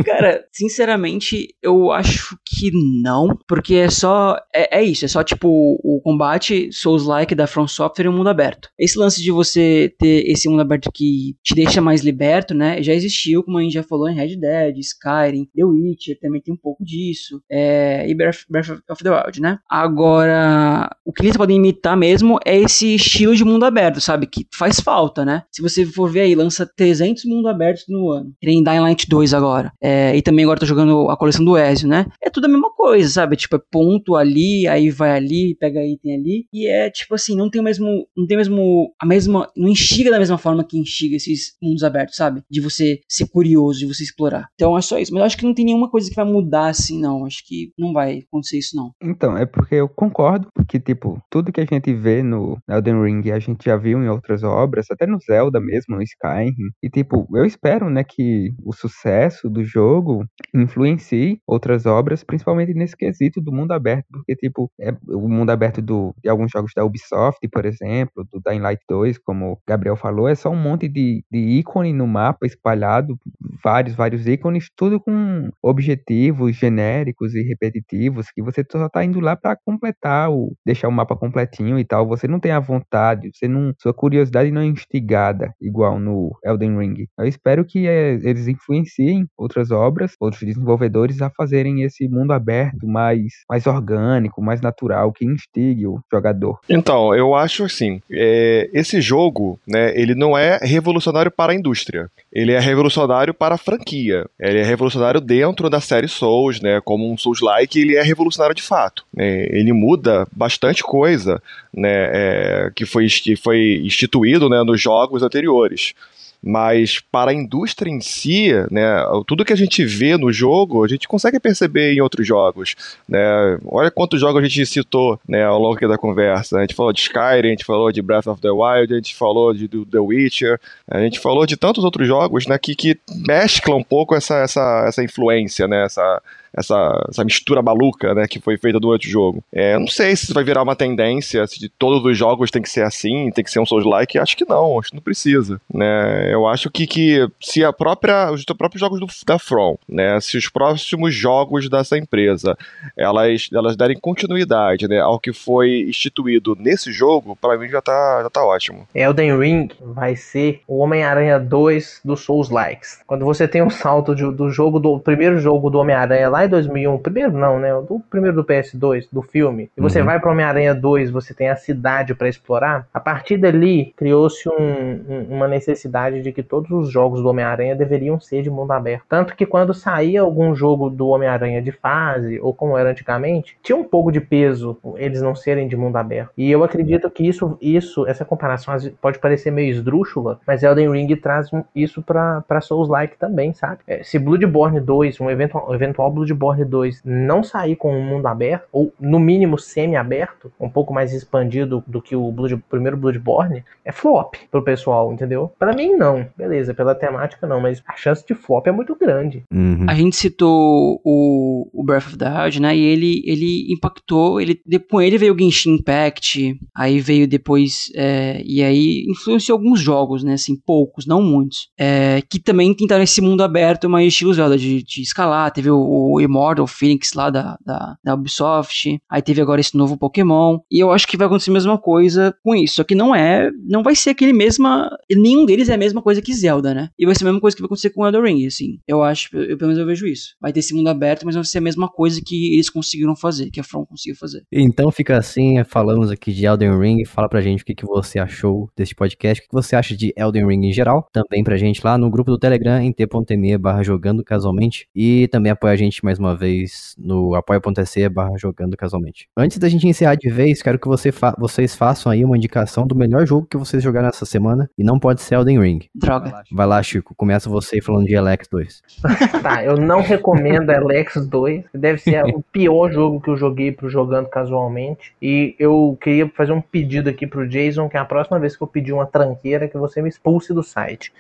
[0.04, 2.70] Cara, sinceramente, eu acho que
[3.02, 4.36] não, Porque é só.
[4.54, 8.28] É, é isso, é só tipo o combate Souls-like da From Software e o mundo
[8.28, 8.68] aberto.
[8.78, 12.82] Esse lance de você ter esse mundo aberto que te deixa mais liberto, né?
[12.82, 16.54] Já existiu, como a gente já falou, em Red Dead, Skyrim, The Witcher também tem
[16.54, 17.40] um pouco disso.
[17.50, 19.58] É, e Breath, Breath of the Wild, né?
[19.68, 24.26] Agora, o que eles podem imitar mesmo é esse estilo de mundo aberto, sabe?
[24.26, 25.42] Que faz falta, né?
[25.50, 28.32] Se você for ver aí, lança 300 mundo abertos no ano.
[28.40, 29.72] Tem Dying Light 2 agora.
[29.80, 32.06] É, e também agora tô jogando a coleção do Ezio, né?
[32.22, 33.36] É tudo a mesma coisa, sabe?
[33.40, 36.46] Tipo, é ponto ali, aí vai ali, pega item ali.
[36.52, 38.06] E é tipo assim, não tem o mesmo.
[38.16, 38.92] Não tem mesmo.
[39.00, 39.50] A mesma.
[39.56, 42.42] Não instiga da mesma forma que instiga esses mundos abertos, sabe?
[42.50, 44.48] De você ser curioso, de você explorar.
[44.54, 45.12] Então é só isso.
[45.12, 47.24] Mas eu acho que não tem nenhuma coisa que vai mudar assim, não.
[47.24, 48.92] Acho que não vai acontecer isso, não.
[49.02, 53.30] Então, é porque eu concordo, porque, tipo, tudo que a gente vê no Elden Ring
[53.30, 56.54] a gente já viu em outras obras, até no Zelda mesmo, no Skyrim.
[56.82, 62.96] E, tipo, eu espero, né, que o sucesso do jogo influencie outras obras, principalmente nesse
[62.96, 66.82] quesito do mundo aberto, porque, tipo, é o mundo aberto do, de alguns jogos da
[66.82, 70.88] Ubisoft, por exemplo, do Dying Light 2, como o Gabriel falou, é só um monte
[70.88, 73.18] de, de ícone no mapa espalhado,
[73.62, 79.36] vários, vários ícones, tudo com objetivos genéricos e repetitivos, que você só tá indo lá
[79.36, 82.06] para completar, o, deixar o mapa completinho e tal.
[82.08, 86.78] Você não tem a vontade, você não, sua curiosidade não é instigada, igual no Elden
[86.78, 87.06] Ring.
[87.18, 92.86] Eu espero que é, eles influenciem outras obras, outros desenvolvedores a fazerem esse mundo aberto
[92.86, 96.58] mais, mais orgânico, mais natural, que instigue o jogador.
[96.68, 102.10] Então, eu acho assim, é, esse jogo, né, ele não é revolucionário para a indústria.
[102.32, 104.26] Ele é revolucionário para a franquia.
[104.38, 108.62] Ele é revolucionário dentro da série Souls, né, como um Souls-like, ele é revolucionário de
[108.62, 109.04] fato.
[109.14, 111.42] Né, ele muda bastante coisa,
[111.74, 115.94] né, é, que, foi, que foi instituído, né, nos jogos anteriores
[116.42, 120.88] mas para a indústria em si, né, tudo que a gente vê no jogo, a
[120.88, 122.74] gente consegue perceber em outros jogos.
[123.08, 123.20] Né?
[123.66, 126.58] Olha quantos jogos a gente citou né, ao longo da conversa.
[126.58, 129.14] A gente falou de Skyrim, a gente falou de Breath of the Wild, a gente
[129.14, 130.58] falou de The Witcher,
[130.88, 134.84] a gente falou de tantos outros jogos né, que, que mesclam um pouco essa, essa,
[134.86, 136.22] essa influência, né, essa,
[136.56, 139.42] essa, essa mistura maluca, né, que foi feita durante o jogo.
[139.52, 142.70] É, não sei se vai virar uma tendência, se de todos os jogos tem que
[142.70, 146.32] ser assim, tem que ser um Souls-like, acho que não, acho que não precisa, né,
[146.32, 150.36] eu acho que, que se a própria, os próprios jogos do, da From, né, se
[150.36, 152.56] os próximos jogos dessa empresa,
[152.96, 158.20] elas, elas derem continuidade, né, ao que foi instituído nesse jogo, para mim já tá,
[158.22, 158.86] já tá ótimo.
[158.94, 163.00] Elden Ring vai ser o Homem-Aranha 2 do Souls-likes.
[163.06, 166.46] Quando você tem um salto de, do jogo, do primeiro jogo do Homem-Aranha lá lá
[166.46, 167.74] em 2001, primeiro não, né?
[167.74, 170.06] O primeiro do PS2, do filme, e você uhum.
[170.06, 174.52] vai para Homem-Aranha 2, você tem a cidade para explorar, a partir dali criou-se um,
[174.52, 179.04] um, uma necessidade de que todos os jogos do Homem-Aranha deveriam ser de mundo aberto.
[179.08, 183.76] Tanto que quando saía algum jogo do Homem-Aranha de fase, ou como era antigamente, tinha
[183.76, 186.30] um pouco de peso eles não serem de mundo aberto.
[186.36, 191.14] E eu acredito que isso, isso essa comparação pode parecer meio esdrúxula, mas Elden Ring
[191.16, 193.80] traz isso para Souls-like também, sabe?
[193.86, 198.26] É, se Bloodborne 2, um eventual, eventual Bloodborne Bloodborne 2 não sair com um mundo
[198.26, 203.64] aberto, ou no mínimo semi-aberto, um pouco mais expandido do que o Blood, primeiro Bloodborne,
[203.84, 205.52] é flop pro pessoal, entendeu?
[205.58, 206.26] Para mim, não.
[206.36, 209.42] Beleza, pela temática não, mas a chance de flop é muito grande.
[209.52, 209.86] Uhum.
[209.88, 212.76] A gente citou o, o Breath of the Wild, né?
[212.76, 218.42] E ele, ele impactou, ele, com ele veio o Genshin Impact, aí veio depois, é,
[218.44, 220.34] e aí influenciou alguns jogos, né?
[220.34, 224.82] Assim, poucos, não muitos, é, que também tentaram esse mundo aberto, mas estilo Zelda, de,
[224.82, 225.50] de escalar.
[225.52, 229.00] Teve o, o Immortal Phoenix lá da, da, da, Ubisoft.
[229.08, 230.58] Aí teve agora esse novo Pokémon.
[230.70, 232.76] E eu acho que vai acontecer a mesma coisa com isso.
[232.76, 233.50] Só que não é.
[233.64, 234.90] Não vai ser aquele mesma.
[235.10, 236.90] Nenhum deles é a mesma coisa que Zelda, né?
[236.98, 238.78] E vai ser a mesma coisa que vai acontecer com Elden Ring, assim.
[238.86, 240.34] Eu acho, eu, pelo menos eu vejo isso.
[240.40, 243.50] Vai ter esse mundo aberto, mas vai ser a mesma coisa que eles conseguiram fazer,
[243.50, 244.42] que a From conseguiu fazer.
[244.52, 247.04] Então fica assim, falamos aqui de Elden Ring.
[247.04, 250.12] Fala pra gente o que, que você achou desse podcast, o que você acha de
[250.16, 251.06] Elden Ring em geral.
[251.12, 254.86] Também pra gente lá no grupo do Telegram, em t.me barra jogando casualmente.
[254.94, 259.28] E também apoia a gente mais uma vez no apoia.se barra jogando casualmente.
[259.36, 262.86] Antes da gente encerrar de vez, quero que você fa vocês façam aí uma indicação
[262.86, 265.80] do melhor jogo que vocês jogaram essa semana, e não pode ser Elden Ring.
[265.94, 266.42] Droga.
[266.52, 268.82] Vai lá, Chico, começa você falando de Alex 2.
[269.42, 273.88] tá, eu não recomendo Alex 2, deve ser o pior jogo que eu joguei pro
[273.88, 278.38] jogando casualmente, e eu queria fazer um pedido aqui pro Jason, que é a próxima
[278.38, 281.12] vez que eu pedir uma tranqueira, que você me expulse do site.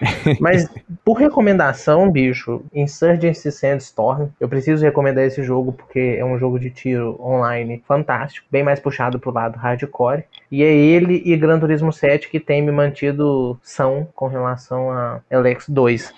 [0.40, 0.68] Mas
[1.04, 6.70] por recomendação, bicho, Insurgency Sandstorm, eu preciso recomendar esse jogo porque é um jogo de
[6.70, 10.24] tiro online fantástico, bem mais puxado pro lado hardcore.
[10.50, 15.20] E é ele e Gran Turismo 7 que tem me mantido são com relação a
[15.30, 16.12] Alex 2.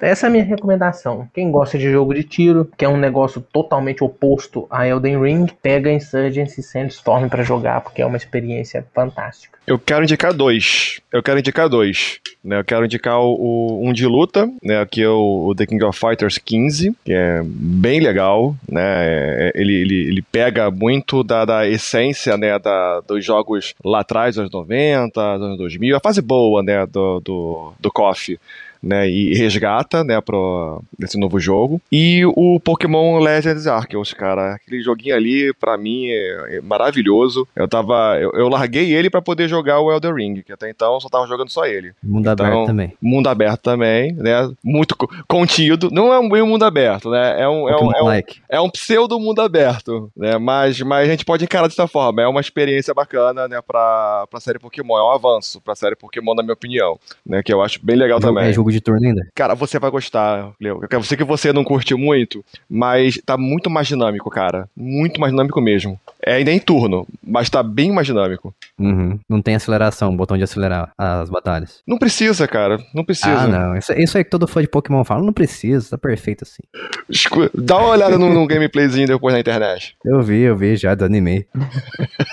[0.00, 1.26] Essa é a minha recomendação.
[1.34, 5.46] Quem gosta de jogo de tiro, que é um negócio totalmente oposto a Elden Ring,
[5.62, 9.56] pega Insurgency Sandstorm para jogar, porque é uma experiência fantástica.
[9.66, 11.00] Eu quero indicar dois.
[11.12, 12.20] Eu quero indicar dois.
[12.44, 12.60] Né?
[12.60, 14.86] Eu quero indicar o, o- um de luta, né?
[14.88, 18.54] que é o, o The King of Fighters 15, que é bem legal.
[18.70, 18.80] Né?
[18.84, 22.56] É- Ele, ele, ele pega muito da, da essência né?
[22.58, 26.86] da, dos jogos lá atrás, dos anos 90, dos anos 2000, a fase boa né?
[26.86, 28.38] do, do, do KOF.
[28.86, 31.80] Né, e resgata, né, pro, desse novo jogo.
[31.90, 34.54] E o Pokémon Legends Arceus, cara.
[34.54, 37.48] Aquele joguinho ali, pra mim, é, é maravilhoso.
[37.56, 38.16] Eu tava.
[38.20, 41.08] Eu, eu larguei ele pra poder jogar o Elden Ring, que até então eu só
[41.08, 41.92] tava jogando só ele.
[42.02, 42.92] Mundo Então, aberto também.
[43.02, 44.48] Mundo aberto também, né?
[44.62, 45.88] Muito co- contido.
[45.90, 47.42] Não é um bem mundo aberto, né?
[47.42, 50.38] É um, é um, é um, é um pseudo mundo aberto, né?
[50.38, 52.22] Mas, mas a gente pode encarar dessa forma.
[52.22, 53.60] É uma experiência bacana, né?
[53.66, 54.96] Pra, pra série Pokémon.
[54.96, 56.98] É um avanço pra série Pokémon, na minha opinião.
[57.26, 57.42] Né?
[57.42, 58.50] Que eu acho bem legal Jogo- também.
[58.50, 59.26] É jogo de turno ainda?
[59.34, 60.80] Cara, você vai gostar, Leo.
[60.90, 64.68] Eu sei que você não curte muito, mas tá muito mais dinâmico, cara.
[64.76, 65.98] Muito mais dinâmico mesmo.
[66.24, 68.54] É ainda em turno, mas tá bem mais dinâmico.
[68.78, 69.18] Uhum.
[69.28, 71.80] Não tem aceleração, botão de acelerar as batalhas.
[71.86, 72.78] Não precisa, cara.
[72.94, 73.38] Não precisa.
[73.42, 73.76] Ah, não.
[73.76, 75.22] Isso, isso aí que todo fã de Pokémon fala.
[75.24, 76.62] Não precisa, tá perfeito assim.
[77.08, 79.96] Escu- Dá uma olhada no, no gameplayzinho depois na internet.
[80.04, 81.46] Eu vi, eu vi já, desanimei.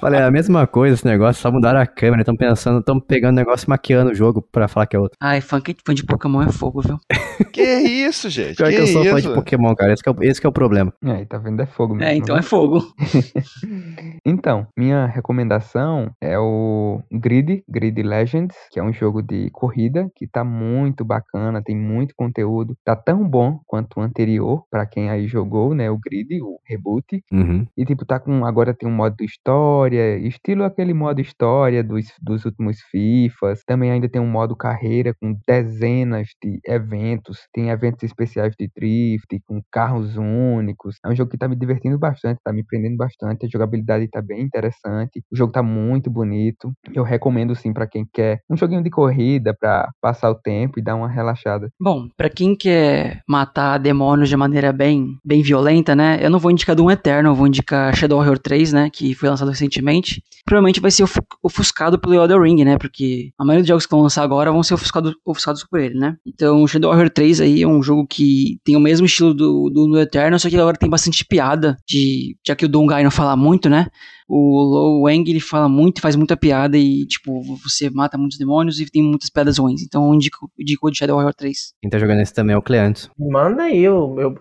[0.00, 3.32] Falei, é a mesma coisa esse negócio, só mudaram a câmera, estão pensando, estão pegando
[3.32, 5.16] o negócio e maquiando o jogo pra falar que é outro.
[5.20, 6.98] Ai, fã, que- fã de Pokémon é fogo, viu?
[7.52, 8.56] Que isso, gente?
[8.56, 9.34] Pior que, que eu sou fã de isso?
[9.34, 10.92] Pokémon, cara, esse que é, o- esse que é o problema.
[11.04, 11.60] É, tá vendo?
[11.60, 12.08] É fogo mesmo.
[12.10, 12.40] É, então né?
[12.40, 12.80] é fogo.
[14.24, 20.26] Então, minha recomendação é o Grid, Grid Legends, que é um jogo de corrida que
[20.26, 25.26] tá muito bacana, tem muito conteúdo, tá tão bom quanto o anterior, pra quem aí
[25.26, 27.66] jogou, né, o Grid, o reboot, Uhum.
[27.76, 32.44] e tipo, tá com, agora tem um modo história, estilo aquele modo história dos, dos
[32.44, 38.54] últimos FIFAs, também ainda tem um modo carreira com dezenas de eventos, tem eventos especiais
[38.58, 42.64] de drift, com carros únicos, é um jogo que tá me divertindo bastante, tá me
[42.64, 47.72] prendendo bastante, a jogabilidade tá bem interessante, o jogo tá muito bonito, eu recomendo sim
[47.72, 51.68] pra quem quer um joguinho de corrida pra passar o tempo e dar uma relaxada.
[51.80, 56.18] Bom, pra quem quer matar demônios de maneira bem, bem violenta, né?
[56.20, 58.90] Eu não vou indicar Doom Eterno, eu vou indicar Shadow Warrior 3, né?
[58.92, 60.22] Que foi lançado recentemente.
[60.44, 62.76] Provavelmente vai ser ofu- ofuscado pelo Elden Ring, né?
[62.78, 65.98] Porque a maioria dos jogos que vão lançar agora vão ser ofuscado, ofuscados por ele,
[65.98, 66.16] né?
[66.26, 69.86] Então, Shadow Warrior 3 aí é um jogo que tem o mesmo estilo do, do
[69.86, 73.36] Doom Eterno, só que agora tem bastante piada, de, já que o Guy não fala
[73.36, 73.86] muito, né?
[74.28, 78.80] O Lo Wang, ele fala muito, faz muita piada e, tipo, você mata muitos demônios
[78.80, 79.82] e tem muitas piadas ruins.
[79.82, 81.74] Então, eu indico, indico o de Shadow Warrior 3.
[81.80, 83.10] Quem tá jogando esse também é o Cleantes.
[83.18, 84.34] Manda aí, o meu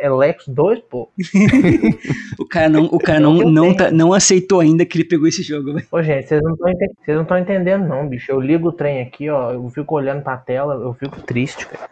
[0.00, 1.08] é Lex 2, pô.
[2.38, 5.04] O cara não, o cara É não, eu não, tá- não aceitou ainda que ele
[5.04, 5.86] pegou esse jogo, velho.
[5.90, 8.30] Ô, gente, vocês não estão enten- vocês não estão entendendo, não, bicho.
[8.30, 9.52] Eu ligo o trem aqui, ó.
[9.52, 11.88] Eu fico olhando pra tela, eu fico triste, cara.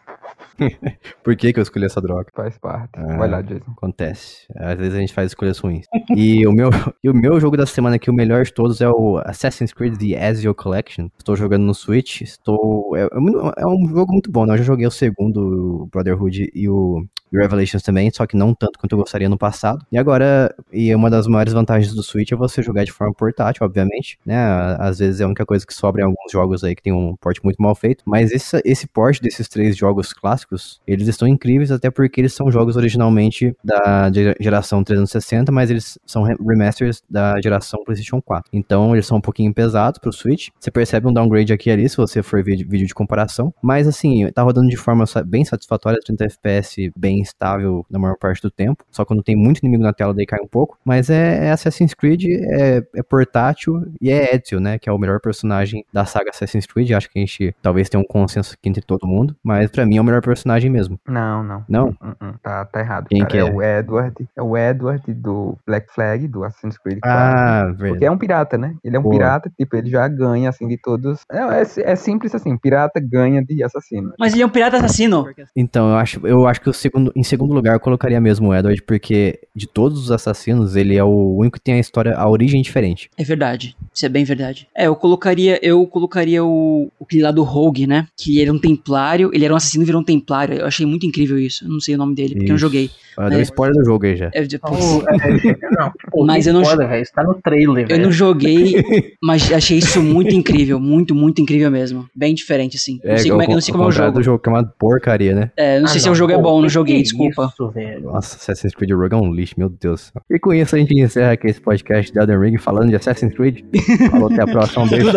[1.23, 2.27] Por que, que eu escolhi essa droga?
[2.35, 2.91] Faz parte.
[2.95, 3.17] Ah.
[3.17, 3.71] Vai lá, Jason.
[3.73, 4.47] Acontece.
[4.57, 5.87] Às vezes a gente faz escolhas ruins.
[6.15, 6.71] E o meu,
[7.03, 9.97] e o meu jogo da semana aqui, o melhor de todos, é o Assassin's Creed
[9.97, 11.09] The Ezio Collection.
[11.19, 12.23] Estou jogando no Switch.
[12.23, 12.97] Estou.
[12.97, 14.55] É, é é um jogo muito bom, né?
[14.55, 18.79] Eu já joguei o segundo, o Brotherhood e o Revelations também, só que não tanto
[18.79, 19.85] quanto eu gostaria no passado.
[19.91, 23.65] E agora, e uma das maiores vantagens do Switch é você jogar de forma portátil,
[23.65, 24.37] obviamente, né?
[24.79, 27.15] Às vezes é a única coisa que sobra em alguns jogos aí que tem um
[27.21, 31.71] porte muito mal feito, mas esse, esse porte desses três jogos clássicos, eles estão incríveis
[31.71, 37.03] até porque eles são jogos originalmente da ge- geração 360, mas eles são re- remasters
[37.09, 38.51] da geração PlayStation 4.
[38.53, 40.49] Então, eles são um pouquinho pesados pro Switch.
[40.59, 43.87] Você percebe um downgrade aqui e ali se você for ver vídeo de comparação, mas
[43.87, 48.51] assim, tá rodando de forma bem satisfatória, 30 FPS bem estável na maior parte do
[48.51, 48.85] tempo.
[48.91, 51.95] Só quando tem muito inimigo na tela daí cai um pouco, mas é, é Assassin's
[51.95, 56.31] Creed, é, é portátil e é Ezio, né, que é o melhor personagem da saga
[56.31, 56.93] Assassin's Creed.
[56.93, 59.97] Acho que a gente talvez tenha um consenso aqui entre todo mundo, mas pra mim
[59.97, 60.99] é o melhor personagem mesmo.
[61.07, 61.65] Não, não.
[61.69, 61.89] Não?
[62.03, 63.09] Hum, hum, Tá, tá errado.
[63.09, 63.31] Quem cara.
[63.31, 63.45] que é?
[63.45, 64.29] o Edward.
[64.37, 67.11] É o Edward do Black Flag, do Assassin's Creed 4.
[67.11, 68.05] Ah, Porque verdade.
[68.05, 68.75] é um pirata, né?
[68.83, 69.11] Ele é um Pô.
[69.11, 71.21] pirata, tipo, ele já ganha, assim, de todos.
[71.31, 74.13] É, é, é simples assim, pirata ganha de assassino.
[74.19, 75.27] Mas ele é um pirata assassino.
[75.55, 78.55] Então, eu acho, eu acho que o segundo, em segundo lugar eu colocaria mesmo o
[78.55, 82.29] Edward, porque de todos os assassinos, ele é o único que tem a história, a
[82.29, 83.11] origem diferente.
[83.19, 83.77] É verdade.
[83.95, 84.67] Isso é bem verdade.
[84.77, 88.07] É, eu colocaria, eu colocaria o, o aquele lá do Rogue, né?
[88.17, 90.55] Que ele era um templário, ele era um assassino e virou um templário.
[90.57, 91.65] Eu achei muito incrível isso.
[91.65, 92.61] Eu não sei o nome dele, porque eu não Isso.
[92.67, 92.91] joguei.
[93.17, 93.43] Ah, deu É.
[93.43, 94.31] spoiler do jogo aí já.
[94.33, 97.03] É, Não, é, não, pô, Mas que eu não- velho.
[97.03, 98.75] Isso tá no trailer, eu não joguei,
[99.23, 100.79] mas achei isso muito incrível.
[100.81, 102.09] Muito, muito incrível mesmo.
[102.15, 102.99] Bem diferente, assim.
[103.05, 104.13] não sei como é, eu não sei como é o jogo.
[104.13, 105.51] do jogo, que é uma porcaria, né?
[105.57, 107.51] É, não sei Ah, se o jogo é bom, não que joguei, Desculpa.
[107.53, 108.13] Isso, velho.
[108.13, 110.13] Nossa, Assassin's Creed Rogue é um lixo, meu Deus.
[110.31, 113.35] E com isso a gente encerra aqui esse podcast de Elden Ring falando de Assassin's
[113.35, 113.65] Creed.
[114.11, 114.85] Falou, até a próxima.
[114.85, 115.11] Um beijo.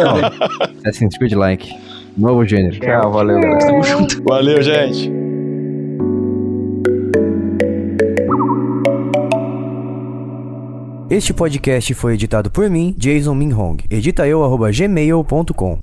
[0.80, 1.74] Assassin's Creed Like.
[2.18, 2.80] Novo gênero.
[2.80, 3.60] Tchau, valeu, galera.
[3.60, 4.24] Tamo junto.
[4.24, 5.12] Valeu, gente.
[11.10, 13.78] Este podcast foi editado por mim, Jason Minhong.
[13.90, 14.42] Edita eu,
[14.72, 15.80] gmail.com.